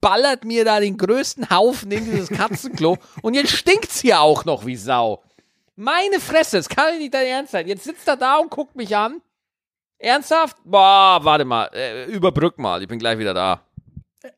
ballert 0.00 0.46
mir 0.46 0.64
da 0.64 0.80
den 0.80 0.96
größten 0.96 1.50
Haufen 1.50 1.90
in 1.92 2.06
dieses 2.06 2.30
Katzenklo 2.30 2.96
und 3.22 3.34
jetzt 3.34 3.50
stinkt's 3.52 4.00
hier 4.00 4.22
auch 4.22 4.46
noch 4.46 4.64
wie 4.64 4.76
Sau. 4.76 5.22
Meine 5.76 6.18
Fresse, 6.18 6.56
das 6.56 6.70
kann 6.70 6.96
nicht 6.96 7.12
dein 7.12 7.26
Ernst 7.26 7.52
sein. 7.52 7.68
Jetzt 7.68 7.84
sitzt 7.84 8.08
er 8.08 8.16
da 8.16 8.38
und 8.38 8.50
guckt 8.50 8.74
mich 8.74 8.96
an. 8.96 9.20
Ernsthaft? 10.00 10.56
Boah, 10.64 11.20
warte 11.22 11.44
mal, 11.44 11.68
äh, 11.74 12.04
überbrück 12.06 12.58
mal, 12.58 12.80
ich 12.82 12.88
bin 12.88 12.98
gleich 12.98 13.18
wieder 13.18 13.34
da. 13.34 13.60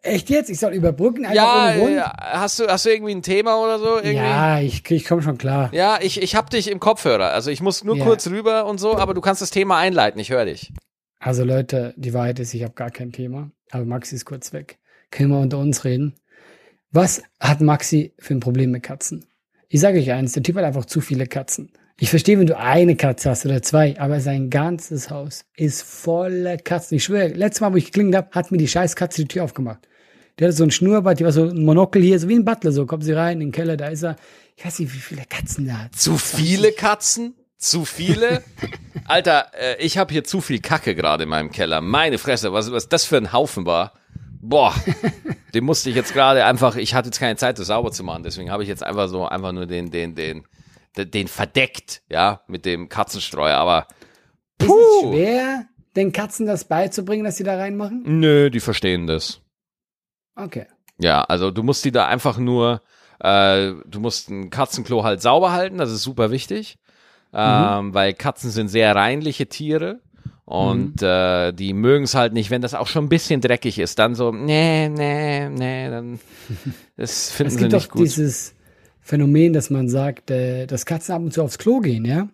Echt 0.03 0.31
jetzt? 0.31 0.51
Ich 0.51 0.59
soll 0.61 0.75
überbrücken? 0.75 1.27
Ja, 1.33 1.73
äh, 1.73 2.01
hast 2.19 2.61
du, 2.61 2.67
hast 2.69 2.85
du 2.85 2.91
irgendwie 2.91 3.15
ein 3.15 3.23
Thema 3.23 3.57
oder 3.59 3.79
so? 3.79 3.97
Irgendwie? 3.97 4.15
ja 4.15 4.61
ich, 4.61 4.89
ich 4.91 5.05
komme 5.05 5.23
schon 5.23 5.39
klar. 5.39 5.71
Ja, 5.73 5.99
ich, 6.01 6.21
ich 6.23 6.37
hab 6.37 6.51
dich 6.51 6.71
im 6.71 6.79
Kopfhörer. 6.79 7.31
Also 7.31 7.51
ich 7.51 7.61
muss 7.61 7.83
nur 7.83 7.97
Ja. 7.97 8.05
kurz 8.05 8.29
rüber 8.29 8.67
und 8.67 8.79
so, 8.79 8.97
aber 8.97 9.15
du 9.15 9.21
kannst 9.21 9.43
das 9.43 9.51
Thema 9.51 9.79
einleiten. 9.79 10.21
Ich 10.21 10.31
höre 10.31 10.45
dich. 10.45 10.73
Also 11.19 11.45
Leute, 11.45 11.95
die 11.97 12.15
Wahrheit 12.15 12.39
ist, 12.41 12.55
ich 12.55 12.63
habe 12.63 12.75
gar 12.75 12.91
kein 12.91 13.13
Thema. 13.13 13.51
Aber 13.71 13.85
Maxi 13.85 14.15
ist 14.17 14.25
kurz 14.25 14.53
weg. 14.53 14.79
Können 15.11 15.31
wir 15.31 15.39
unter 15.41 15.59
uns 15.59 15.85
reden? 15.85 16.15
Was 16.91 17.23
hat 17.41 17.61
Maxi 17.61 18.13
für 18.19 18.35
ein 18.35 18.41
Problem 18.41 18.71
mit 18.73 18.83
Katzen? 18.83 19.25
Ich 19.69 19.81
sage 19.81 19.99
euch 19.99 20.13
eins, 20.13 20.33
der 20.33 20.43
Typ 20.43 20.57
hat 20.57 20.65
einfach 20.65 20.85
zu 20.85 21.01
viele 21.01 21.27
Katzen. 21.27 21.73
Ich 21.99 22.11
verstehe, 22.11 22.39
wenn 22.39 22.47
du 22.47 22.59
eine 22.59 22.97
Katze 22.97 23.31
hast 23.31 23.45
oder 23.47 23.63
zwei, 23.63 23.99
aber 24.01 24.21
sein 24.21 24.51
ganzes 24.51 25.11
Haus 25.11 25.45
ist 25.57 25.83
voller 25.83 26.57
Katzen. 26.57 26.97
Ich 26.97 27.05
schwöre, 27.05 27.29
letztes 27.29 27.61
Mal, 27.61 27.73
wo 27.73 27.77
ich 27.77 27.87
geklingelt 27.87 28.17
habe, 28.17 28.31
hat 28.33 28.51
mir 28.51 28.59
die 28.59 28.69
scheiß 28.69 28.97
Katze 28.97 29.23
die 29.23 29.29
Tür 29.29 29.45
aufgemacht. 29.45 29.87
Der 30.39 30.49
hatte 30.49 30.57
so 30.57 30.65
ein 30.65 30.71
Schnurrbart, 30.71 31.21
die 31.21 31.25
war 31.25 31.33
so 31.33 31.45
ein 31.45 31.65
Monokel 31.65 32.03
hier, 32.03 32.19
so 32.19 32.29
wie 32.29 32.35
ein 32.35 32.45
Butler, 32.45 32.73
so 32.73 32.87
kommt 32.87 33.05
sie 33.05 33.13
rein 33.13 33.35
in 33.35 33.49
den 33.49 33.53
Keller, 33.53 33.77
da 33.77 33.89
ist 33.89 34.03
er. 34.03 34.17
Ich 34.57 34.65
weiß 34.65 34.79
nicht, 34.81 34.95
wie 34.95 34.99
viele 34.99 35.25
Katzen 35.25 35.67
da 35.67 35.85
hat. 35.85 35.95
Zu 35.95 36.17
viele 36.17 36.73
Katzen? 36.73 37.35
Zu 37.59 37.85
viele? 37.85 38.43
Alter, 39.07 39.53
äh, 39.59 39.77
ich 39.79 39.99
habe 39.99 40.13
hier 40.13 40.25
zu 40.25 40.41
viel 40.41 40.61
Kacke 40.61 40.95
gerade 40.95 41.25
in 41.25 41.29
meinem 41.29 41.51
Keller. 41.51 41.81
Meine 41.81 42.19
Fresse, 42.19 42.53
was, 42.53 42.73
was 42.73 42.89
das 42.89 43.05
für 43.05 43.17
ein 43.17 43.33
Haufen 43.33 43.67
war. 43.67 43.93
Boah, 44.41 44.75
den 45.55 45.65
musste 45.65 45.91
ich 45.91 45.97
jetzt 45.97 46.13
gerade 46.13 46.45
einfach, 46.45 46.77
ich 46.77 46.95
hatte 46.95 47.09
jetzt 47.09 47.21
keine 47.21 47.37
Zeit, 47.37 47.59
das 47.59 47.69
sauber 47.69 47.93
zu 47.93 48.03
machen, 48.03 48.25
deswegen 48.25 48.51
habe 48.51 48.63
ich 48.65 48.69
jetzt 48.69 48.83
einfach 48.83 49.09
so, 49.09 49.27
einfach 49.27 49.53
nur 49.53 49.67
den, 49.67 49.91
den, 49.91 50.17
den, 50.17 50.45
den, 50.97 51.29
verdeckt, 51.29 52.03
ja, 52.09 52.43
mit 52.47 52.65
dem 52.67 52.89
Katzenstreuer, 52.89 53.57
aber 53.57 53.87
Ist 54.61 54.69
es 54.71 55.01
schwer, 55.03 55.67
den 55.97 56.13
Katzen 56.13 56.47
das 56.47 56.65
beizubringen, 56.65 57.25
dass 57.25 57.37
sie 57.37 57.45
da 57.45 57.57
reinmachen? 57.57 58.03
nö, 58.05 58.51
die 58.51 58.61
verstehen 58.61 59.07
das. 59.07 59.41
Okay. 60.37 60.67
Ja, 60.99 61.23
also 61.25 61.51
du 61.51 61.63
musst 61.63 61.85
die 61.85 61.93
da 61.93 62.07
einfach 62.07 62.39
nur, 62.39 62.81
äh, 63.21 63.73
du 63.87 64.01
musst 64.01 64.31
ein 64.31 64.51
Katzenklo 64.51 65.05
halt 65.05 65.21
sauber 65.23 65.53
halten, 65.53 65.79
das 65.79 65.91
ist 65.91 66.03
super 66.03 66.31
wichtig, 66.31 66.79
ähm, 67.35 67.93
weil 67.95 68.13
Katzen 68.15 68.51
sind 68.51 68.69
sehr 68.69 68.95
reinliche 68.95 69.47
Tiere 69.49 70.01
und 70.45 71.03
äh, 71.03 71.53
die 71.53 71.73
mögen 71.73 72.05
es 72.05 72.15
halt 72.15 72.33
nicht, 72.35 72.51
wenn 72.51 72.63
das 72.63 72.75
auch 72.75 72.87
schon 72.87 73.07
ein 73.07 73.09
bisschen 73.09 73.41
dreckig 73.41 73.79
ist, 73.79 73.99
dann 73.99 74.15
so, 74.15 74.33
nee, 74.33 74.89
nee, 74.89 75.49
nee, 75.49 75.89
dann 75.91 76.21
das 76.97 77.31
finden 77.31 77.49
Es 77.49 77.55
sie 77.55 77.61
gibt 77.61 77.73
nicht 77.73 77.87
doch 77.87 77.93
gut. 77.93 78.03
dieses 78.03 78.55
Phänomen, 79.03 79.53
dass 79.53 79.69
man 79.69 79.89
sagt, 79.89 80.31
äh, 80.31 80.67
dass 80.67 80.87
Katzen 80.87 81.15
ab 81.15 81.23
und 81.23 81.33
zu 81.33 81.43
aufs 81.43 81.59
Klo 81.59 81.81
gehen, 81.81 82.05
ja? 82.05 82.29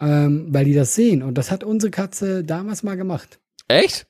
Ähm, 0.00 0.46
weil 0.48 0.64
die 0.64 0.74
das 0.74 0.94
sehen. 0.94 1.22
Und 1.22 1.34
das 1.36 1.50
hat 1.50 1.62
unsere 1.62 1.90
Katze 1.90 2.42
damals 2.42 2.82
mal 2.82 2.96
gemacht. 2.96 3.38
Echt? 3.68 4.06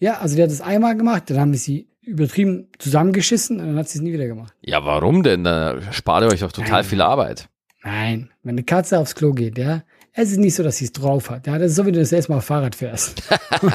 Ja, 0.00 0.18
also 0.18 0.34
die 0.36 0.42
hat 0.42 0.50
es 0.50 0.60
einmal 0.60 0.96
gemacht, 0.96 1.30
dann 1.30 1.38
haben 1.38 1.52
wir 1.52 1.58
sie 1.58 1.88
übertrieben 2.02 2.68
zusammengeschissen 2.78 3.60
und 3.60 3.66
dann 3.68 3.76
hat 3.76 3.88
sie 3.88 3.98
es 3.98 4.02
nie 4.02 4.12
wieder 4.12 4.26
gemacht. 4.26 4.52
Ja, 4.60 4.84
warum 4.84 5.22
denn? 5.22 5.44
Da 5.44 5.80
spart 5.92 6.24
ihr 6.24 6.32
euch 6.32 6.40
doch 6.40 6.50
total 6.50 6.82
Nein. 6.82 6.84
viel 6.84 7.00
Arbeit. 7.00 7.48
Nein, 7.84 8.30
wenn 8.42 8.54
eine 8.54 8.64
Katze 8.64 8.98
aufs 8.98 9.14
Klo 9.14 9.32
geht, 9.32 9.58
ja, 9.58 9.82
es 10.14 10.30
ist 10.32 10.38
nicht 10.38 10.54
so, 10.54 10.62
dass 10.62 10.76
sie 10.78 10.84
es 10.86 10.92
drauf 10.92 11.30
hat. 11.30 11.46
Ja, 11.46 11.58
das 11.58 11.70
ist 11.72 11.76
so, 11.76 11.86
wie 11.86 11.92
du 11.92 12.00
das 12.00 12.12
erste 12.12 12.32
Mal 12.32 12.40
Fahrrad 12.40 12.74
fährst. 12.74 13.22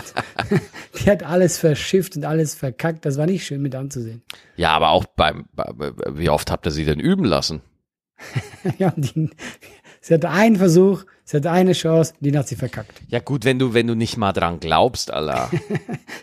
Die 0.99 1.09
hat 1.09 1.23
alles 1.23 1.57
verschifft 1.57 2.15
und 2.15 2.25
alles 2.25 2.55
verkackt. 2.55 3.05
Das 3.05 3.17
war 3.17 3.25
nicht 3.25 3.45
schön 3.45 3.61
mit 3.61 3.75
anzusehen. 3.75 4.21
Ja, 4.55 4.69
aber 4.71 4.89
auch 4.89 5.05
beim, 5.05 5.45
bei- 5.53 5.71
wie 6.11 6.29
oft 6.29 6.51
habt 6.51 6.65
ihr 6.67 6.71
sie 6.71 6.85
denn 6.85 6.99
üben 6.99 7.25
lassen? 7.25 7.61
ja, 8.79 8.93
die, 8.97 9.29
sie 10.01 10.13
hatte 10.15 10.29
einen 10.29 10.55
Versuch, 10.55 11.03
sie 11.23 11.37
hatte 11.37 11.51
eine 11.51 11.73
Chance, 11.73 12.13
den 12.19 12.37
hat 12.37 12.47
sie 12.47 12.55
verkackt. 12.55 12.99
Ja 13.09 13.19
gut, 13.19 13.45
wenn 13.45 13.59
du, 13.59 13.73
wenn 13.75 13.85
du 13.87 13.93
nicht 13.95 14.17
mal 14.17 14.33
dran 14.33 14.59
glaubst, 14.59 15.11
Allah. 15.11 15.51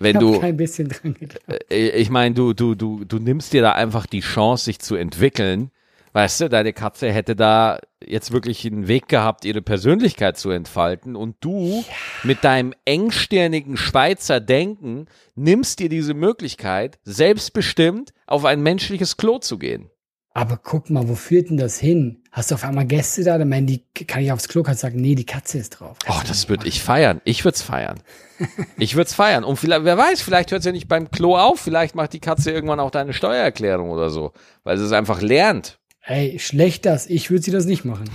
Wenn 0.00 0.16
Ich 0.16 0.20
du, 0.20 0.40
kein 0.40 0.56
bisschen 0.56 0.88
dran 0.88 1.14
gedacht. 1.14 1.38
äh, 1.70 1.88
ich 1.90 2.10
meine, 2.10 2.34
du, 2.34 2.52
du, 2.52 2.74
du, 2.74 3.04
du 3.04 3.18
nimmst 3.18 3.52
dir 3.52 3.62
da 3.62 3.72
einfach 3.72 4.06
die 4.06 4.20
Chance, 4.20 4.64
sich 4.64 4.80
zu 4.80 4.96
entwickeln. 4.96 5.70
Weißt 6.14 6.42
du, 6.42 6.48
deine 6.48 6.72
Katze 6.72 7.10
hätte 7.10 7.34
da 7.34 7.80
jetzt 8.00 8.30
wirklich 8.30 8.64
einen 8.64 8.86
Weg 8.86 9.08
gehabt, 9.08 9.44
ihre 9.44 9.62
Persönlichkeit 9.62 10.38
zu 10.38 10.50
entfalten 10.50 11.16
und 11.16 11.34
du 11.40 11.84
mit 12.22 12.44
deinem 12.44 12.72
engstirnigen 12.84 13.76
Schweizer 13.76 14.38
Denken 14.38 15.06
nimmst 15.34 15.80
dir 15.80 15.88
diese 15.88 16.14
Möglichkeit, 16.14 17.00
selbstbestimmt 17.02 18.14
auf 18.28 18.44
ein 18.44 18.62
menschliches 18.62 19.16
Klo 19.16 19.40
zu 19.40 19.58
gehen. 19.58 19.90
Aber 20.36 20.56
guck 20.56 20.88
mal, 20.88 21.08
wo 21.08 21.16
führt 21.16 21.50
denn 21.50 21.56
das 21.56 21.80
hin? 21.80 22.22
Hast 22.30 22.52
du 22.52 22.54
auf 22.54 22.64
einmal 22.64 22.86
Gäste 22.86 23.24
da, 23.24 23.36
dann 23.36 23.48
meinen 23.48 23.66
die, 23.66 23.84
kann 24.06 24.22
ich 24.22 24.30
aufs 24.30 24.46
Klo, 24.46 24.62
kannst 24.62 24.82
sagen, 24.82 25.00
nee, 25.00 25.16
die 25.16 25.26
Katze 25.26 25.58
ist 25.58 25.70
drauf. 25.70 25.96
Oh, 26.08 26.20
das 26.28 26.48
würde 26.48 26.68
ich 26.68 26.80
feiern. 26.80 27.20
Ich 27.24 27.44
würde 27.44 27.56
es 27.56 27.62
feiern. 27.62 28.00
Ich 28.76 28.96
würde 28.96 29.06
es 29.06 29.14
feiern. 29.14 29.44
Und 29.44 29.56
vielleicht, 29.56 29.84
wer 29.84 29.96
weiß, 29.96 30.20
vielleicht 30.20 30.50
hört 30.50 30.60
es 30.60 30.66
ja 30.66 30.72
nicht 30.72 30.88
beim 30.88 31.10
Klo 31.10 31.36
auf. 31.36 31.60
Vielleicht 31.60 31.94
macht 31.94 32.12
die 32.12 32.20
Katze 32.20 32.50
irgendwann 32.50 32.80
auch 32.80 32.90
deine 32.90 33.12
Steuererklärung 33.12 33.90
oder 33.90 34.10
so, 34.10 34.32
weil 34.64 34.76
sie 34.76 34.84
es 34.84 34.92
einfach 34.92 35.20
lernt. 35.20 35.78
Ey, 36.06 36.38
schlecht 36.38 36.84
das, 36.86 37.06
ich 37.06 37.30
würde 37.30 37.42
sie 37.42 37.50
das 37.50 37.64
nicht 37.64 37.84
machen. 37.84 38.10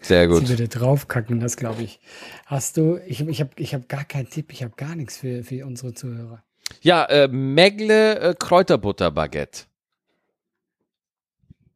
Sehr 0.00 0.22
Sie 0.28 0.28
gut. 0.28 0.48
würde 0.48 0.66
draufkacken, 0.66 1.38
das 1.40 1.56
glaube 1.56 1.82
ich. 1.82 2.00
Hast 2.46 2.76
du, 2.76 2.98
ich, 3.06 3.20
ich 3.20 3.40
habe 3.40 3.50
ich 3.56 3.74
hab 3.74 3.88
gar 3.88 4.04
keinen 4.04 4.28
Tipp, 4.28 4.52
ich 4.52 4.62
habe 4.64 4.74
gar 4.76 4.96
nichts 4.96 5.18
für, 5.18 5.44
für 5.44 5.64
unsere 5.66 5.94
Zuhörer. 5.94 6.42
Ja, 6.80 7.04
äh, 7.04 7.28
Megle 7.28 8.18
äh, 8.18 8.34
Kräuterbutter 8.36 9.10
Baguette. 9.10 9.64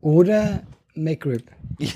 Oder 0.01 0.63
McRib. 0.95 1.51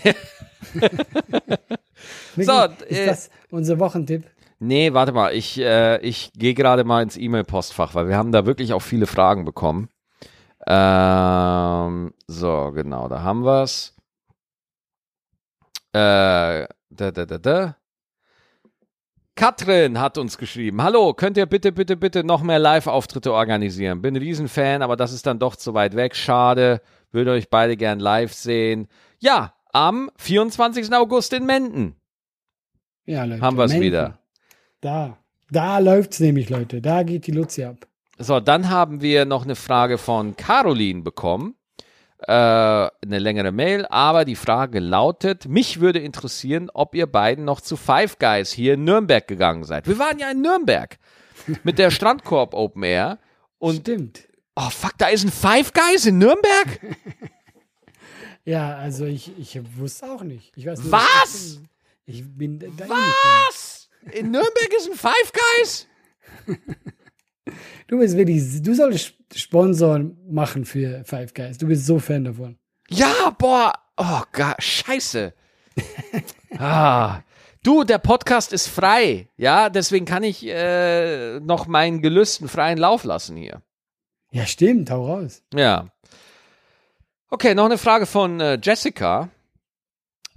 So, 2.37 2.53
ist 2.89 2.99
äh, 2.99 3.07
das 3.07 3.31
unser 3.51 3.79
Wochentipp? 3.79 4.25
Nee, 4.61 4.93
warte 4.93 5.13
mal, 5.13 5.35
ich, 5.35 5.59
äh, 5.59 6.01
ich 6.01 6.33
gehe 6.35 6.55
gerade 6.55 6.85
mal 6.85 7.03
ins 7.03 7.17
E-Mail-Postfach, 7.17 7.95
weil 7.95 8.09
wir 8.09 8.17
haben 8.17 8.33
da 8.33 8.47
wirklich 8.47 8.73
auch 8.73 8.83
viele 8.83 9.07
Fragen 9.07 9.45
bekommen. 9.45 9.89
Ähm, 10.71 12.13
so, 12.27 12.73
genau, 12.75 13.09
da 13.09 13.23
haben 13.23 13.43
wir's. 13.45 13.97
Äh, 15.93 16.69
da, 16.91 17.11
da, 17.11 17.25
da, 17.25 17.39
da. 17.39 17.77
Katrin 19.35 19.99
hat 19.99 20.19
uns 20.19 20.37
geschrieben, 20.37 20.83
hallo, 20.83 21.15
könnt 21.15 21.37
ihr 21.37 21.47
bitte, 21.47 21.73
bitte, 21.73 21.97
bitte 21.97 22.25
noch 22.25 22.43
mehr 22.43 22.59
Live-Auftritte 22.59 23.33
organisieren? 23.33 24.03
Bin 24.03 24.17
Riesenfan, 24.17 24.83
aber 24.83 24.97
das 24.97 25.13
ist 25.13 25.27
dann 25.27 25.39
doch 25.39 25.57
zu 25.57 25.75
weit 25.75 25.97
weg, 25.97 26.15
schade. 26.15 26.83
Würde 27.13 27.31
euch 27.31 27.49
beide 27.49 27.77
gern 27.77 28.01
live 28.01 28.35
sehen. 28.35 28.89
Ja, 29.21 29.55
am 29.73 30.11
24. 30.17 30.93
August 30.93 31.33
in 31.33 31.47
Menden. 31.47 31.95
Ja, 33.07 33.25
Leute. 33.25 33.41
Haben 33.41 33.57
wir's 33.57 33.71
Menden. 33.71 33.87
wieder. 33.87 34.19
Da. 34.81 35.17
Da 35.51 35.79
läuft's 35.79 36.21
nämlich, 36.21 36.51
Leute. 36.51 36.83
Da 36.83 37.05
geht 37.05 37.27
die 37.27 37.33
Luzi 37.33 37.65
ab. 37.65 37.87
So, 38.19 38.41
dann 38.41 38.69
haben 38.69 39.01
wir 39.01 39.25
noch 39.25 39.45
eine 39.45 39.55
Frage 39.55 39.97
von 39.97 40.37
Caroline 40.37 41.03
bekommen. 41.03 41.55
Äh, 42.21 42.33
eine 42.33 42.91
längere 43.19 43.53
Mail, 43.53 43.87
aber 43.87 44.25
die 44.25 44.35
Frage 44.35 44.81
lautet: 44.81 45.47
Mich 45.47 45.79
würde 45.79 46.01
interessieren, 46.01 46.69
ob 46.75 46.97
ihr 46.97 47.07
beiden 47.07 47.45
noch 47.45 47.61
zu 47.61 47.77
Five 47.77 48.19
Guys 48.19 48.51
hier 48.51 48.75
in 48.75 48.83
Nürnberg 48.83 49.27
gegangen 49.29 49.63
seid. 49.63 49.87
Wir 49.87 50.01
waren 50.01 50.19
ja 50.19 50.31
in 50.33 50.41
Nürnberg 50.41 50.99
mit 51.63 51.79
der 51.79 51.93
Strandkorb 51.93 52.55
Open 52.55 52.83
Air. 52.83 53.19
Und 53.59 53.83
Stimmt. 53.83 54.27
oh 54.57 54.69
fuck, 54.71 54.99
da 54.99 55.09
ist 55.09 55.25
ein 55.25 55.31
Five 55.31 55.73
Guys 55.73 56.07
in 56.07 56.19
Nürnberg? 56.19 56.81
Ja, 58.45 58.77
also 58.77 59.05
ich, 59.05 59.39
ich 59.39 59.61
wusste 59.77 60.11
auch 60.11 60.23
nicht. 60.23 60.57
Ich 60.57 60.65
weiß 60.65 60.83
nur, 60.83 60.93
Was? 60.93 61.61
Ich 62.07 62.25
bin 62.25 62.59
da 62.59 62.67
nicht 62.67 62.89
Was? 62.89 63.91
In 64.11 64.31
Nürnberg 64.31 64.73
ist 64.75 64.91
ein 64.91 64.97
Five 64.97 65.33
Guys? 65.35 65.87
Du 67.87 67.99
bist 67.99 68.17
wirklich, 68.17 68.63
du 68.63 68.75
solltest 68.75 69.15
Sponsoren 69.35 70.17
machen 70.29 70.65
für 70.65 71.05
Five 71.05 71.35
Guys. 71.35 71.59
Du 71.59 71.67
bist 71.67 71.87
so 71.87 71.99
Fan 71.99 72.25
davon. 72.25 72.59
Ja, 72.89 73.35
boah. 73.39 73.73
Oh 73.97 74.23
Gott, 74.33 74.63
scheiße. 74.63 75.33
ah. 76.59 77.21
Du, 77.65 77.85
der 77.85 77.99
Podcast 77.99 78.53
ist 78.53 78.69
frei. 78.69 79.29
Ja, 79.37 79.69
deswegen 79.69 80.07
kann 80.07 80.23
ich 80.23 80.47
äh, 80.47 81.41
noch 81.41 81.67
meinen 81.67 82.01
Gelüsten 82.01 82.49
freien 82.49 82.79
Lauf 82.79 83.05
lassen 83.05 83.37
hier. 83.37 83.63
Ja, 84.31 84.47
stimmt, 84.47 84.91
hau 84.91 85.07
raus. 85.07 85.43
Ja. 85.53 85.89
Okay, 87.31 87.55
noch 87.55 87.67
eine 87.67 87.79
Frage 87.79 88.07
von 88.07 88.41
äh, 88.41 88.59
Jessica. 88.63 89.29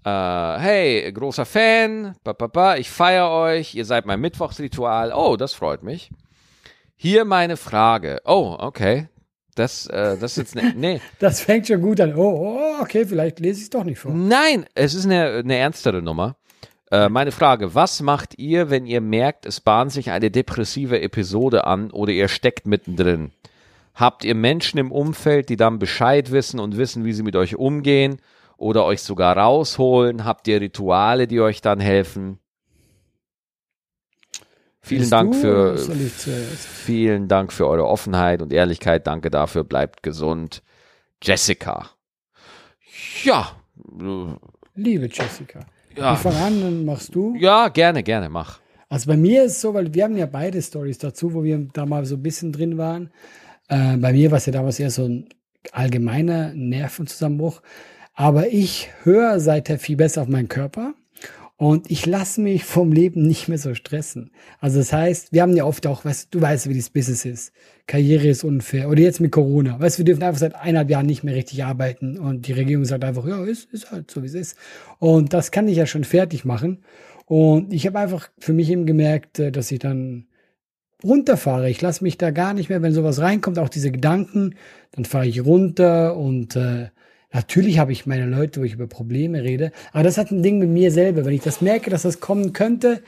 Äh, 0.03 0.09
hey, 0.09 1.11
großer 1.13 1.45
Fan. 1.45 2.15
Ba, 2.23 2.33
ba, 2.33 2.47
ba, 2.47 2.77
ich 2.77 2.89
feiere 2.89 3.29
euch. 3.29 3.75
Ihr 3.75 3.85
seid 3.85 4.05
mein 4.05 4.19
Mittwochsritual. 4.19 5.13
Oh, 5.13 5.37
das 5.37 5.53
freut 5.53 5.83
mich. 5.83 6.09
Hier 7.03 7.25
meine 7.25 7.57
Frage. 7.57 8.21
Oh, 8.25 8.55
okay. 8.59 9.07
Das, 9.55 9.87
äh, 9.87 10.19
das 10.19 10.33
ist 10.33 10.37
jetzt 10.37 10.55
ne, 10.55 10.71
nee. 10.77 11.01
Das 11.19 11.41
fängt 11.41 11.65
schon 11.65 11.81
gut 11.81 11.99
an. 11.99 12.13
Oh, 12.15 12.59
oh 12.59 12.79
okay, 12.79 13.07
vielleicht 13.07 13.39
lese 13.39 13.57
ich 13.57 13.63
es 13.63 13.69
doch 13.71 13.83
nicht 13.83 13.97
vor. 13.97 14.13
Nein, 14.13 14.67
es 14.75 14.93
ist 14.93 15.05
eine, 15.05 15.39
eine 15.39 15.55
ernstere 15.55 16.03
Nummer. 16.03 16.35
Äh, 16.91 17.09
meine 17.09 17.31
Frage, 17.31 17.73
was 17.73 18.03
macht 18.03 18.37
ihr, 18.37 18.69
wenn 18.69 18.85
ihr 18.85 19.01
merkt, 19.01 19.47
es 19.47 19.61
bahnt 19.61 19.91
sich 19.91 20.11
eine 20.11 20.29
depressive 20.29 21.01
Episode 21.01 21.65
an 21.65 21.89
oder 21.89 22.11
ihr 22.11 22.27
steckt 22.27 22.67
mittendrin? 22.67 23.31
Habt 23.95 24.23
ihr 24.23 24.35
Menschen 24.35 24.77
im 24.77 24.91
Umfeld, 24.91 25.49
die 25.49 25.57
dann 25.57 25.79
Bescheid 25.79 26.31
wissen 26.31 26.59
und 26.59 26.77
wissen, 26.77 27.03
wie 27.03 27.13
sie 27.13 27.23
mit 27.23 27.35
euch 27.35 27.55
umgehen 27.55 28.21
oder 28.57 28.85
euch 28.85 29.01
sogar 29.01 29.35
rausholen? 29.35 30.23
Habt 30.23 30.47
ihr 30.47 30.61
Rituale, 30.61 31.25
die 31.25 31.41
euch 31.41 31.61
dann 31.61 31.79
helfen? 31.79 32.40
Vielen 34.91 35.09
Dank 35.09 35.35
für 35.35 35.77
vielen 35.77 37.27
Dank 37.29 37.53
für 37.53 37.65
eure 37.65 37.85
Offenheit 37.85 38.41
und 38.41 38.51
Ehrlichkeit. 38.51 39.07
Danke 39.07 39.29
dafür. 39.29 39.63
Bleibt 39.63 40.03
gesund. 40.03 40.61
Jessica. 41.23 41.91
Ja. 43.23 43.55
Liebe 44.75 45.05
Jessica. 45.05 45.61
Ja. 45.95 46.13
Ich 46.13 46.19
fange 46.19 46.37
an, 46.37 46.61
dann 46.61 46.85
machst 46.85 47.15
du. 47.15 47.35
Ja, 47.37 47.69
gerne, 47.69 48.03
gerne, 48.03 48.27
mach. 48.27 48.59
Also 48.89 49.07
bei 49.07 49.15
mir 49.15 49.45
ist 49.45 49.53
es 49.53 49.61
so, 49.61 49.73
weil 49.73 49.93
wir 49.93 50.03
haben 50.03 50.17
ja 50.17 50.25
beide 50.25 50.61
Stories 50.61 50.97
dazu, 50.97 51.33
wo 51.33 51.43
wir 51.43 51.57
da 51.71 51.85
mal 51.85 52.03
so 52.05 52.15
ein 52.15 52.23
bisschen 52.23 52.51
drin 52.51 52.77
waren. 52.77 53.11
Äh, 53.69 53.95
bei 53.95 54.11
mir 54.11 54.29
war 54.29 54.39
es 54.39 54.45
ja 54.45 54.51
damals 54.51 54.77
eher 54.77 54.91
so 54.91 55.05
ein 55.05 55.29
allgemeiner 55.71 56.53
Nervenzusammenbruch. 56.53 57.61
Aber 58.13 58.49
ich 58.49 58.89
höre 59.03 59.39
seither 59.39 59.79
viel 59.79 59.95
besser 59.95 60.23
auf 60.23 60.27
meinen 60.27 60.49
Körper 60.49 60.93
und 61.61 61.91
ich 61.91 62.07
lasse 62.07 62.41
mich 62.41 62.65
vom 62.65 62.91
Leben 62.91 63.27
nicht 63.27 63.47
mehr 63.47 63.59
so 63.59 63.75
stressen. 63.75 64.31
Also 64.59 64.79
das 64.79 64.91
heißt, 64.91 65.31
wir 65.31 65.43
haben 65.43 65.55
ja 65.55 65.63
oft 65.63 65.85
auch, 65.85 66.03
weißt, 66.03 66.33
du 66.33 66.41
weißt, 66.41 66.67
wie 66.67 66.75
das 66.75 66.89
Business 66.89 67.23
ist. 67.23 67.53
Karriere 67.85 68.29
ist 68.29 68.43
unfair. 68.43 68.89
Oder 68.89 69.01
jetzt 69.01 69.19
mit 69.19 69.31
Corona. 69.31 69.79
Weißt 69.79 69.97
du, 69.97 69.99
wir 69.99 70.05
dürfen 70.05 70.23
einfach 70.23 70.39
seit 70.39 70.55
eineinhalb 70.55 70.89
Jahren 70.89 71.05
nicht 71.05 71.23
mehr 71.23 71.35
richtig 71.35 71.63
arbeiten 71.63 72.17
und 72.17 72.47
die 72.47 72.53
Regierung 72.53 72.83
sagt 72.85 73.03
einfach, 73.03 73.27
ja, 73.27 73.43
ist, 73.43 73.71
ist 73.71 73.91
halt 73.91 74.09
so, 74.09 74.23
wie 74.23 74.25
es 74.25 74.33
ist. 74.33 74.57
Und 74.97 75.33
das 75.33 75.51
kann 75.51 75.67
ich 75.67 75.77
ja 75.77 75.85
schon 75.85 76.03
fertig 76.03 76.45
machen. 76.45 76.79
Und 77.25 77.71
ich 77.71 77.85
habe 77.85 77.99
einfach 77.99 78.31
für 78.39 78.53
mich 78.53 78.71
eben 78.71 78.87
gemerkt, 78.87 79.37
äh, 79.37 79.51
dass 79.51 79.69
ich 79.69 79.77
dann 79.77 80.25
runterfahre. 81.03 81.69
Ich 81.69 81.79
lasse 81.79 82.03
mich 82.03 82.17
da 82.17 82.31
gar 82.31 82.55
nicht 82.55 82.69
mehr, 82.69 82.81
wenn 82.81 82.91
sowas 82.91 83.19
reinkommt, 83.19 83.59
auch 83.59 83.69
diese 83.69 83.91
Gedanken, 83.91 84.55
dann 84.93 85.05
fahre 85.05 85.27
ich 85.27 85.45
runter 85.45 86.17
und 86.17 86.55
äh, 86.55 86.87
natürlich 87.31 87.79
habe 87.79 87.91
ich 87.91 88.05
meine 88.05 88.25
Leute, 88.25 88.59
wo 88.59 88.63
ich 88.63 88.73
über 88.73 88.87
Probleme 88.87 89.43
rede. 89.43 89.71
Aber 89.91 90.03
das 90.03 90.17
hat 90.17 90.31
ein 90.31 90.43
Ding 90.43 90.59
mit 90.59 90.69
mir 90.69 90.91
selber. 90.91 91.25
Wenn 91.25 91.33
ich 91.33 91.41
das 91.41 91.61
merke, 91.61 91.89
dass 91.89 92.03
das 92.03 92.19
kommen 92.19 92.53
könnte, 92.53 93.01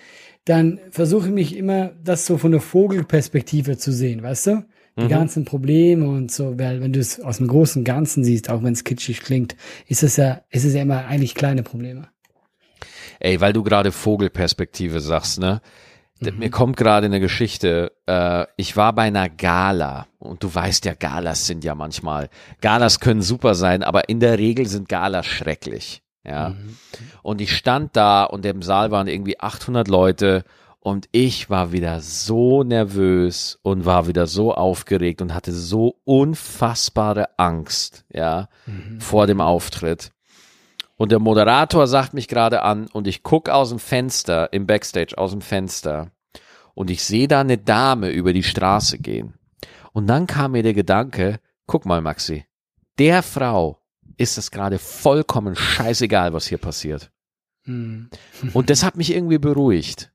dann 0.46 0.80
versuche 0.92 1.28
ich 1.28 1.34
mich 1.34 1.58
immer, 1.58 1.92
das 2.04 2.26
so 2.26 2.38
von 2.38 2.52
der 2.52 2.62
Vogelperspektive 2.62 3.78
zu 3.78 3.92
sehen, 3.92 4.24
weißt 4.24 4.48
du? 4.48 4.66
Die 4.98 5.06
mhm. 5.06 5.10
ganzen 5.10 5.46
Probleme 5.46 6.08
und 6.08 6.32
so, 6.32 6.60
weil 6.60 6.80
wenn 6.82 6.94
du 6.94 7.00
es 7.00 7.20
aus 7.20 7.38
dem 7.38 7.48
großen 7.48 7.84
Ganzen 7.84 8.24
siehst, 8.24 8.50
auch 8.50 8.62
wenn 8.62 8.74
es 8.74 8.84
kitschig 8.84 9.22
klingt, 9.22 9.56
ist 9.88 10.04
es 10.04 10.18
ja, 10.18 10.42
ist 10.52 10.66
es 10.66 10.74
ja 10.76 10.84
immer 10.84 11.06
eigentlich 11.06 11.34
kleine 11.34 11.64
Probleme. 11.64 12.10
Ey, 13.20 13.42
weil 13.42 13.54
du 13.54 13.64
gerade 13.64 13.92
Vogelperspektive 13.92 15.00
sagst, 15.00 15.40
ne? 15.40 15.62
Mhm. 16.32 16.40
Mir 16.40 16.50
kommt 16.50 16.78
gerade 16.78 17.06
eine 17.06 17.20
Geschichte. 17.20 17.92
Äh, 18.08 18.46
ich 18.58 18.78
war 18.78 18.94
bei 18.94 19.04
einer 19.04 19.30
Gala 19.30 20.08
und 20.20 20.44
du 20.44 20.54
weißt 20.54 20.86
ja, 20.86 20.94
Galas 20.94 21.48
sind 21.48 21.64
ja 21.64 21.76
manchmal. 21.76 22.30
Galas 22.62 23.00
können 23.00 23.22
super 23.22 23.56
sein, 23.56 23.84
aber 23.84 24.10
in 24.10 24.20
der 24.20 24.38
Regel 24.38 24.68
sind 24.68 24.90
Galas 24.90 25.26
schrecklich. 25.26 26.02
Ja. 26.26 26.50
Mhm. 26.50 26.78
Und 27.22 27.42
ich 27.42 27.56
stand 27.56 27.96
da 27.96 28.24
und 28.24 28.46
im 28.46 28.62
Saal 28.62 28.92
waren 28.92 29.08
irgendwie 29.08 29.40
800 29.40 29.88
Leute 29.88 30.44
und 30.80 31.08
ich 31.12 31.50
war 31.50 31.72
wieder 31.72 32.02
so 32.02 32.64
nervös 32.64 33.58
und 33.62 33.86
war 33.86 34.08
wieder 34.08 34.28
so 34.28 34.54
aufgeregt 34.54 35.22
und 35.22 35.34
hatte 35.34 35.54
so 35.54 35.96
unfassbare 36.04 37.40
Angst, 37.40 38.06
ja, 38.12 38.50
mhm. 38.66 39.00
vor 39.00 39.26
dem 39.26 39.40
Auftritt. 39.40 40.12
Und 41.04 41.12
der 41.12 41.20
Moderator 41.20 41.86
sagt 41.86 42.14
mich 42.14 42.30
gerade 42.30 42.62
an 42.62 42.88
und 42.88 43.10
ich 43.10 43.24
gucke 43.24 43.54
aus 43.54 43.72
dem 43.72 43.80
Fenster, 43.80 44.54
im 44.54 44.66
Backstage 44.66 45.18
aus 45.18 45.32
dem 45.32 45.42
Fenster 45.42 46.14
und 46.76 46.90
ich 46.90 47.04
sehe 47.04 47.28
da 47.28 47.42
eine 47.42 47.58
Dame 47.58 48.10
über 48.10 48.32
die 48.32 48.42
Straße 48.42 49.00
gehen. 49.00 49.34
Und 49.92 50.08
dann 50.08 50.28
kam 50.28 50.54
mir 50.54 50.64
der 50.64 50.74
Gedanke, 50.74 51.42
guck 51.66 51.86
mal 51.86 52.00
Maxi, 52.00 52.46
der 53.00 53.22
Frau 53.22 53.82
ist 54.16 54.38
es 54.38 54.50
gerade 54.50 54.80
vollkommen 54.80 55.58
scheißegal, 55.58 56.32
was 56.32 56.48
hier 56.48 56.58
passiert. 56.58 57.12
Hm. 57.64 58.10
Und 58.54 58.70
das 58.70 58.86
hat 58.86 58.96
mich 58.96 59.14
irgendwie 59.14 59.40
beruhigt. 59.40 60.14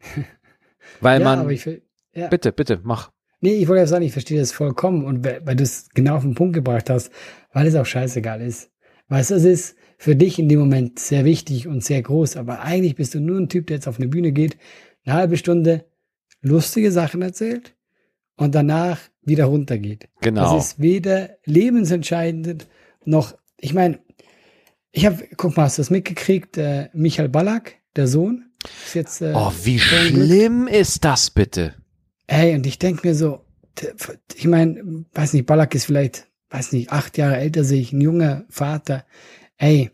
Weil 1.00 1.20
ja, 1.20 1.24
man. 1.24 1.48
Ich, 1.48 1.64
ja. 2.12 2.26
Bitte, 2.26 2.50
bitte, 2.50 2.80
mach. 2.82 3.12
Nee, 3.40 3.54
ich 3.54 3.68
wollte 3.68 3.82
ja 3.82 3.86
sagen, 3.86 4.04
ich 4.04 4.10
verstehe 4.10 4.40
das 4.40 4.50
vollkommen 4.50 5.04
und 5.04 5.24
weil 5.24 5.54
du 5.54 5.62
es 5.62 5.90
genau 5.90 6.16
auf 6.16 6.22
den 6.22 6.34
Punkt 6.34 6.54
gebracht 6.54 6.90
hast, 6.90 7.12
weil 7.52 7.68
es 7.68 7.76
auch 7.76 7.86
scheißegal 7.86 8.40
ist. 8.40 8.72
Weißt 9.06 9.30
du, 9.30 9.36
es 9.36 9.44
ist, 9.44 9.76
für 9.98 10.14
dich 10.14 10.38
in 10.38 10.48
dem 10.48 10.60
Moment 10.60 11.00
sehr 11.00 11.24
wichtig 11.24 11.66
und 11.66 11.84
sehr 11.84 12.00
groß, 12.00 12.36
aber 12.36 12.60
eigentlich 12.60 12.94
bist 12.94 13.14
du 13.14 13.20
nur 13.20 13.38
ein 13.38 13.48
Typ, 13.48 13.66
der 13.66 13.76
jetzt 13.76 13.88
auf 13.88 13.98
eine 13.98 14.06
Bühne 14.06 14.30
geht, 14.30 14.56
eine 15.04 15.16
halbe 15.16 15.36
Stunde 15.36 15.84
lustige 16.40 16.92
Sachen 16.92 17.20
erzählt 17.20 17.74
und 18.36 18.54
danach 18.54 19.00
wieder 19.22 19.46
runtergeht. 19.46 20.08
Genau. 20.20 20.54
Das 20.54 20.72
ist 20.72 20.80
weder 20.80 21.30
lebensentscheidend 21.44 22.68
noch, 23.04 23.36
ich 23.58 23.74
meine, 23.74 23.98
ich 24.92 25.04
habe, 25.04 25.24
guck 25.36 25.56
mal, 25.56 25.64
hast 25.64 25.78
du 25.78 25.82
das 25.82 25.90
mitgekriegt? 25.90 26.56
Äh, 26.56 26.88
Michael 26.92 27.28
Ballack, 27.28 27.76
der 27.96 28.06
Sohn, 28.06 28.46
ist 28.86 28.94
jetzt. 28.94 29.20
Äh, 29.20 29.32
oh, 29.34 29.52
wie 29.64 29.78
schlimm 29.78 30.66
Glück. 30.66 30.74
ist 30.76 31.04
das 31.04 31.30
bitte? 31.30 31.74
Ey, 32.26 32.54
und 32.54 32.66
ich 32.66 32.78
denke 32.78 33.06
mir 33.06 33.14
so, 33.14 33.44
ich 34.34 34.46
meine, 34.46 35.04
weiß 35.12 35.32
nicht, 35.32 35.46
Ballack 35.46 35.74
ist 35.74 35.84
vielleicht, 35.86 36.28
weiß 36.50 36.72
nicht, 36.72 36.90
acht 36.90 37.18
Jahre 37.18 37.36
älter, 37.36 37.64
sehe 37.64 37.80
ich, 37.80 37.92
ein 37.92 38.00
junger 38.00 38.44
Vater 38.48 39.04
ey, 39.58 39.90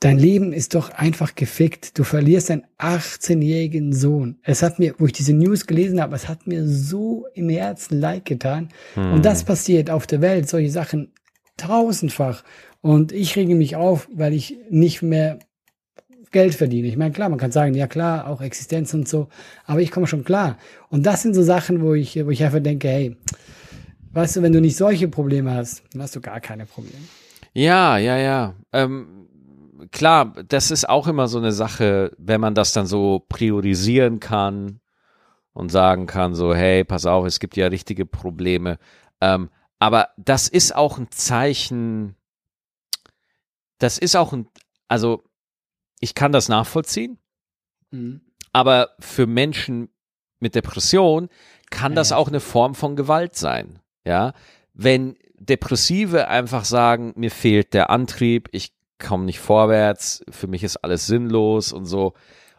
dein 0.00 0.18
Leben 0.18 0.52
ist 0.52 0.74
doch 0.74 0.90
einfach 0.90 1.34
gefickt. 1.34 1.98
Du 1.98 2.04
verlierst 2.04 2.50
einen 2.50 2.64
18-jährigen 2.78 3.92
Sohn. 3.92 4.38
Es 4.42 4.62
hat 4.62 4.78
mir, 4.78 4.94
wo 4.98 5.06
ich 5.06 5.12
diese 5.12 5.34
News 5.34 5.66
gelesen 5.66 6.00
habe, 6.00 6.16
es 6.16 6.28
hat 6.28 6.46
mir 6.46 6.66
so 6.66 7.26
im 7.34 7.50
Herzen 7.50 8.00
leid 8.00 8.24
getan. 8.24 8.70
Hm. 8.94 9.12
Und 9.12 9.24
das 9.24 9.44
passiert 9.44 9.90
auf 9.90 10.06
der 10.06 10.22
Welt, 10.22 10.48
solche 10.48 10.70
Sachen 10.70 11.12
tausendfach. 11.58 12.42
Und 12.80 13.12
ich 13.12 13.36
rege 13.36 13.54
mich 13.54 13.76
auf, 13.76 14.08
weil 14.12 14.32
ich 14.32 14.56
nicht 14.70 15.02
mehr 15.02 15.38
Geld 16.30 16.54
verdiene. 16.54 16.88
Ich 16.88 16.96
meine, 16.96 17.12
klar, 17.12 17.28
man 17.28 17.38
kann 17.38 17.52
sagen, 17.52 17.74
ja 17.74 17.86
klar, 17.86 18.28
auch 18.28 18.40
Existenz 18.40 18.94
und 18.94 19.08
so, 19.08 19.28
aber 19.66 19.80
ich 19.80 19.90
komme 19.90 20.06
schon 20.06 20.24
klar. 20.24 20.58
Und 20.88 21.04
das 21.04 21.22
sind 21.22 21.34
so 21.34 21.42
Sachen, 21.42 21.82
wo 21.82 21.92
ich, 21.94 22.24
wo 22.24 22.30
ich 22.30 22.44
einfach 22.44 22.60
denke, 22.60 22.88
hey, 22.88 23.16
weißt 24.12 24.36
du, 24.36 24.42
wenn 24.42 24.52
du 24.52 24.60
nicht 24.60 24.76
solche 24.76 25.08
Probleme 25.08 25.52
hast, 25.52 25.82
dann 25.92 26.02
hast 26.02 26.14
du 26.14 26.20
gar 26.20 26.40
keine 26.40 26.66
Probleme. 26.66 27.02
Ja, 27.52 27.98
ja, 27.98 28.16
ja. 28.16 28.54
Ähm, 28.72 29.28
klar, 29.90 30.34
das 30.46 30.70
ist 30.70 30.88
auch 30.88 31.06
immer 31.08 31.28
so 31.28 31.38
eine 31.38 31.52
Sache, 31.52 32.12
wenn 32.18 32.40
man 32.40 32.54
das 32.54 32.72
dann 32.72 32.86
so 32.86 33.24
priorisieren 33.28 34.20
kann 34.20 34.80
und 35.52 35.70
sagen 35.70 36.06
kann, 36.06 36.34
so, 36.34 36.54
hey, 36.54 36.84
pass 36.84 37.06
auf, 37.06 37.26
es 37.26 37.40
gibt 37.40 37.56
ja 37.56 37.66
richtige 37.66 38.06
Probleme. 38.06 38.78
Ähm, 39.20 39.50
aber 39.78 40.10
das 40.16 40.48
ist 40.48 40.74
auch 40.74 40.98
ein 40.98 41.10
Zeichen, 41.10 42.14
das 43.78 43.98
ist 43.98 44.16
auch 44.16 44.32
ein, 44.32 44.46
also 44.88 45.24
ich 46.00 46.14
kann 46.14 46.32
das 46.32 46.48
nachvollziehen, 46.48 47.18
mhm. 47.90 48.20
aber 48.52 48.90
für 49.00 49.26
Menschen 49.26 49.88
mit 50.38 50.54
Depression 50.54 51.28
kann 51.70 51.92
ja, 51.92 51.96
das 51.96 52.12
auch 52.12 52.28
eine 52.28 52.40
Form 52.40 52.74
von 52.74 52.96
Gewalt 52.96 53.36
sein. 53.36 53.78
Ja, 54.04 54.34
wenn 54.72 55.16
Depressive 55.40 56.28
einfach 56.28 56.64
sagen, 56.64 57.12
mir 57.16 57.30
fehlt 57.30 57.74
der 57.74 57.90
Antrieb, 57.90 58.48
ich 58.52 58.72
komme 58.98 59.24
nicht 59.24 59.40
vorwärts, 59.40 60.22
für 60.30 60.46
mich 60.46 60.62
ist 60.62 60.76
alles 60.76 61.06
sinnlos 61.06 61.72
und 61.72 61.86
so. 61.86 62.12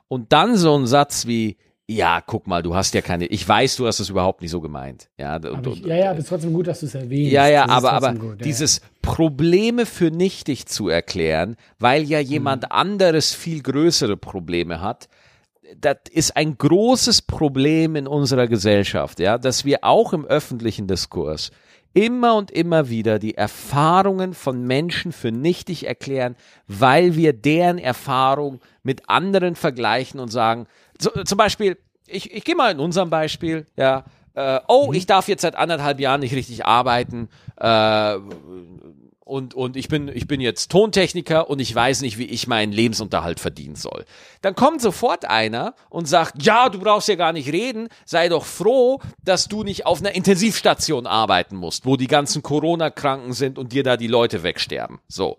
Und 0.07 0.34
dann 0.34 0.57
so 0.57 0.77
ein 0.77 0.88
Satz 0.88 1.27
wie, 1.27 1.57
ja, 1.88 2.21
guck 2.25 2.47
mal, 2.47 2.63
du 2.63 2.73
hast 2.73 2.93
ja 2.95 3.01
keine, 3.01 3.27
ich 3.27 3.47
weiß, 3.47 3.75
du 3.75 3.86
hast 3.86 3.99
es 3.99 4.09
überhaupt 4.09 4.41
nicht 4.41 4.51
so 4.51 4.61
gemeint. 4.61 5.09
Ja, 5.17 5.36
und, 5.36 5.67
ich, 5.67 5.86
ja, 5.86 5.95
ja, 5.95 6.09
aber 6.09 6.17
es 6.17 6.23
ist 6.25 6.29
trotzdem 6.29 6.53
gut, 6.53 6.67
dass 6.67 6.79
du 6.79 6.88
es 6.88 6.95
erwähnst. 6.95 7.32
Ja, 7.32 7.47
ja, 7.47 7.69
aber, 7.69 7.93
aber 7.93 8.13
gut, 8.15 8.43
dieses 8.43 8.77
ja. 8.77 8.84
Probleme 9.01 9.86
für 9.86 10.09
nichtig 10.09 10.65
zu 10.65 10.89
erklären, 10.89 11.55
weil 11.79 12.03
ja 12.03 12.19
jemand 12.19 12.63
mhm. 12.63 12.71
anderes 12.71 13.34
viel 13.34 13.61
größere 13.61 14.17
Probleme 14.17 14.82
hat, 14.82 15.07
das 15.79 15.97
ist 16.11 16.36
ein 16.36 16.57
großes 16.57 17.21
Problem 17.21 17.95
in 17.95 18.07
unserer 18.07 18.47
Gesellschaft, 18.47 19.19
ja, 19.19 19.38
dass 19.38 19.65
wir 19.65 19.84
auch 19.84 20.13
im 20.13 20.25
öffentlichen 20.25 20.88
Diskurs 20.88 21.51
immer 21.93 22.35
und 22.35 22.51
immer 22.51 22.89
wieder 22.89 23.19
die 23.19 23.35
Erfahrungen 23.35 24.33
von 24.33 24.65
Menschen 24.65 25.11
für 25.11 25.31
nichtig 25.31 25.87
erklären, 25.87 26.35
weil 26.67 27.15
wir 27.15 27.33
deren 27.33 27.77
Erfahrung 27.77 28.61
mit 28.83 29.09
anderen 29.09 29.55
vergleichen 29.55 30.19
und 30.19 30.29
sagen, 30.29 30.67
so, 30.99 31.09
zum 31.09 31.37
Beispiel, 31.37 31.77
ich, 32.07 32.33
ich 32.33 32.43
gehe 32.43 32.55
mal 32.55 32.71
in 32.71 32.79
unserem 32.79 33.09
Beispiel, 33.09 33.65
ja, 33.75 34.05
äh, 34.33 34.59
oh, 34.67 34.87
mhm. 34.87 34.93
ich 34.93 35.05
darf 35.05 35.27
jetzt 35.27 35.41
seit 35.41 35.55
anderthalb 35.55 35.99
Jahren 35.99 36.21
nicht 36.21 36.33
richtig 36.33 36.65
arbeiten, 36.65 37.29
äh, 37.57 38.17
und, 39.32 39.53
und 39.53 39.77
ich 39.77 39.88
bin, 39.88 40.09
ich 40.13 40.27
bin 40.27 40.41
jetzt 40.41 40.71
Tontechniker 40.71 41.49
und 41.49 41.59
ich 41.59 41.73
weiß 41.73 42.01
nicht, 42.01 42.17
wie 42.17 42.25
ich 42.25 42.47
meinen 42.47 42.73
Lebensunterhalt 42.73 43.39
verdienen 43.39 43.75
soll. 43.75 44.03
Dann 44.41 44.55
kommt 44.55 44.82
sofort 44.82 45.23
einer 45.23 45.73
und 45.89 46.05
sagt, 46.05 46.43
ja, 46.43 46.67
du 46.67 46.79
brauchst 46.79 47.07
ja 47.07 47.15
gar 47.15 47.32
nicht 47.32 47.49
reden, 47.49 47.88
sei 48.03 48.27
doch 48.27 48.43
froh, 48.43 48.99
dass 49.23 49.45
du 49.45 49.63
nicht 49.63 49.86
auf 49.86 50.01
einer 50.01 50.13
Intensivstation 50.15 51.07
arbeiten 51.07 51.55
musst, 51.55 51.86
wo 51.86 51.95
die 51.95 52.07
ganzen 52.07 52.43
Corona-Kranken 52.43 53.32
sind 53.32 53.57
und 53.57 53.71
dir 53.71 53.84
da 53.84 53.95
die 53.95 54.07
Leute 54.07 54.43
wegsterben. 54.43 54.99
So. 55.07 55.38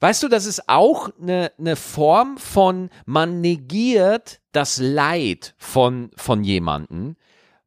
Weißt 0.00 0.22
du, 0.22 0.28
das 0.28 0.46
ist 0.46 0.66
auch 0.70 1.10
eine, 1.20 1.52
eine 1.58 1.76
Form 1.76 2.38
von, 2.38 2.88
man 3.04 3.42
negiert 3.42 4.40
das 4.52 4.78
Leid 4.78 5.54
von, 5.58 6.10
von 6.16 6.42
jemanden, 6.42 7.16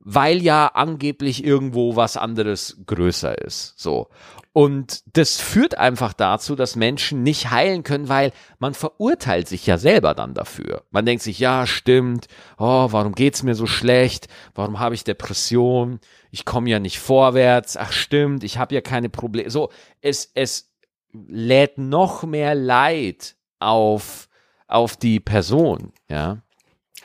weil 0.09 0.41
ja 0.41 0.67
angeblich 0.67 1.43
irgendwo 1.43 1.97
was 1.97 2.15
anderes 2.15 2.77
größer 2.85 3.39
ist. 3.39 3.77
So. 3.77 4.07
Und 4.53 5.03
das 5.17 5.41
führt 5.41 5.77
einfach 5.77 6.13
dazu, 6.13 6.55
dass 6.55 6.77
Menschen 6.77 7.23
nicht 7.23 7.51
heilen 7.51 7.83
können, 7.83 8.07
weil 8.07 8.31
man 8.57 8.73
verurteilt 8.73 9.49
sich 9.49 9.67
ja 9.67 9.77
selber 9.77 10.13
dann 10.13 10.33
dafür. 10.33 10.85
Man 10.91 11.05
denkt 11.05 11.23
sich, 11.23 11.39
ja, 11.39 11.67
stimmt, 11.67 12.27
oh, 12.57 12.87
warum 12.89 13.15
geht's 13.15 13.43
mir 13.43 13.53
so 13.53 13.65
schlecht? 13.65 14.29
Warum 14.55 14.79
habe 14.79 14.95
ich 14.95 15.03
Depression? 15.03 15.99
Ich 16.31 16.45
komme 16.45 16.69
ja 16.69 16.79
nicht 16.79 16.99
vorwärts. 16.99 17.75
Ach, 17.75 17.91
stimmt, 17.91 18.45
ich 18.45 18.57
habe 18.57 18.75
ja 18.75 18.79
keine 18.79 19.09
Probleme. 19.09 19.49
So, 19.49 19.71
es, 19.99 20.31
es 20.35 20.71
lädt 21.11 21.77
noch 21.79 22.23
mehr 22.23 22.55
Leid 22.55 23.35
auf, 23.59 24.29
auf 24.69 24.95
die 24.95 25.19
Person, 25.19 25.91
ja. 26.09 26.41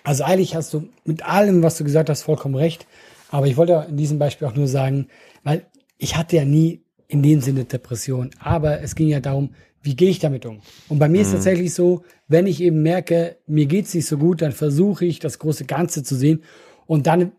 Also 0.04 0.24
eigentlich 0.24 0.54
hast 0.54 0.72
du 0.74 0.88
mit 1.04 1.24
allem, 1.24 1.62
was 1.62 1.76
du 1.76 1.84
gesagt 1.84 2.10
hast, 2.10 2.22
vollkommen 2.22 2.54
recht. 2.54 2.86
Aber 3.30 3.46
ich 3.46 3.56
wollte 3.56 3.86
in 3.88 3.96
diesem 3.96 4.18
Beispiel 4.18 4.46
auch 4.48 4.54
nur 4.54 4.68
sagen, 4.68 5.08
weil 5.42 5.66
ich 5.96 6.16
hatte 6.16 6.36
ja 6.36 6.44
nie 6.44 6.82
in 7.08 7.22
dem 7.22 7.40
Sinne 7.40 7.64
Depression. 7.64 8.30
Aber 8.38 8.80
es 8.80 8.94
ging 8.94 9.08
ja 9.08 9.20
darum, 9.20 9.50
wie 9.82 9.96
gehe 9.96 10.10
ich 10.10 10.18
damit 10.18 10.46
um? 10.46 10.60
Und 10.88 10.98
bei 10.98 11.08
mir 11.08 11.18
mhm. 11.18 11.22
ist 11.22 11.32
tatsächlich 11.32 11.74
so, 11.74 12.04
wenn 12.28 12.46
ich 12.46 12.60
eben 12.60 12.82
merke, 12.82 13.36
mir 13.46 13.66
geht 13.66 13.86
es 13.86 13.94
nicht 13.94 14.06
so 14.06 14.18
gut, 14.18 14.42
dann 14.42 14.52
versuche 14.52 15.04
ich 15.04 15.18
das 15.18 15.38
große 15.38 15.64
Ganze 15.64 16.02
zu 16.02 16.14
sehen 16.14 16.42
und 16.86 17.06
dann, 17.06 17.32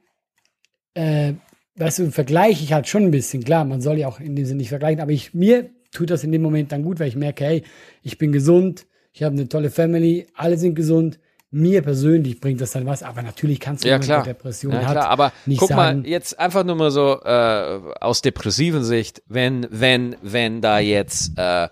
äh, 0.93 1.33
weißt 1.75 1.99
du, 1.99 2.11
vergleiche 2.11 2.63
ich 2.63 2.73
halt 2.73 2.87
schon 2.87 3.03
ein 3.03 3.11
bisschen. 3.11 3.43
Klar, 3.43 3.65
man 3.65 3.81
soll 3.81 3.97
ja 3.97 4.07
auch 4.07 4.19
in 4.19 4.35
dem 4.35 4.45
Sinne 4.45 4.57
nicht 4.57 4.69
vergleichen, 4.69 5.01
aber 5.01 5.11
ich, 5.11 5.33
mir 5.33 5.69
tut 5.91 6.09
das 6.09 6.23
in 6.23 6.31
dem 6.31 6.41
Moment 6.41 6.71
dann 6.71 6.83
gut, 6.83 6.99
weil 6.99 7.07
ich 7.07 7.15
merke, 7.15 7.45
hey, 7.45 7.63
ich 8.01 8.17
bin 8.17 8.31
gesund, 8.31 8.85
ich 9.13 9.23
habe 9.23 9.33
eine 9.35 9.47
tolle 9.47 9.69
Family, 9.69 10.27
alle 10.33 10.57
sind 10.57 10.75
gesund, 10.75 11.19
mir 11.53 11.81
persönlich 11.81 12.39
bringt 12.39 12.59
das 12.61 12.71
dann 12.71 12.85
was, 12.85 13.03
aber 13.03 13.21
natürlich 13.21 13.59
kannst 13.59 13.83
du 13.83 13.89
ja, 13.89 13.99
klar. 13.99 14.23
Depression 14.23 14.73
ja, 14.73 14.85
hat 14.85 14.91
klar. 14.91 15.09
Aber 15.09 15.31
nicht 15.45 15.59
guck 15.59 15.69
sagen, 15.69 16.01
mal, 16.01 16.07
jetzt 16.07 16.39
einfach 16.39 16.63
nur 16.63 16.75
mal 16.75 16.91
so 16.91 17.21
äh, 17.23 17.79
aus 18.01 18.21
depressiven 18.21 18.83
Sicht, 18.83 19.21
wenn, 19.27 19.67
wenn, 19.69 20.15
wenn 20.21 20.61
da 20.61 20.79
jetzt 20.79 21.37
äh, 21.37 21.69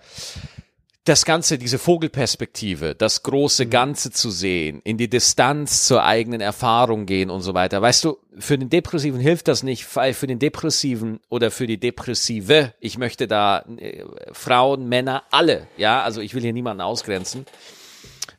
das 1.05 1.25
Ganze, 1.25 1.57
diese 1.57 1.79
Vogelperspektive, 1.79 2.93
das 2.93 3.23
große 3.23 3.67
Ganze 3.67 4.11
zu 4.11 4.29
sehen, 4.29 4.81
in 4.83 4.97
die 4.97 5.09
Distanz 5.09 5.87
zur 5.87 6.03
eigenen 6.03 6.41
Erfahrung 6.41 7.07
gehen 7.07 7.31
und 7.31 7.41
so 7.41 7.55
weiter. 7.55 7.81
Weißt 7.81 8.03
du, 8.03 8.17
für 8.37 8.59
den 8.59 8.69
Depressiven 8.69 9.19
hilft 9.19 9.47
das 9.47 9.63
nicht, 9.63 9.95
weil 9.95 10.13
für 10.13 10.27
den 10.27 10.37
Depressiven 10.37 11.19
oder 11.27 11.49
für 11.49 11.65
die 11.65 11.79
Depressive, 11.79 12.73
ich 12.79 12.99
möchte 12.99 13.27
da 13.27 13.65
äh, 13.77 14.03
Frauen, 14.31 14.87
Männer, 14.87 15.23
alle, 15.31 15.67
ja, 15.75 16.03
also 16.03 16.21
ich 16.21 16.35
will 16.35 16.43
hier 16.43 16.53
niemanden 16.53 16.81
ausgrenzen, 16.81 17.47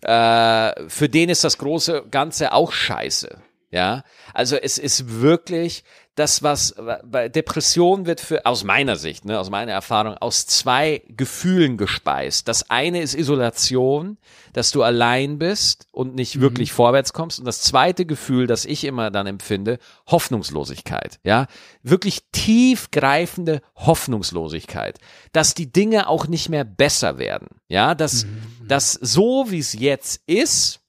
äh, 0.03 0.89
für 0.89 1.09
den 1.09 1.29
ist 1.29 1.45
das 1.45 1.59
große 1.59 2.05
Ganze 2.11 2.53
auch 2.53 2.73
scheiße. 2.73 3.39
Ja, 3.71 4.05
also 4.35 4.57
es 4.57 4.77
ist 4.77 5.23
wirklich 5.23 5.83
das, 6.15 6.43
was 6.43 6.75
bei 7.05 7.31
Depression 7.31 8.05
wird 8.05 8.21
für, 8.21 8.45
aus 8.45 8.65
meiner 8.65 8.97
Sicht, 8.97 9.25
ne, 9.25 9.39
aus 9.41 9.49
meiner 9.49 9.73
Erfahrung, 9.73 10.15
aus 10.19 10.47
zwei 10.47 11.03
Gefühlen 11.09 11.79
gespeist. 11.79 12.49
Das 12.49 12.69
eine 12.71 13.01
ist 13.01 13.15
Isolation, 13.15 14.19
dass 14.53 14.73
du 14.73 14.83
allein 14.83 15.39
bist 15.39 15.87
und 15.91 16.15
nicht 16.15 16.37
Mhm. 16.37 16.41
wirklich 16.43 16.73
vorwärts 16.73 17.15
kommst. 17.15 17.39
Und 17.39 17.47
das 17.47 17.63
zweite 17.63 18.05
Gefühl, 18.05 18.47
das 18.47 18.67
ich 18.67 18.85
immer 18.85 19.11
dann 19.11 19.27
empfinde, 19.27 19.79
Hoffnungslosigkeit. 20.07 21.19
Ja, 21.25 21.47
wirklich 21.83 22.25
tiefgreifende 22.33 23.63
Hoffnungslosigkeit, 23.77 24.99
dass 25.33 25.55
die 25.55 25.73
Dinge 25.73 26.09
auch 26.09 26.27
nicht 26.27 26.49
mehr 26.49 26.65
besser 26.65 27.17
werden. 27.19 27.49
Ja, 27.69 27.95
dass, 27.95 28.25
Mhm. 28.27 28.69
dass 28.69 28.93
so 28.93 29.47
wie 29.51 29.59
es 29.61 29.73
jetzt 29.73 30.21
ist, 30.27 30.81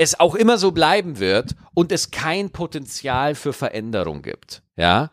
es 0.00 0.18
auch 0.18 0.34
immer 0.34 0.56
so 0.56 0.72
bleiben 0.72 1.18
wird 1.18 1.54
und 1.74 1.92
es 1.92 2.10
kein 2.10 2.48
Potenzial 2.48 3.34
für 3.34 3.52
Veränderung 3.52 4.22
gibt. 4.22 4.62
Ja. 4.74 5.10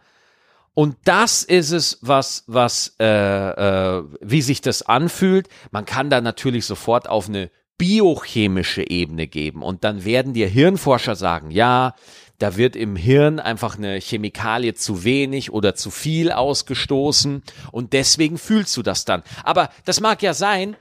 Und 0.74 0.96
das 1.04 1.44
ist 1.44 1.72
es, 1.72 2.00
was, 2.02 2.46
was, 2.48 2.96
äh, 2.98 3.06
äh, 3.06 4.04
wie 4.22 4.42
sich 4.42 4.62
das 4.62 4.84
anfühlt. 4.84 5.50
Man 5.72 5.84
kann 5.84 6.10
da 6.10 6.22
natürlich 6.22 6.66
sofort 6.66 7.10
auf 7.10 7.28
eine 7.28 7.52
biochemische 7.78 8.90
Ebene 8.90 9.28
geben 9.28 9.62
und 9.62 9.84
dann 9.84 10.06
werden 10.06 10.34
dir 10.34 10.48
Hirnforscher 10.48 11.18
sagen, 11.18 11.52
ja, 11.52 11.94
da 12.40 12.56
wird 12.56 12.78
im 12.78 12.96
Hirn 12.96 13.42
einfach 13.42 13.78
eine 13.78 14.00
Chemikalie 14.00 14.74
zu 14.74 15.04
wenig 15.04 15.52
oder 15.52 15.76
zu 15.76 15.92
viel 15.92 16.32
ausgestoßen 16.32 17.44
und 17.74 17.92
deswegen 17.92 18.38
fühlst 18.38 18.78
du 18.78 18.84
das 18.84 19.04
dann. 19.04 19.22
Aber 19.44 19.70
das 19.84 20.00
mag 20.00 20.22
ja 20.22 20.34
sein, 20.34 20.78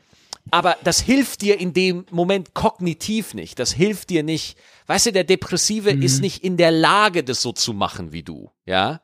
aber 0.50 0.76
das 0.84 1.00
hilft 1.00 1.42
dir 1.42 1.58
in 1.60 1.72
dem 1.72 2.06
Moment 2.10 2.54
kognitiv 2.54 3.34
nicht. 3.34 3.58
Das 3.58 3.72
hilft 3.72 4.10
dir 4.10 4.22
nicht. 4.22 4.58
Weißt 4.86 5.06
du, 5.06 5.12
der 5.12 5.24
Depressive 5.24 5.90
ist 5.90 6.20
nicht 6.20 6.44
in 6.44 6.56
der 6.56 6.70
Lage, 6.70 7.24
das 7.24 7.42
so 7.42 7.52
zu 7.52 7.72
machen 7.72 8.12
wie 8.12 8.22
du. 8.22 8.50
Ja. 8.64 9.00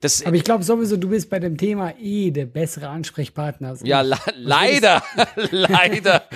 Das, 0.00 0.24
aber 0.24 0.36
ich 0.36 0.44
glaube 0.44 0.62
sowieso, 0.64 0.96
du 0.96 1.08
bist 1.08 1.28
bei 1.28 1.40
dem 1.40 1.56
Thema 1.56 1.92
eh 2.00 2.30
der 2.30 2.46
bessere 2.46 2.88
Ansprechpartner. 2.88 3.70
als 3.70 3.80
ja, 3.84 4.00
leider, 4.36 5.02
leider. 5.50 6.22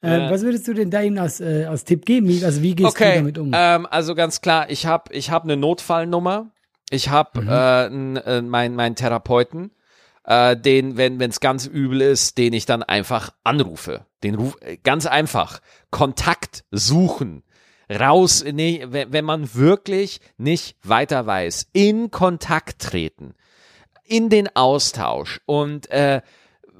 Äh, 0.00 0.30
was 0.30 0.42
würdest 0.42 0.68
du 0.68 0.74
denn 0.74 0.92
da 0.92 1.00
ihm 1.02 1.18
als, 1.18 1.40
äh, 1.40 1.64
als 1.64 1.82
Tipp 1.84 2.06
geben? 2.06 2.28
Also 2.44 2.62
wie 2.62 2.76
gehst 2.76 2.84
du 3.00 3.02
Okay, 3.04 3.16
damit 3.16 3.36
um? 3.36 3.50
ähm, 3.52 3.84
also 3.90 4.14
ganz 4.14 4.40
klar, 4.40 4.70
ich 4.70 4.86
habe 4.86 5.12
ich 5.12 5.32
hab 5.32 5.42
eine 5.42 5.56
Notfallnummer. 5.56 6.52
Ich 6.90 7.08
habe 7.08 7.40
Mhm. 7.42 8.16
äh, 8.16 8.38
äh, 8.38 8.42
meinen 8.42 8.76
mein 8.76 8.94
Therapeuten, 8.94 9.72
äh, 10.28 10.56
den, 10.58 10.98
wenn 10.98 11.20
es 11.22 11.40
ganz 11.40 11.64
übel 11.66 12.02
ist, 12.02 12.36
den 12.36 12.52
ich 12.52 12.66
dann 12.66 12.82
einfach 12.82 13.30
anrufe. 13.44 14.04
Den 14.22 14.34
ruf 14.34 14.58
äh, 14.60 14.76
ganz 14.76 15.06
einfach. 15.06 15.60
Kontakt 15.90 16.64
suchen. 16.70 17.42
Raus, 17.90 18.44
nee, 18.44 18.84
wenn, 18.88 19.10
wenn 19.10 19.24
man 19.24 19.54
wirklich 19.54 20.20
nicht 20.36 20.76
weiter 20.82 21.26
weiß, 21.26 21.68
in 21.72 22.10
Kontakt 22.10 22.82
treten, 22.82 23.32
in 24.04 24.28
den 24.28 24.54
Austausch 24.54 25.40
und 25.46 25.90
äh, 25.90 26.20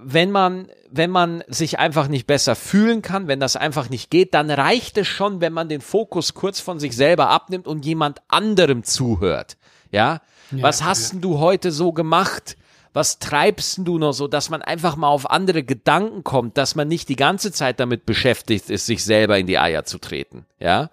wenn 0.00 0.30
man, 0.30 0.68
wenn 0.90 1.10
man 1.10 1.42
sich 1.48 1.78
einfach 1.78 2.08
nicht 2.08 2.26
besser 2.26 2.54
fühlen 2.54 3.00
kann, 3.00 3.28
wenn 3.28 3.40
das 3.40 3.56
einfach 3.56 3.88
nicht 3.88 4.10
geht, 4.10 4.34
dann 4.34 4.50
reicht 4.50 4.98
es 4.98 5.08
schon, 5.08 5.40
wenn 5.40 5.54
man 5.54 5.70
den 5.70 5.80
Fokus 5.80 6.34
kurz 6.34 6.60
von 6.60 6.78
sich 6.78 6.94
selber 6.94 7.30
abnimmt 7.30 7.66
und 7.66 7.86
jemand 7.86 8.20
anderem 8.28 8.84
zuhört. 8.84 9.56
Ja, 9.90 10.20
was 10.50 10.84
hast 10.84 11.14
denn 11.14 11.20
du 11.22 11.38
heute 11.38 11.72
so 11.72 11.92
gemacht? 11.92 12.56
Was 12.92 13.18
treibst 13.18 13.78
du 13.82 13.98
noch 13.98 14.12
so, 14.12 14.28
dass 14.28 14.50
man 14.50 14.62
einfach 14.62 14.96
mal 14.96 15.08
auf 15.08 15.30
andere 15.30 15.62
Gedanken 15.62 16.24
kommt, 16.24 16.56
dass 16.56 16.74
man 16.74 16.88
nicht 16.88 17.08
die 17.08 17.16
ganze 17.16 17.52
Zeit 17.52 17.80
damit 17.80 18.06
beschäftigt 18.06 18.70
ist, 18.70 18.86
sich 18.86 19.04
selber 19.04 19.38
in 19.38 19.46
die 19.46 19.58
Eier 19.58 19.84
zu 19.84 19.98
treten. 19.98 20.46
Ja. 20.58 20.90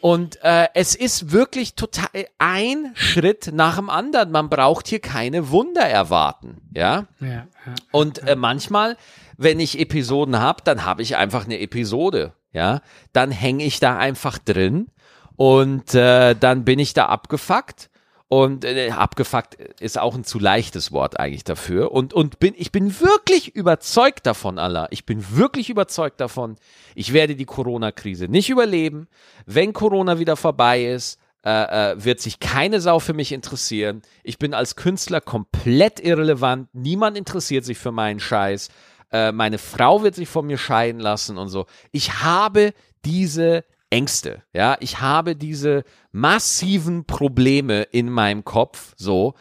Und 0.00 0.42
äh, 0.42 0.68
es 0.74 0.94
ist 0.94 1.30
wirklich 1.30 1.74
total 1.74 2.26
ein 2.38 2.92
Schritt 2.94 3.50
nach 3.52 3.76
dem 3.76 3.90
anderen. 3.90 4.30
Man 4.30 4.48
braucht 4.48 4.88
hier 4.88 5.00
keine 5.00 5.50
Wunder 5.50 5.82
erwarten. 5.82 6.62
Ja. 6.74 7.06
ja, 7.20 7.28
ja. 7.28 7.46
Und 7.92 8.26
äh, 8.26 8.34
manchmal, 8.34 8.96
wenn 9.36 9.60
ich 9.60 9.78
Episoden 9.78 10.38
habe, 10.38 10.62
dann 10.64 10.84
habe 10.84 11.02
ich 11.02 11.16
einfach 11.16 11.44
eine 11.44 11.60
Episode. 11.60 12.32
Ja, 12.52 12.80
dann 13.12 13.30
hänge 13.30 13.64
ich 13.64 13.78
da 13.78 13.96
einfach 13.96 14.38
drin 14.38 14.88
und 15.36 15.94
äh, 15.94 16.34
dann 16.34 16.64
bin 16.64 16.80
ich 16.80 16.94
da 16.94 17.06
abgefuckt. 17.06 17.89
Und 18.32 18.64
äh, 18.64 18.90
abgefuckt 18.90 19.56
ist 19.80 19.98
auch 19.98 20.14
ein 20.14 20.22
zu 20.22 20.38
leichtes 20.38 20.92
Wort 20.92 21.18
eigentlich 21.18 21.42
dafür. 21.42 21.90
Und, 21.90 22.14
und 22.14 22.38
bin, 22.38 22.54
ich 22.56 22.70
bin 22.70 23.00
wirklich 23.00 23.56
überzeugt 23.56 24.24
davon, 24.24 24.56
Allah. 24.56 24.86
Ich 24.92 25.04
bin 25.04 25.36
wirklich 25.36 25.68
überzeugt 25.68 26.20
davon, 26.20 26.54
ich 26.94 27.12
werde 27.12 27.34
die 27.34 27.44
Corona-Krise 27.44 28.28
nicht 28.28 28.48
überleben. 28.48 29.08
Wenn 29.46 29.72
Corona 29.72 30.20
wieder 30.20 30.36
vorbei 30.36 30.84
ist, 30.84 31.18
äh, 31.44 31.50
äh, 31.50 32.04
wird 32.04 32.20
sich 32.20 32.38
keine 32.38 32.80
Sau 32.80 33.00
für 33.00 33.14
mich 33.14 33.32
interessieren. 33.32 34.00
Ich 34.22 34.38
bin 34.38 34.54
als 34.54 34.76
Künstler 34.76 35.20
komplett 35.20 35.98
irrelevant. 35.98 36.68
Niemand 36.72 37.16
interessiert 37.16 37.64
sich 37.64 37.78
für 37.78 37.90
meinen 37.90 38.20
Scheiß. 38.20 38.68
Äh, 39.10 39.32
meine 39.32 39.58
Frau 39.58 40.04
wird 40.04 40.14
sich 40.14 40.28
von 40.28 40.46
mir 40.46 40.56
scheiden 40.56 41.00
lassen 41.00 41.36
und 41.36 41.48
so. 41.48 41.66
Ich 41.90 42.22
habe 42.22 42.74
diese 43.04 43.64
Ängste, 43.90 44.42
ja, 44.52 44.76
ich 44.80 45.00
habe 45.00 45.34
diese 45.34 45.84
massiven 46.12 47.04
Probleme 47.04 47.82
in 47.82 48.08
meinem 48.08 48.44
Kopf, 48.44 48.94
so, 48.96 49.34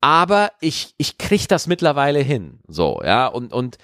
aber 0.00 0.52
ich, 0.60 0.94
ich 0.96 1.18
krieg 1.18 1.46
das 1.48 1.66
mittlerweile 1.66 2.20
hin, 2.20 2.60
so, 2.66 3.00
ja, 3.04 3.26
und, 3.26 3.52
und 3.52 3.76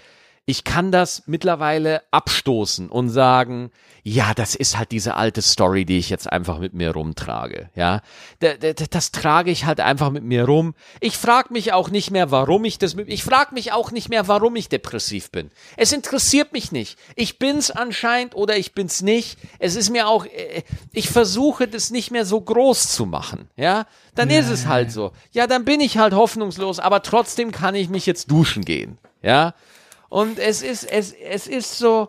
ich 0.49 0.65
kann 0.65 0.91
das 0.91 1.25
mittlerweile 1.27 2.01
abstoßen 2.11 2.89
und 2.89 3.11
sagen, 3.11 3.71
ja, 4.03 4.33
das 4.33 4.55
ist 4.55 4.79
halt 4.79 4.93
diese 4.93 5.15
alte 5.15 5.43
Story, 5.43 5.85
die 5.85 5.99
ich 5.99 6.09
jetzt 6.09 6.33
einfach 6.33 6.59
mit 6.59 6.73
mir 6.73 6.93
rumtrage, 6.93 7.69
ja. 7.75 8.01
D 8.41 8.57
d- 8.57 8.73
Das 8.89 9.13
trage 9.13 9.51
ich 9.51 9.67
halt 9.67 9.81
einfach 9.81 10.09
mit 10.11 10.25
mir 10.25 10.47
rum. 10.47 10.75
Ich 11.01 11.19
frage 11.19 11.53
mich 11.53 11.75
auch 11.75 11.91
nicht 11.91 12.11
mehr, 12.11 12.31
warum 12.31 12.65
ich 12.65 12.79
das 12.79 12.95
mit, 12.95 13.09
ich 13.11 13.23
frage 13.25 13.53
mich 13.53 13.73
auch 13.73 13.91
nicht 13.91 14.09
mehr, 14.09 14.27
warum 14.27 14.57
ich 14.57 14.71
depressiv 14.71 15.31
bin. 15.31 15.51
Es 15.77 15.93
interessiert 15.93 16.55
mich 16.55 16.73
nicht. 16.73 16.99
Ich 17.15 17.39
bin's 17.39 17.71
anscheinend 17.71 18.35
oder 18.35 18.57
ich 18.57 18.73
bin's 18.73 19.03
nicht. 19.03 19.37
Es 19.59 19.77
ist 19.77 19.91
mir 19.91 20.09
auch, 20.09 20.25
äh, 20.25 20.63
ich 20.95 21.11
versuche 21.11 21.69
das 21.69 21.91
nicht 21.91 22.11
mehr 22.11 22.25
so 22.25 22.41
groß 22.41 22.89
zu 22.91 23.05
machen, 23.05 23.51
ja. 23.57 23.85
Dann 24.15 24.31
ist 24.31 24.49
es 24.49 24.67
halt 24.67 24.91
so. 24.93 25.13
Ja, 25.33 25.47
dann 25.47 25.67
bin 25.67 25.81
ich 25.83 25.99
halt 25.99 26.15
hoffnungslos, 26.15 26.79
aber 26.79 27.03
trotzdem 27.03 27.53
kann 27.53 27.75
ich 27.75 27.91
mich 27.91 28.07
jetzt 28.07 28.31
duschen 28.31 28.65
gehen, 28.65 28.97
ja. 29.21 29.53
Und 30.09 30.39
es 30.39 30.63
ist, 30.63 30.85
es, 30.85 31.13
es 31.13 31.47
ist 31.47 31.79
so, 31.79 32.09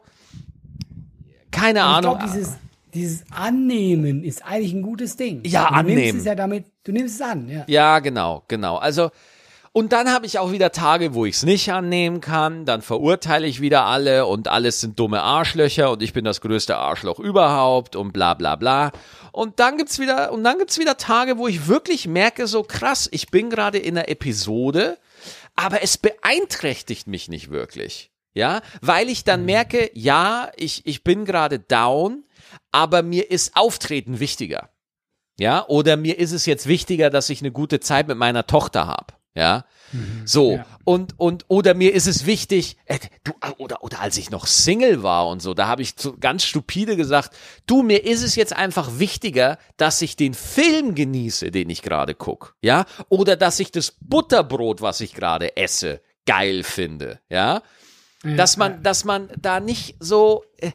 keine 1.51 1.79
ich 1.79 1.85
Ahnung. 1.85 2.17
glaube, 2.17 2.31
dieses, 2.33 2.53
dieses 2.93 3.23
Annehmen 3.31 4.23
ist 4.23 4.45
eigentlich 4.45 4.73
ein 4.73 4.81
gutes 4.81 5.15
Ding. 5.17 5.41
Ja, 5.45 5.67
du 5.69 5.75
annehmen. 5.75 6.01
Nimmst 6.01 6.19
es 6.19 6.25
ja 6.25 6.35
damit, 6.35 6.65
du 6.83 6.91
nimmst 6.91 7.15
es 7.15 7.21
an, 7.21 7.49
ja. 7.49 7.63
Ja, 7.67 7.99
genau, 7.99 8.43
genau. 8.47 8.77
Also, 8.77 9.11
und 9.71 9.93
dann 9.93 10.11
habe 10.11 10.25
ich 10.25 10.39
auch 10.39 10.51
wieder 10.51 10.71
Tage, 10.71 11.13
wo 11.13 11.25
ich 11.25 11.35
es 11.35 11.43
nicht 11.43 11.71
annehmen 11.71 12.21
kann. 12.21 12.65
Dann 12.65 12.81
verurteile 12.81 13.45
ich 13.45 13.61
wieder 13.61 13.85
alle 13.85 14.25
und 14.25 14.47
alles 14.47 14.81
sind 14.81 14.97
dumme 14.99 15.21
Arschlöcher 15.21 15.91
und 15.91 16.01
ich 16.01 16.11
bin 16.13 16.25
das 16.25 16.41
größte 16.41 16.75
Arschloch 16.75 17.19
überhaupt 17.19 17.95
und 17.95 18.11
bla 18.11 18.33
bla 18.33 18.55
bla. 18.55 18.91
Und 19.31 19.59
dann 19.59 19.77
gibt's 19.77 19.99
wieder, 19.99 20.31
und 20.31 20.43
dann 20.43 20.57
gibt's 20.57 20.79
wieder 20.79 20.97
Tage, 20.97 21.37
wo 21.37 21.47
ich 21.47 21.67
wirklich 21.67 22.07
merke, 22.07 22.47
so 22.47 22.63
krass, 22.63 23.07
ich 23.11 23.29
bin 23.29 23.49
gerade 23.51 23.77
in 23.77 23.95
einer 23.97 24.09
Episode, 24.09 24.97
aber 25.59 25.83
es 25.83 25.97
beeinträchtigt 25.97 27.07
mich 27.07 27.27
nicht 27.27 27.49
wirklich. 27.49 28.11
Ja, 28.33 28.61
weil 28.81 29.09
ich 29.09 29.25
dann 29.25 29.43
merke, 29.43 29.91
ja, 29.93 30.51
ich, 30.55 30.85
ich 30.85 31.03
bin 31.03 31.25
gerade 31.25 31.59
down, 31.59 32.23
aber 32.71 33.03
mir 33.03 33.29
ist 33.29 33.57
Auftreten 33.57 34.21
wichtiger. 34.21 34.69
Ja, 35.37 35.65
oder 35.67 35.97
mir 35.97 36.17
ist 36.17 36.31
es 36.31 36.45
jetzt 36.45 36.67
wichtiger, 36.67 37.09
dass 37.09 37.29
ich 37.29 37.41
eine 37.41 37.51
gute 37.51 37.79
Zeit 37.81 38.07
mit 38.07 38.17
meiner 38.17 38.45
Tochter 38.47 38.87
habe. 38.87 39.13
Ja, 39.35 39.65
so. 40.25 40.53
Ja. 40.53 40.65
und 40.83 41.13
und 41.17 41.45
oder 41.47 41.73
mir 41.73 41.93
ist 41.93 42.07
es 42.07 42.25
wichtig, 42.25 42.77
äh, 42.85 42.99
du 43.23 43.33
oder 43.57 43.83
oder 43.83 43.99
als 44.01 44.17
ich 44.17 44.29
noch 44.29 44.47
Single 44.47 45.03
war 45.03 45.27
und 45.27 45.41
so, 45.41 45.53
da 45.53 45.67
habe 45.67 45.81
ich 45.81 45.93
so 45.97 46.15
ganz 46.17 46.43
stupide 46.43 46.95
gesagt, 46.95 47.35
du 47.65 47.81
mir 47.81 48.03
ist 48.05 48.23
es 48.23 48.35
jetzt 48.35 48.55
einfach 48.55 48.99
wichtiger, 48.99 49.57
dass 49.77 50.01
ich 50.01 50.15
den 50.15 50.33
Film 50.33 50.95
genieße, 50.95 51.51
den 51.51 51.69
ich 51.69 51.81
gerade 51.81 52.15
guck, 52.15 52.55
ja, 52.61 52.85
oder 53.09 53.35
dass 53.35 53.59
ich 53.59 53.71
das 53.71 53.95
Butterbrot, 54.01 54.81
was 54.81 55.01
ich 55.01 55.13
gerade 55.13 55.57
esse, 55.57 56.01
geil 56.25 56.63
finde, 56.63 57.19
ja, 57.29 57.61
dass 58.23 58.57
man 58.57 58.83
dass 58.83 59.05
man 59.05 59.29
da 59.37 59.59
nicht 59.59 59.95
so 59.99 60.43
äh, 60.57 60.71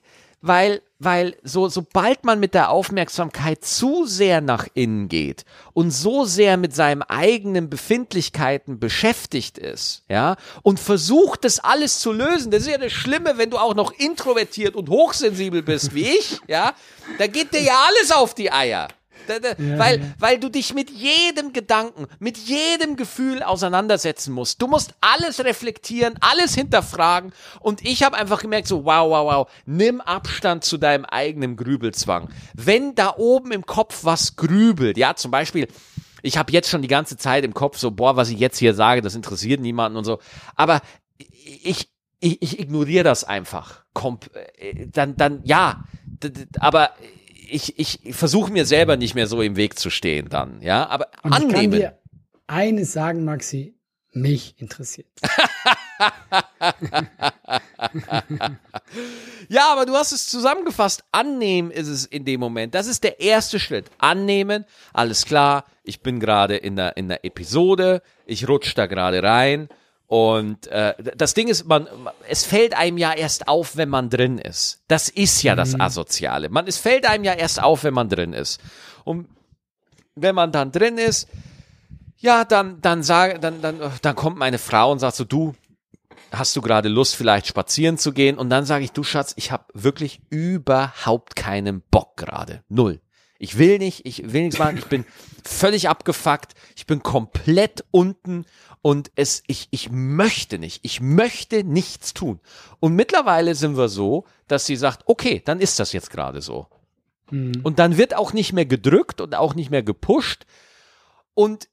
weil, 0.46 0.82
weil 0.98 1.36
so, 1.42 1.70
sobald 1.70 2.24
man 2.24 2.38
mit 2.38 2.52
der 2.52 2.68
Aufmerksamkeit 2.68 3.64
zu 3.64 4.04
sehr 4.04 4.42
nach 4.42 4.68
innen 4.74 5.08
geht 5.08 5.46
und 5.72 5.90
so 5.90 6.26
sehr 6.26 6.58
mit 6.58 6.74
seinen 6.74 7.00
eigenen 7.00 7.70
Befindlichkeiten 7.70 8.78
beschäftigt 8.78 9.56
ist, 9.56 10.02
ja, 10.06 10.36
und 10.60 10.78
versucht, 10.78 11.44
das 11.44 11.60
alles 11.60 11.98
zu 11.98 12.12
lösen, 12.12 12.50
das 12.50 12.64
ist 12.64 12.68
ja 12.68 12.76
das 12.76 12.92
Schlimme, 12.92 13.38
wenn 13.38 13.48
du 13.48 13.56
auch 13.56 13.74
noch 13.74 13.90
introvertiert 13.92 14.76
und 14.76 14.90
hochsensibel 14.90 15.62
bist 15.62 15.94
wie 15.94 16.08
ich, 16.08 16.40
ja, 16.46 16.74
da 17.16 17.26
geht 17.26 17.54
dir 17.54 17.62
ja 17.62 17.82
alles 17.88 18.12
auf 18.12 18.34
die 18.34 18.52
Eier. 18.52 18.88
Da, 19.26 19.38
da, 19.38 19.62
ja, 19.62 19.78
weil, 19.78 20.00
ja. 20.00 20.06
weil 20.18 20.38
du 20.38 20.48
dich 20.48 20.74
mit 20.74 20.90
jedem 20.90 21.52
Gedanken, 21.52 22.06
mit 22.18 22.36
jedem 22.38 22.96
Gefühl 22.96 23.42
auseinandersetzen 23.42 24.32
musst. 24.32 24.60
Du 24.60 24.66
musst 24.66 24.94
alles 25.00 25.44
reflektieren, 25.44 26.14
alles 26.20 26.54
hinterfragen. 26.54 27.32
Und 27.60 27.84
ich 27.84 28.02
habe 28.02 28.16
einfach 28.16 28.40
gemerkt, 28.40 28.68
so, 28.68 28.84
wow, 28.84 29.10
wow, 29.10 29.32
wow, 29.32 29.50
nimm 29.66 30.00
Abstand 30.00 30.64
zu 30.64 30.78
deinem 30.78 31.04
eigenen 31.04 31.56
Grübelzwang. 31.56 32.30
Wenn 32.54 32.94
da 32.94 33.14
oben 33.16 33.52
im 33.52 33.66
Kopf 33.66 34.04
was 34.04 34.36
grübelt, 34.36 34.96
ja, 34.96 35.14
zum 35.16 35.30
Beispiel, 35.30 35.68
ich 36.22 36.38
habe 36.38 36.52
jetzt 36.52 36.70
schon 36.70 36.82
die 36.82 36.88
ganze 36.88 37.16
Zeit 37.16 37.44
im 37.44 37.54
Kopf 37.54 37.78
so, 37.78 37.90
boah, 37.90 38.16
was 38.16 38.30
ich 38.30 38.38
jetzt 38.38 38.58
hier 38.58 38.74
sage, 38.74 39.02
das 39.02 39.14
interessiert 39.14 39.60
niemanden 39.60 39.98
und 39.98 40.04
so. 40.04 40.20
Aber 40.56 40.80
ich, 41.18 41.90
ich, 42.20 42.40
ich 42.42 42.58
ignoriere 42.58 43.04
das 43.04 43.24
einfach. 43.24 43.84
Komp 43.92 44.30
äh, 44.56 44.86
dann, 44.86 45.16
dann, 45.16 45.42
ja, 45.44 45.84
aber 46.58 46.90
ich, 47.52 47.78
ich 47.78 48.14
versuche 48.14 48.52
mir 48.52 48.66
selber 48.66 48.96
nicht 48.96 49.14
mehr 49.14 49.26
so 49.26 49.42
im 49.42 49.56
Weg 49.56 49.78
zu 49.78 49.90
stehen 49.90 50.28
dann, 50.28 50.60
ja, 50.62 50.86
aber 50.88 51.08
Und 51.22 51.32
annehmen. 51.32 51.50
Ich 51.50 51.54
kann 51.54 51.70
dir 51.70 51.98
eines 52.46 52.92
sagen, 52.92 53.24
Maxi, 53.24 53.74
mich 54.12 54.54
interessiert. 54.58 55.08
ja, 59.48 59.72
aber 59.72 59.86
du 59.86 59.94
hast 59.94 60.12
es 60.12 60.28
zusammengefasst. 60.28 61.04
Annehmen 61.12 61.70
ist 61.70 61.88
es 61.88 62.06
in 62.06 62.24
dem 62.24 62.40
Moment. 62.40 62.74
Das 62.74 62.86
ist 62.86 63.02
der 63.04 63.20
erste 63.20 63.58
Schritt. 63.58 63.90
Annehmen, 63.98 64.64
alles 64.92 65.24
klar, 65.24 65.64
ich 65.82 66.00
bin 66.00 66.20
gerade 66.20 66.56
in 66.56 66.76
der, 66.76 66.96
in 66.96 67.08
der 67.08 67.24
Episode, 67.24 68.02
ich 68.26 68.48
rutsche 68.48 68.74
da 68.74 68.86
gerade 68.86 69.22
rein 69.22 69.68
und 70.06 70.66
äh, 70.66 70.94
das 71.16 71.34
Ding 71.34 71.48
ist, 71.48 71.64
man, 71.66 71.88
es 72.28 72.44
fällt 72.44 72.76
einem 72.76 72.98
ja 72.98 73.12
erst 73.12 73.48
auf, 73.48 73.76
wenn 73.76 73.88
man 73.88 74.10
drin 74.10 74.38
ist. 74.38 74.82
Das 74.86 75.08
ist 75.08 75.42
ja 75.42 75.56
das 75.56 75.74
mhm. 75.74 75.80
Asoziale. 75.80 76.50
Man, 76.50 76.66
es 76.66 76.78
fällt 76.78 77.06
einem 77.06 77.24
ja 77.24 77.32
erst 77.32 77.62
auf, 77.62 77.84
wenn 77.84 77.94
man 77.94 78.08
drin 78.08 78.32
ist. 78.32 78.60
Und 79.04 79.28
wenn 80.14 80.34
man 80.34 80.52
dann 80.52 80.72
drin 80.72 80.98
ist, 80.98 81.28
ja, 82.18 82.44
dann, 82.44 82.80
dann 82.80 83.02
sage, 83.02 83.38
dann, 83.38 83.60
dann, 83.60 83.80
dann 84.02 84.14
kommt 84.14 84.38
meine 84.38 84.58
Frau 84.58 84.92
und 84.92 84.98
sagt 84.98 85.16
so, 85.16 85.24
du, 85.24 85.54
hast 86.32 86.54
du 86.54 86.62
gerade 86.62 86.88
Lust, 86.88 87.16
vielleicht 87.16 87.46
spazieren 87.46 87.98
zu 87.98 88.12
gehen? 88.12 88.38
Und 88.38 88.50
dann 88.50 88.64
sage 88.66 88.84
ich, 88.84 88.92
du 88.92 89.02
Schatz, 89.02 89.32
ich 89.36 89.52
habe 89.52 89.64
wirklich 89.72 90.20
überhaupt 90.30 91.36
keinen 91.36 91.82
Bock 91.90 92.16
gerade. 92.16 92.62
Null. 92.68 93.00
Ich 93.38 93.58
will 93.58 93.78
nicht, 93.78 94.06
ich 94.06 94.32
will 94.32 94.42
nichts 94.42 94.58
machen, 94.58 94.78
ich 94.78 94.86
bin 94.86 95.04
völlig 95.44 95.88
abgefuckt, 95.88 96.54
ich 96.76 96.86
bin 96.86 97.02
komplett 97.02 97.84
unten 97.90 98.46
und 98.84 99.10
es, 99.14 99.42
ich, 99.46 99.68
ich 99.70 99.90
möchte 99.90 100.58
nicht, 100.58 100.80
ich 100.84 101.00
möchte 101.00 101.64
nichts 101.64 102.12
tun. 102.12 102.38
Und 102.80 102.94
mittlerweile 102.94 103.54
sind 103.54 103.78
wir 103.78 103.88
so, 103.88 104.26
dass 104.46 104.66
sie 104.66 104.76
sagt, 104.76 105.04
okay, 105.06 105.40
dann 105.42 105.58
ist 105.58 105.80
das 105.80 105.94
jetzt 105.94 106.10
gerade 106.10 106.42
so. 106.42 106.66
Mhm. 107.30 107.62
Und 107.62 107.78
dann 107.78 107.96
wird 107.96 108.14
auch 108.14 108.34
nicht 108.34 108.52
mehr 108.52 108.66
gedrückt 108.66 109.22
und 109.22 109.34
auch 109.36 109.54
nicht 109.54 109.70
mehr 109.70 109.82
gepusht. 109.82 110.44
Und 111.32 111.70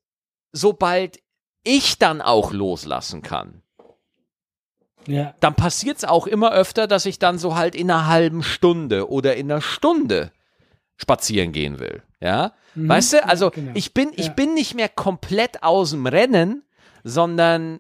sobald 0.54 1.20
ich 1.64 2.00
dann 2.00 2.22
auch 2.22 2.54
loslassen 2.54 3.22
kann, 3.22 3.62
ja. 5.06 5.36
dann 5.42 5.56
passiert 5.56 5.98
es 5.98 6.06
auch 6.06 6.28
immer 6.28 6.54
öfter, 6.54 6.88
dass 6.88 7.06
ich 7.06 7.20
dann 7.20 7.38
so 7.38 7.58
halt 7.58 7.76
in 7.76 7.92
einer 7.92 8.08
halben 8.08 8.42
Stunde 8.42 9.12
oder 9.12 9.36
in 9.36 9.52
einer 9.52 9.60
Stunde 9.60 10.32
spazieren 10.96 11.52
gehen 11.52 11.78
will. 11.78 12.04
Ja, 12.22 12.54
mhm. 12.74 12.88
weißt 12.88 13.14
du, 13.14 13.28
also 13.28 13.50
genau. 13.50 13.74
ich 13.74 13.94
bin, 13.94 14.12
ich 14.16 14.28
ja. 14.28 14.32
bin 14.32 14.54
nicht 14.54 14.76
mehr 14.76 14.88
komplett 14.88 15.62
aus 15.62 15.90
dem 15.90 16.08
Rennen, 16.08 16.64
sondern 17.04 17.80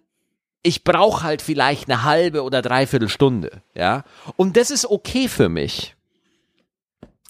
ich 0.63 0.83
brauche 0.83 1.23
halt 1.23 1.41
vielleicht 1.41 1.89
eine 1.89 2.03
halbe 2.03 2.43
oder 2.43 2.61
dreiviertel 2.61 3.09
Stunde, 3.09 3.61
ja. 3.73 4.03
Und 4.35 4.57
das 4.57 4.71
ist 4.71 4.85
okay 4.85 5.27
für 5.27 5.49
mich. 5.49 5.95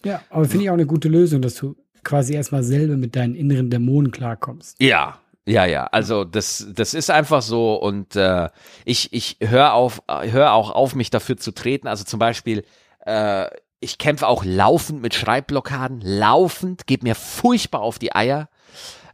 Ja, 0.03 0.21
aber 0.29 0.45
finde 0.45 0.65
ich 0.65 0.69
auch 0.69 0.75
eine 0.75 0.85
gute 0.85 1.07
Lösung, 1.07 1.41
dass 1.41 1.55
du 1.55 1.75
quasi 2.03 2.33
erstmal 2.33 2.63
selber 2.63 2.97
mit 2.97 3.15
deinen 3.15 3.35
inneren 3.35 3.69
Dämonen 3.69 4.11
klarkommst. 4.11 4.81
Ja, 4.81 5.19
ja, 5.45 5.65
ja. 5.65 5.85
Also 5.85 6.23
das, 6.23 6.67
das 6.73 6.93
ist 6.93 7.09
einfach 7.09 7.41
so 7.41 7.75
und 7.75 8.15
äh, 8.15 8.49
ich, 8.85 9.13
ich 9.13 9.37
höre 9.41 9.73
auf, 9.73 10.01
höre 10.07 10.53
auch 10.53 10.71
auf, 10.71 10.95
mich 10.95 11.09
dafür 11.09 11.37
zu 11.37 11.51
treten. 11.51 11.87
Also 11.87 12.03
zum 12.03 12.19
Beispiel, 12.19 12.63
äh, 13.05 13.47
ich 13.79 13.97
kämpfe 13.97 14.27
auch 14.27 14.43
laufend 14.45 15.01
mit 15.01 15.15
Schreibblockaden, 15.15 16.01
laufend, 16.01 16.85
geht 16.85 17.03
mir 17.03 17.15
furchtbar 17.15 17.81
auf 17.81 17.97
die 17.97 18.13
Eier. 18.15 18.49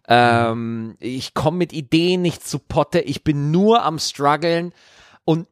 Ähm, 0.07 0.95
ich 0.99 1.33
komme 1.33 1.57
mit 1.57 1.73
Ideen 1.73 2.21
nicht 2.21 2.47
zu 2.47 2.59
Potte. 2.59 2.99
Ich 2.99 3.23
bin 3.23 3.51
nur 3.51 3.83
am 3.83 3.99
struggeln 3.99 4.73
und 5.25 5.47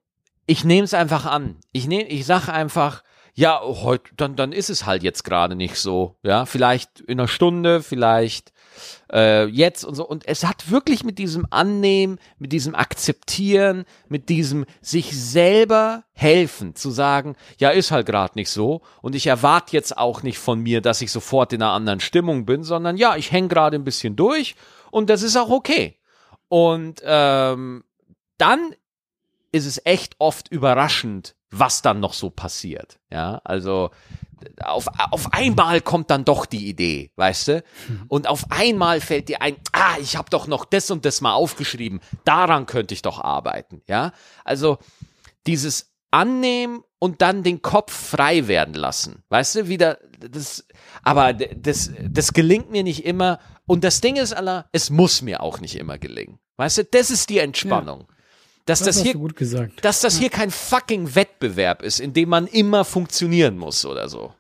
ich 0.48 0.64
nehme 0.64 0.86
es 0.86 0.94
einfach 0.94 1.26
an. 1.26 1.58
Ich 1.72 1.88
nehme, 1.88 2.08
ich 2.08 2.26
sage 2.26 2.54
einfach, 2.54 3.04
ja, 3.34 3.60
heute, 3.62 4.12
dann, 4.16 4.36
dann 4.36 4.54
ist 4.54 4.70
es 4.70 4.86
halt 4.86 5.04
jetzt 5.04 5.24
gerade 5.24 5.56
nicht 5.56 5.76
so. 5.76 6.16
Ja, 6.24 6.46
vielleicht 6.46 7.02
in 7.02 7.20
einer 7.20 7.28
Stunde, 7.28 7.84
vielleicht 7.84 8.54
äh, 9.12 9.46
jetzt 9.46 9.84
und 9.84 9.96
so. 9.96 10.08
Und 10.08 10.28
es 10.28 10.44
hat 10.44 10.70
wirklich 10.70 11.04
mit 11.04 11.18
diesem 11.18 11.46
Annehmen, 11.50 12.20
mit 12.38 12.52
diesem 12.52 12.76
Akzeptieren, 12.76 13.86
mit 14.08 14.30
diesem 14.30 14.66
sich 14.82 15.18
selber 15.18 16.04
helfen, 16.14 16.76
zu 16.76 16.92
sagen, 16.92 17.36
ja, 17.58 17.70
ist 17.70 17.92
halt 17.92 18.06
gerade 18.06 18.34
nicht 18.36 18.50
so. 18.50 18.82
Und 19.02 19.16
ich 19.16 19.28
erwarte 19.28 19.74
jetzt 19.74 19.98
auch 19.98 20.24
nicht 20.24 20.38
von 20.38 20.60
mir, 20.60 20.82
dass 20.82 21.02
ich 21.02 21.12
sofort 21.12 21.54
in 21.54 21.62
einer 21.62 21.72
anderen 21.72 22.00
Stimmung 22.00 22.46
bin, 22.46 22.64
sondern 22.64 22.98
ja, 22.98 23.16
ich 23.16 23.32
hänge 23.32 23.48
gerade 23.48 23.78
ein 23.78 23.84
bisschen 23.84 24.16
durch 24.16 24.56
und 24.92 25.10
das 25.10 25.24
ist 25.24 25.36
auch 25.36 25.50
okay. 25.50 25.98
Und 26.48 27.02
ähm, 27.04 27.84
dann 28.38 28.76
ist 29.52 29.66
es 29.66 29.82
echt 29.86 30.16
oft 30.20 30.50
überraschend, 30.50 31.36
was 31.60 31.82
dann 31.82 32.00
noch 32.00 32.14
so 32.14 32.30
passiert. 32.30 33.00
Ja, 33.12 33.42
also 33.44 33.92
auf, 34.62 34.88
auf 35.12 35.34
einmal 35.34 35.82
kommt 35.82 36.10
dann 36.10 36.26
doch 36.26 36.46
die 36.46 36.68
Idee, 36.68 37.12
weißt 37.16 37.48
du? 37.48 37.64
Und 38.08 38.28
auf 38.28 38.52
einmal 38.52 39.02
fällt 39.02 39.30
dir 39.30 39.42
ein, 39.42 39.56
ah, 39.72 39.96
ich 40.00 40.18
habe 40.18 40.30
doch 40.30 40.48
noch 40.48 40.66
das 40.66 40.92
und 40.92 41.06
das 41.06 41.22
mal 41.22 41.34
aufgeschrieben, 41.34 42.02
daran 42.26 42.66
könnte 42.66 42.94
ich 42.94 43.02
doch 43.02 43.20
arbeiten, 43.20 43.82
ja? 43.88 44.12
Also 44.44 44.78
dieses 45.48 45.94
Annehmen 46.12 46.84
und 47.00 47.22
dann 47.22 47.44
den 47.44 47.62
Kopf 47.62 47.94
frei 47.94 48.48
werden 48.48 48.74
lassen, 48.74 49.24
weißt 49.30 49.56
du, 49.56 49.68
wieder 49.68 50.00
das 50.20 50.66
aber 51.04 51.34
das 51.34 51.92
das 52.10 52.34
gelingt 52.34 52.72
mir 52.72 52.84
nicht 52.84 53.06
immer 53.06 53.40
und 53.68 53.84
das 53.84 54.02
Ding 54.02 54.16
ist, 54.18 54.34
Allah, 54.34 54.68
es 54.72 54.90
muss 54.90 55.22
mir 55.22 55.42
auch 55.42 55.60
nicht 55.60 55.76
immer 55.76 55.98
gelingen. 55.98 56.40
Weißt 56.58 56.78
du, 56.78 56.84
das 56.86 57.10
ist 57.12 57.30
die 57.30 57.40
Entspannung. 57.40 58.06
Ja. 58.08 58.15
Dass 58.66 58.80
das, 58.80 58.98
das 58.98 59.04
hier, 59.04 59.16
dass 59.82 60.02
das 60.02 60.18
hier 60.18 60.30
kein 60.30 60.50
fucking 60.50 61.14
Wettbewerb 61.14 61.84
ist, 61.84 62.00
in 62.00 62.14
dem 62.14 62.30
man 62.30 62.48
immer 62.48 62.84
funktionieren 62.84 63.58
muss 63.58 63.86
oder 63.86 64.10
so. 64.10 64.34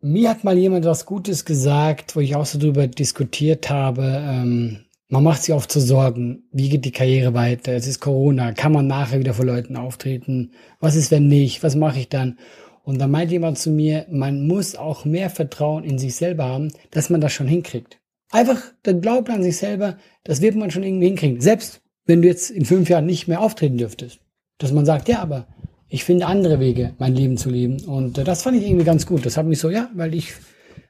Mir 0.00 0.30
hat 0.30 0.44
mal 0.44 0.58
jemand 0.58 0.84
was 0.84 1.06
Gutes 1.06 1.44
gesagt, 1.44 2.16
wo 2.16 2.20
ich 2.20 2.34
auch 2.34 2.44
so 2.44 2.58
drüber 2.58 2.88
diskutiert 2.88 3.70
habe. 3.70 4.02
Ähm, 4.02 4.84
man 5.08 5.22
macht 5.22 5.44
sich 5.44 5.54
oft 5.54 5.70
zu 5.70 5.80
so 5.80 5.86
Sorgen. 5.86 6.42
Wie 6.50 6.68
geht 6.68 6.84
die 6.84 6.92
Karriere 6.92 7.34
weiter? 7.34 7.72
Es 7.72 7.86
ist 7.86 8.00
Corona. 8.00 8.52
Kann 8.52 8.72
man 8.72 8.88
nachher 8.88 9.20
wieder 9.20 9.32
vor 9.32 9.44
Leuten 9.44 9.76
auftreten? 9.76 10.50
Was 10.80 10.96
ist, 10.96 11.10
wenn 11.10 11.28
nicht? 11.28 11.62
Was 11.62 11.76
mache 11.76 12.00
ich 12.00 12.08
dann? 12.08 12.38
Und 12.82 12.98
da 12.98 13.06
meint 13.06 13.30
jemand 13.30 13.58
zu 13.58 13.70
mir, 13.70 14.06
man 14.10 14.46
muss 14.46 14.74
auch 14.74 15.04
mehr 15.04 15.30
Vertrauen 15.30 15.84
in 15.84 15.98
sich 15.98 16.16
selber 16.16 16.44
haben, 16.44 16.72
dass 16.90 17.10
man 17.10 17.20
das 17.20 17.32
schon 17.32 17.46
hinkriegt. 17.46 17.98
Einfach 18.30 18.60
der 18.84 18.94
Glaube 18.94 19.32
an 19.32 19.42
sich 19.42 19.56
selber, 19.56 19.96
das 20.24 20.40
wird 20.40 20.56
man 20.56 20.70
schon 20.70 20.82
irgendwie 20.82 21.06
hinkriegen. 21.06 21.40
Selbst 21.40 21.80
wenn 22.06 22.22
du 22.22 22.28
jetzt 22.28 22.50
in 22.50 22.64
fünf 22.64 22.88
Jahren 22.88 23.06
nicht 23.06 23.28
mehr 23.28 23.40
auftreten 23.40 23.78
dürftest. 23.78 24.20
Dass 24.58 24.72
man 24.72 24.86
sagt, 24.86 25.08
ja, 25.08 25.20
aber 25.20 25.46
ich 25.88 26.04
finde 26.04 26.26
andere 26.26 26.60
Wege, 26.60 26.94
mein 26.98 27.14
Leben 27.14 27.36
zu 27.36 27.50
leben. 27.50 27.84
Und 27.84 28.18
äh, 28.18 28.24
das 28.24 28.42
fand 28.42 28.56
ich 28.56 28.66
irgendwie 28.66 28.84
ganz 28.84 29.06
gut. 29.06 29.26
Das 29.26 29.36
hat 29.36 29.46
mich 29.46 29.58
so, 29.58 29.70
ja, 29.70 29.90
weil 29.94 30.14
ich 30.14 30.34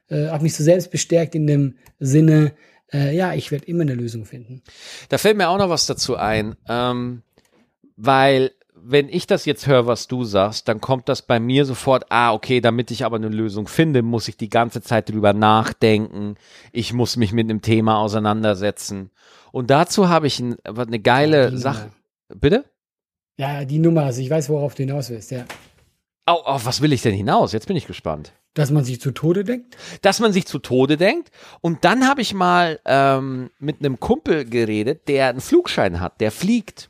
äh, 0.09 0.27
habe 0.27 0.43
mich 0.43 0.55
so 0.55 0.63
selbst 0.63 0.91
bestärkt 0.91 1.35
in 1.35 1.47
dem 1.47 1.75
Sinne, 1.99 2.53
äh, 2.93 3.15
ja, 3.15 3.33
ich 3.33 3.51
werde 3.51 3.65
immer 3.65 3.81
eine 3.81 3.95
Lösung 3.95 4.25
finden. 4.25 4.61
Da 5.09 5.17
fällt 5.17 5.37
mir 5.37 5.49
auch 5.49 5.57
noch 5.57 5.69
was 5.69 5.85
dazu 5.85 6.15
ein, 6.15 6.55
ähm, 6.67 7.23
weil 7.95 8.51
wenn 8.87 9.09
ich 9.09 9.25
das 9.25 9.45
jetzt 9.45 9.65
höre, 9.65 9.87
was 9.87 10.07
du 10.07 10.23
sagst, 10.25 10.67
dann 10.67 10.79
kommt 10.79 11.09
das 11.09 11.23
bei 11.23 11.39
mir 11.39 11.65
sofort, 11.65 12.05
ah, 12.09 12.33
okay, 12.33 12.61
damit 12.61 12.91
ich 12.91 13.03
aber 13.03 13.15
eine 13.15 13.29
Lösung 13.29 13.67
finde, 13.67 14.03
muss 14.03 14.27
ich 14.27 14.37
die 14.37 14.49
ganze 14.49 14.81
Zeit 14.81 15.09
drüber 15.09 15.33
nachdenken. 15.33 16.35
Ich 16.71 16.93
muss 16.93 17.17
mich 17.17 17.33
mit 17.33 17.49
einem 17.49 17.63
Thema 17.63 17.97
auseinandersetzen. 17.97 19.09
Und 19.55 19.69
dazu 19.69 20.09
habe 20.09 20.27
ich 20.27 20.37
ein, 20.41 20.57
eine 20.65 20.99
geile 20.99 21.43
ja, 21.49 21.57
Sache. 21.57 21.89
Bitte? 22.27 22.65
Ja, 23.37 23.63
die 23.63 23.79
Nummer, 23.79 24.03
also 24.03 24.19
ich 24.19 24.29
weiß, 24.29 24.49
worauf 24.49 24.75
du 24.75 24.83
hinaus 24.83 25.09
willst, 25.09 25.31
ja. 25.31 25.45
Oh, 26.27 26.41
auf 26.43 26.65
was 26.65 26.81
will 26.81 26.91
ich 26.91 27.01
denn 27.01 27.13
hinaus? 27.13 27.53
Jetzt 27.53 27.65
bin 27.65 27.77
ich 27.77 27.87
gespannt. 27.87 28.33
Dass 28.53 28.69
man 28.69 28.83
sich 28.83 28.99
zu 28.99 29.11
Tode 29.11 29.45
denkt? 29.45 29.77
Dass 30.01 30.19
man 30.19 30.33
sich 30.33 30.45
zu 30.45 30.59
Tode 30.59 30.97
denkt. 30.97 31.31
Und 31.61 31.85
dann 31.85 32.05
habe 32.05 32.19
ich 32.19 32.33
mal 32.33 32.81
ähm, 32.83 33.49
mit 33.57 33.79
einem 33.79 33.97
Kumpel 33.97 34.43
geredet, 34.43 35.07
der 35.07 35.29
einen 35.29 35.39
Flugschein 35.39 36.01
hat, 36.01 36.19
der 36.19 36.33
fliegt. 36.33 36.89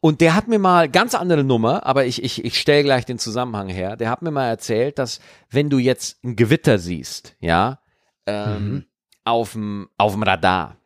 Und 0.00 0.20
der 0.20 0.34
hat 0.34 0.48
mir 0.48 0.58
mal, 0.58 0.88
ganz 0.88 1.14
andere 1.14 1.44
Nummer, 1.44 1.86
aber 1.86 2.04
ich, 2.04 2.20
ich, 2.24 2.44
ich 2.44 2.58
stelle 2.58 2.82
gleich 2.82 3.06
den 3.06 3.20
Zusammenhang 3.20 3.68
her, 3.68 3.96
der 3.96 4.10
hat 4.10 4.22
mir 4.22 4.32
mal 4.32 4.48
erzählt, 4.48 4.98
dass 4.98 5.20
wenn 5.50 5.70
du 5.70 5.78
jetzt 5.78 6.24
ein 6.24 6.34
Gewitter 6.34 6.80
siehst, 6.80 7.36
ja, 7.38 7.78
ähm, 8.26 8.86
auf 9.24 9.52
dem 9.52 9.88
Radar, 10.00 10.81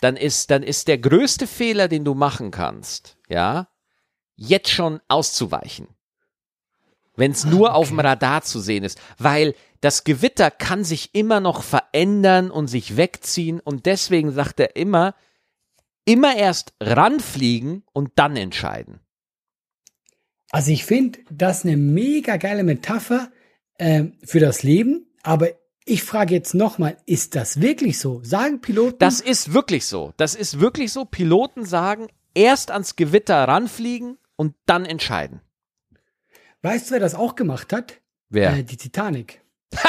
dann 0.00 0.16
ist, 0.16 0.50
dann 0.50 0.62
ist 0.62 0.88
der 0.88 0.98
größte 0.98 1.46
Fehler, 1.46 1.88
den 1.88 2.04
du 2.04 2.14
machen 2.14 2.50
kannst, 2.50 3.18
ja, 3.28 3.68
jetzt 4.36 4.70
schon 4.70 5.00
auszuweichen. 5.08 5.88
Wenn 7.16 7.32
es 7.32 7.44
nur 7.44 7.74
auf 7.74 7.88
dem 7.88 7.98
Radar 7.98 8.42
zu 8.42 8.60
sehen 8.60 8.84
ist, 8.84 9.00
weil 9.18 9.54
das 9.80 10.04
Gewitter 10.04 10.52
kann 10.52 10.84
sich 10.84 11.14
immer 11.14 11.40
noch 11.40 11.62
verändern 11.62 12.50
und 12.50 12.68
sich 12.68 12.96
wegziehen 12.96 13.58
und 13.58 13.86
deswegen 13.86 14.30
sagt 14.30 14.60
er 14.60 14.76
immer, 14.76 15.16
immer 16.04 16.36
erst 16.36 16.74
ranfliegen 16.80 17.82
und 17.92 18.12
dann 18.16 18.36
entscheiden. 18.36 19.00
Also 20.50 20.70
ich 20.70 20.84
finde 20.84 21.18
das 21.30 21.64
eine 21.64 21.76
mega 21.76 22.36
geile 22.36 22.64
Metapher 22.64 23.30
äh, 23.78 24.04
für 24.24 24.40
das 24.40 24.62
Leben, 24.62 25.12
aber 25.22 25.50
ich 25.88 26.02
frage 26.02 26.34
jetzt 26.34 26.54
nochmal, 26.54 26.96
ist 27.06 27.34
das 27.34 27.60
wirklich 27.60 27.98
so? 27.98 28.20
Sagen 28.22 28.60
Piloten? 28.60 28.98
Das 28.98 29.20
ist 29.20 29.52
wirklich 29.54 29.86
so. 29.86 30.12
Das 30.16 30.34
ist 30.34 30.60
wirklich 30.60 30.92
so. 30.92 31.04
Piloten 31.04 31.64
sagen, 31.64 32.08
erst 32.34 32.70
ans 32.70 32.96
Gewitter 32.96 33.48
ranfliegen 33.48 34.18
und 34.36 34.54
dann 34.66 34.84
entscheiden. 34.84 35.40
Weißt 36.62 36.88
du, 36.88 36.92
wer 36.92 37.00
das 37.00 37.14
auch 37.14 37.34
gemacht 37.34 37.72
hat? 37.72 37.94
Wer? 38.28 38.58
Äh, 38.58 38.62
die 38.64 38.76
Titanic. 38.76 39.40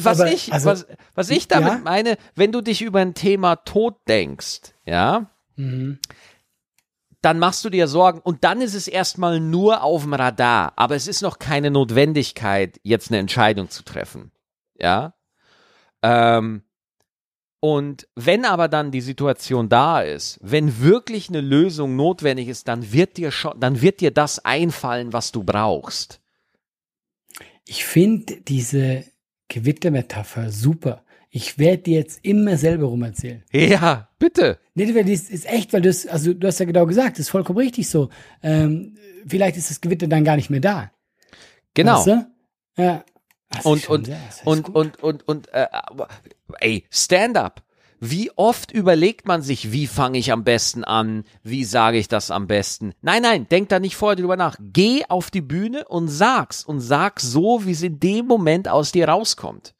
was 0.00 0.20
Aber, 0.20 0.30
ich, 0.32 0.52
also, 0.52 0.70
was, 0.70 0.86
was 1.14 1.30
ich 1.30 1.48
damit 1.48 1.68
ja? 1.72 1.78
meine, 1.78 2.18
wenn 2.34 2.52
du 2.52 2.60
dich 2.60 2.82
über 2.82 3.00
ein 3.00 3.14
Thema 3.14 3.56
Tod 3.56 3.96
denkst, 4.08 4.74
ja, 4.84 5.30
Mhm. 5.56 5.98
Dann 7.22 7.38
machst 7.38 7.64
du 7.64 7.70
dir 7.70 7.88
Sorgen 7.88 8.20
und 8.20 8.44
dann 8.44 8.60
ist 8.60 8.74
es 8.74 8.88
erstmal 8.88 9.40
nur 9.40 9.82
auf 9.82 10.02
dem 10.02 10.14
Radar, 10.14 10.72
aber 10.76 10.94
es 10.94 11.08
ist 11.08 11.22
noch 11.22 11.38
keine 11.38 11.70
Notwendigkeit, 11.70 12.78
jetzt 12.82 13.10
eine 13.10 13.18
Entscheidung 13.18 13.70
zu 13.70 13.82
treffen, 13.82 14.32
ja. 14.78 15.14
Ähm, 16.02 16.62
und 17.60 18.06
wenn 18.14 18.44
aber 18.44 18.68
dann 18.68 18.90
die 18.90 19.00
Situation 19.00 19.68
da 19.68 20.02
ist, 20.02 20.38
wenn 20.42 20.80
wirklich 20.80 21.28
eine 21.28 21.40
Lösung 21.40 21.96
notwendig 21.96 22.48
ist, 22.48 22.68
dann 22.68 22.92
wird 22.92 23.16
dir 23.16 23.32
schon, 23.32 23.58
dann 23.58 23.80
wird 23.80 24.00
dir 24.00 24.10
das 24.10 24.44
einfallen, 24.44 25.12
was 25.12 25.32
du 25.32 25.42
brauchst. 25.42 26.20
Ich 27.64 27.84
finde 27.84 28.40
diese 28.42 29.04
Gewittermetapher 29.48 30.50
super. 30.50 31.02
Ich 31.36 31.58
werde 31.58 31.82
dir 31.82 31.98
jetzt 31.98 32.20
immer 32.24 32.56
selber 32.56 32.86
rum 32.86 33.02
erzählen. 33.02 33.42
Ja, 33.52 34.08
bitte. 34.18 34.58
Nee, 34.74 34.90
das 34.90 35.28
ist 35.28 35.44
echt, 35.44 35.70
weil 35.74 35.82
du 35.82 35.90
es- 35.90 36.06
also 36.06 36.32
du 36.32 36.46
hast 36.46 36.58
ja 36.60 36.64
genau 36.64 36.86
gesagt, 36.86 37.12
das 37.18 37.26
ist 37.26 37.28
vollkommen 37.28 37.58
richtig 37.58 37.90
so. 37.90 38.08
Ähm, 38.42 38.96
vielleicht 39.26 39.58
ist 39.58 39.68
das 39.68 39.82
Gewitter 39.82 40.06
dann 40.06 40.24
gar 40.24 40.36
nicht 40.36 40.48
mehr 40.48 40.60
da. 40.60 40.90
Genau. 41.74 41.96
Weißt 41.98 42.06
du? 42.06 42.26
Ja. 42.78 43.04
Und, 43.64 43.86
und, 43.90 44.06
sehr- 44.06 44.18
und, 44.46 44.62
gut. 44.62 44.74
und, 44.74 45.02
und, 45.02 45.28
und, 45.28 45.48
äh, 45.52 45.66
ey, 46.60 46.84
Stand-up. 46.90 47.62
Wie 48.00 48.30
oft 48.36 48.72
überlegt 48.72 49.28
man 49.28 49.42
sich, 49.42 49.72
wie 49.72 49.86
fange 49.86 50.16
ich 50.16 50.32
am 50.32 50.42
besten 50.42 50.84
an? 50.84 51.24
Wie 51.42 51.64
sage 51.64 51.98
ich 51.98 52.08
das 52.08 52.30
am 52.30 52.46
besten? 52.46 52.94
Nein, 53.02 53.20
nein, 53.20 53.46
denk 53.50 53.68
da 53.68 53.78
nicht 53.78 53.96
vorher 53.96 54.16
drüber 54.16 54.36
nach. 54.36 54.56
Geh 54.58 55.02
auf 55.10 55.30
die 55.30 55.42
Bühne 55.42 55.86
und 55.86 56.08
sag's. 56.08 56.64
Und 56.64 56.80
sag's 56.80 57.24
so, 57.24 57.66
wie 57.66 57.72
es 57.72 57.82
in 57.82 58.00
dem 58.00 58.26
Moment 58.26 58.68
aus 58.68 58.90
dir 58.90 59.06
rauskommt. 59.08 59.74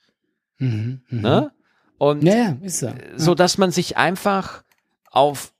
Mhm, 0.58 1.02
mhm. 1.08 1.20
Ne? 1.20 1.52
Und 1.98 2.22
Ja, 2.22 2.34
ja, 2.34 2.56
ist 2.62 2.80
so. 2.80 2.92
so 3.16 3.34
dass 3.34 3.58
man 3.58 3.70
sich 3.70 3.96
einfach 3.96 4.62
auf 5.10 5.52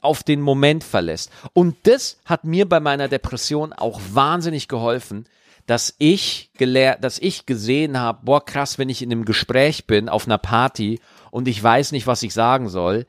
auf 0.00 0.22
den 0.22 0.40
Moment 0.40 0.84
verlässt. 0.84 1.30
Und 1.54 1.76
das 1.82 2.18
hat 2.24 2.44
mir 2.44 2.68
bei 2.68 2.78
meiner 2.78 3.08
Depression 3.08 3.72
auch 3.72 4.00
wahnsinnig 4.12 4.68
geholfen, 4.68 5.26
dass 5.66 5.94
ich 5.98 6.50
gelehrt, 6.56 7.02
dass 7.04 7.18
ich 7.18 7.46
gesehen 7.46 7.98
habe, 7.98 8.20
boah 8.24 8.44
krass, 8.44 8.78
wenn 8.78 8.88
ich 8.88 9.02
in 9.02 9.10
einem 9.12 9.24
Gespräch 9.24 9.86
bin 9.86 10.08
auf 10.08 10.26
einer 10.26 10.38
Party 10.38 11.00
und 11.30 11.48
ich 11.48 11.62
weiß 11.62 11.92
nicht, 11.92 12.06
was 12.06 12.22
ich 12.22 12.32
sagen 12.32 12.68
soll, 12.68 13.06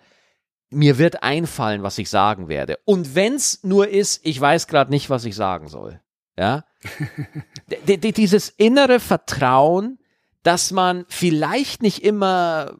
mir 0.72 0.98
wird 0.98 1.24
einfallen, 1.24 1.84
was 1.84 1.98
ich 1.98 2.10
sagen 2.10 2.48
werde. 2.48 2.80
Und 2.86 3.16
wenn's 3.16 3.64
nur 3.64 3.88
ist, 3.88 4.26
ich 4.26 4.40
weiß 4.40 4.68
gerade 4.68 4.92
nicht, 4.92 5.10
was 5.10 5.26
ich 5.26 5.36
sagen 5.36 5.68
soll. 5.68 6.02
Ja? 6.38 6.66
Dieses 7.88 8.50
innere 8.50 9.00
Vertrauen, 9.00 9.99
dass 10.44 10.72
man 10.72 11.06
vielleicht 11.10 11.82
nicht 11.82 12.04
immer 12.04 12.78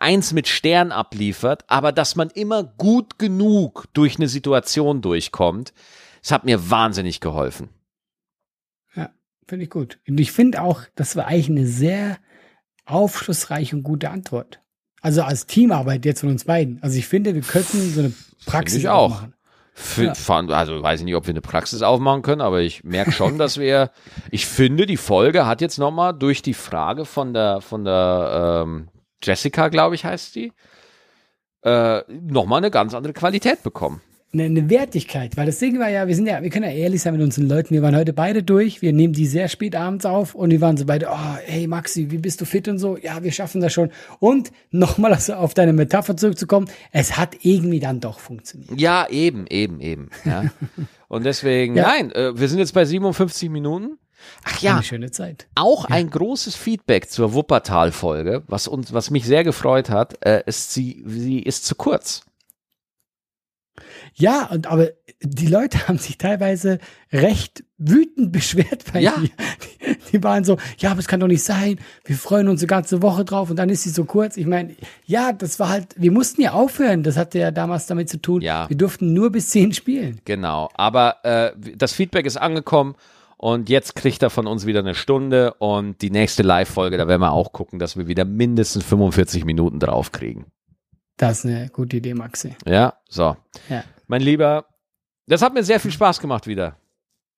eins 0.00 0.32
mit 0.32 0.48
Stern 0.48 0.92
abliefert, 0.92 1.64
aber 1.68 1.92
dass 1.92 2.16
man 2.16 2.30
immer 2.30 2.64
gut 2.64 3.18
genug 3.18 3.86
durch 3.92 4.16
eine 4.16 4.28
Situation 4.28 5.02
durchkommt, 5.02 5.72
das 6.22 6.32
hat 6.32 6.44
mir 6.44 6.70
wahnsinnig 6.70 7.20
geholfen. 7.20 7.68
Ja, 8.94 9.10
finde 9.46 9.64
ich 9.64 9.70
gut. 9.70 9.98
Und 10.08 10.18
ich 10.18 10.32
finde 10.32 10.62
auch, 10.62 10.82
das 10.94 11.16
war 11.16 11.26
eigentlich 11.26 11.50
eine 11.50 11.66
sehr 11.66 12.18
aufschlussreiche 12.84 13.76
und 13.76 13.82
gute 13.82 14.10
Antwort. 14.10 14.60
Also 15.00 15.22
als 15.22 15.46
Teamarbeit 15.46 16.04
jetzt 16.04 16.20
von 16.20 16.30
uns 16.30 16.44
beiden. 16.44 16.82
Also 16.82 16.96
ich 16.96 17.06
finde, 17.06 17.34
wir 17.34 17.42
könnten 17.42 17.92
so 17.92 18.00
eine 18.00 18.12
Praxis 18.46 18.78
ich 18.78 18.88
auch. 18.88 19.10
machen. 19.10 19.34
Ja. 19.96 20.12
also 20.54 20.82
weiß 20.82 21.00
ich 21.00 21.04
nicht, 21.06 21.14
ob 21.14 21.26
wir 21.26 21.32
eine 21.32 21.40
Praxis 21.40 21.82
aufmachen 21.82 22.22
können, 22.22 22.40
aber 22.42 22.60
ich 22.60 22.84
merke 22.84 23.12
schon, 23.12 23.38
dass 23.38 23.58
wir, 23.58 23.90
ich 24.30 24.46
finde, 24.46 24.86
die 24.86 24.96
Folge 24.96 25.46
hat 25.46 25.60
jetzt 25.60 25.78
nochmal 25.78 26.12
durch 26.12 26.42
die 26.42 26.54
Frage 26.54 27.04
von 27.04 27.32
der, 27.32 27.60
von 27.60 27.84
der 27.84 28.64
ähm, 28.64 28.88
Jessica, 29.22 29.68
glaube 29.68 29.94
ich, 29.94 30.04
heißt 30.04 30.34
die, 30.34 30.52
äh, 31.62 32.02
nochmal 32.08 32.58
eine 32.58 32.70
ganz 32.70 32.94
andere 32.94 33.12
Qualität 33.12 33.62
bekommen. 33.62 34.02
Eine, 34.34 34.44
eine 34.44 34.70
Wertigkeit, 34.70 35.36
weil 35.36 35.44
das 35.44 35.58
Ding 35.58 35.78
war 35.78 35.90
ja, 35.90 36.08
wir 36.08 36.16
sind 36.16 36.26
ja, 36.26 36.42
wir 36.42 36.48
können 36.48 36.64
ja 36.64 36.70
ehrlich 36.74 37.02
sein 37.02 37.12
mit 37.12 37.22
unseren 37.22 37.48
Leuten. 37.48 37.74
Wir 37.74 37.82
waren 37.82 37.94
heute 37.94 38.14
beide 38.14 38.42
durch, 38.42 38.80
wir 38.80 38.94
nehmen 38.94 39.12
die 39.12 39.26
sehr 39.26 39.46
spät 39.48 39.76
abends 39.76 40.06
auf 40.06 40.34
und 40.34 40.50
wir 40.50 40.62
waren 40.62 40.78
so 40.78 40.86
beide, 40.86 41.08
oh, 41.10 41.36
hey 41.44 41.66
Maxi, 41.66 42.10
wie 42.10 42.16
bist 42.16 42.40
du 42.40 42.46
fit 42.46 42.66
und 42.66 42.78
so? 42.78 42.96
Ja, 42.96 43.22
wir 43.22 43.30
schaffen 43.30 43.60
das 43.60 43.74
schon. 43.74 43.90
Und 44.20 44.50
nochmal 44.70 45.12
also 45.12 45.34
auf 45.34 45.52
deine 45.52 45.74
Metapher 45.74 46.16
zurückzukommen, 46.16 46.68
es 46.92 47.18
hat 47.18 47.44
irgendwie 47.44 47.78
dann 47.78 48.00
doch 48.00 48.20
funktioniert. 48.20 48.80
Ja, 48.80 49.06
eben, 49.10 49.46
eben, 49.48 49.80
eben. 49.80 50.08
Ja. 50.24 50.44
Und 51.08 51.24
deswegen, 51.26 51.76
Ja. 51.76 51.82
nein, 51.88 52.10
äh, 52.12 52.38
wir 52.38 52.48
sind 52.48 52.58
jetzt 52.58 52.72
bei 52.72 52.86
57 52.86 53.50
Minuten. 53.50 53.98
Ach 54.44 54.62
ja, 54.62 54.76
Eine 54.76 54.82
schöne 54.82 55.10
Zeit. 55.10 55.46
auch 55.56 55.84
ein 55.84 56.08
großes 56.08 56.56
Feedback 56.56 57.10
zur 57.10 57.34
Wuppertal-Folge, 57.34 58.44
was 58.46 58.66
uns, 58.66 58.94
was 58.94 59.10
mich 59.10 59.26
sehr 59.26 59.44
gefreut 59.44 59.90
hat, 59.90 60.24
äh, 60.24 60.42
ist 60.46 60.72
sie, 60.72 61.02
sie 61.06 61.40
ist 61.40 61.66
zu 61.66 61.74
kurz. 61.74 62.22
Ja, 64.14 64.46
und 64.52 64.66
aber 64.66 64.88
die 65.22 65.46
Leute 65.46 65.88
haben 65.88 65.98
sich 65.98 66.18
teilweise 66.18 66.78
recht 67.12 67.64
wütend 67.78 68.32
beschwert 68.32 68.84
bei 68.92 69.00
Ja. 69.00 69.16
mir. 69.16 69.28
Die, 69.28 69.96
die 70.12 70.22
waren 70.22 70.44
so, 70.44 70.58
ja, 70.78 70.90
aber 70.90 71.00
es 71.00 71.08
kann 71.08 71.20
doch 71.20 71.26
nicht 71.28 71.42
sein. 71.42 71.78
Wir 72.04 72.16
freuen 72.16 72.48
uns 72.48 72.60
eine 72.60 72.66
ganze 72.66 73.02
Woche 73.02 73.24
drauf 73.24 73.48
und 73.50 73.56
dann 73.56 73.68
ist 73.70 73.82
sie 73.84 73.90
so 73.90 74.04
kurz. 74.04 74.36
Ich 74.36 74.46
meine, 74.46 74.74
ja, 75.06 75.32
das 75.32 75.58
war 75.58 75.68
halt, 75.70 75.94
wir 75.96 76.12
mussten 76.12 76.42
ja 76.42 76.52
aufhören. 76.52 77.02
Das 77.02 77.16
hatte 77.16 77.38
ja 77.38 77.50
damals 77.50 77.86
damit 77.86 78.08
zu 78.10 78.20
tun. 78.20 78.42
Ja. 78.42 78.68
Wir 78.68 78.76
durften 78.76 79.12
nur 79.14 79.30
bis 79.32 79.48
zehn 79.50 79.72
spielen. 79.72 80.20
Genau. 80.24 80.68
Aber 80.74 81.24
äh, 81.24 81.52
das 81.76 81.92
Feedback 81.92 82.26
ist 82.26 82.36
angekommen 82.36 82.94
und 83.38 83.68
jetzt 83.70 83.94
kriegt 83.96 84.22
er 84.22 84.30
von 84.30 84.46
uns 84.46 84.66
wieder 84.66 84.80
eine 84.80 84.94
Stunde 84.94 85.54
und 85.54 86.02
die 86.02 86.10
nächste 86.10 86.42
Live-Folge, 86.42 86.96
da 86.98 87.08
werden 87.08 87.22
wir 87.22 87.32
auch 87.32 87.52
gucken, 87.52 87.78
dass 87.78 87.96
wir 87.96 88.06
wieder 88.06 88.24
mindestens 88.24 88.84
45 88.84 89.44
Minuten 89.44 89.80
draufkriegen. 89.80 90.44
Das 91.16 91.40
ist 91.40 91.46
eine 91.46 91.68
gute 91.68 91.96
Idee, 91.98 92.14
Maxi. 92.14 92.56
Ja, 92.66 92.94
so. 93.08 93.36
Ja. 93.68 93.84
Mein 94.12 94.20
Lieber, 94.20 94.66
das 95.26 95.40
hat 95.40 95.54
mir 95.54 95.64
sehr 95.64 95.80
viel 95.80 95.90
Spaß 95.90 96.20
gemacht 96.20 96.46
wieder. 96.46 96.76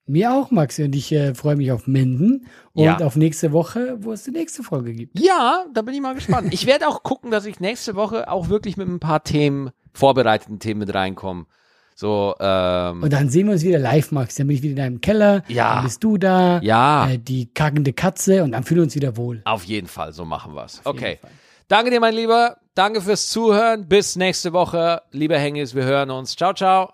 Mir 0.06 0.32
auch, 0.34 0.50
Maxi. 0.50 0.82
Und 0.82 0.96
ich 0.96 1.12
äh, 1.12 1.32
freue 1.32 1.54
mich 1.54 1.70
auf 1.70 1.86
Menden 1.86 2.48
und 2.72 2.82
Ja. 2.82 2.98
auf 2.98 3.14
nächste 3.14 3.52
Woche, 3.52 3.96
wo 4.00 4.10
es 4.10 4.24
die 4.24 4.32
nächste 4.32 4.64
Folge 4.64 4.92
gibt. 4.92 5.20
Ja, 5.20 5.66
da 5.72 5.82
bin 5.82 5.94
ich 5.94 6.00
mal 6.00 6.16
gespannt. 6.16 6.52
Ich 6.52 6.66
werde 6.66 6.88
auch 6.88 7.04
gucken, 7.04 7.30
dass 7.30 7.46
ich 7.46 7.60
nächste 7.60 7.94
Woche 7.94 8.28
auch 8.28 8.48
wirklich 8.48 8.76
mit 8.76 8.88
ein 8.88 8.98
paar 8.98 9.22
Themen, 9.22 9.70
vorbereiteten 9.92 10.58
Themen 10.58 10.80
mit 10.80 10.92
reinkomme. 10.92 11.46
So, 11.94 12.34
ähm, 12.40 13.04
Und 13.04 13.12
dann 13.12 13.28
sehen 13.28 13.46
wir 13.46 13.52
uns 13.52 13.62
wieder 13.62 13.78
live, 13.78 14.10
Maxi. 14.10 14.38
Dann 14.38 14.48
bin 14.48 14.56
ich 14.56 14.62
wieder 14.64 14.72
in 14.72 14.76
deinem 14.78 15.00
Keller. 15.00 15.44
Ja. 15.46 15.76
Dann 15.76 15.84
bist 15.84 16.02
du 16.02 16.18
da. 16.18 16.58
ja, 16.60 17.08
Äh, 17.08 17.18
die 17.18 17.54
kackende 17.54 17.92
Katze 17.92 18.42
und 18.42 18.50
dann 18.50 18.64
fühlen 18.64 18.78
wir 18.80 18.82
uns 18.86 18.96
wieder 18.96 19.16
wohl. 19.16 19.42
auf 19.44 19.62
jeden 19.62 19.86
Fall, 19.86 20.12
so 20.12 20.24
machen 20.24 20.56
wir's. 20.56 20.80
Auf 20.80 20.86
Okay. 20.96 21.20
Danke 21.68 21.90
dir, 21.90 22.00
mein 22.00 22.14
Lieber. 22.14 22.58
Danke 22.74 23.00
fürs 23.00 23.30
Zuhören. 23.30 23.88
Bis 23.88 24.16
nächste 24.16 24.52
Woche. 24.52 25.02
Lieber 25.10 25.38
Hengis, 25.38 25.74
wir 25.74 25.84
hören 25.84 26.10
uns. 26.10 26.36
Ciao, 26.36 26.52
ciao. 26.52 26.92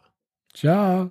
Ciao. 0.54 1.10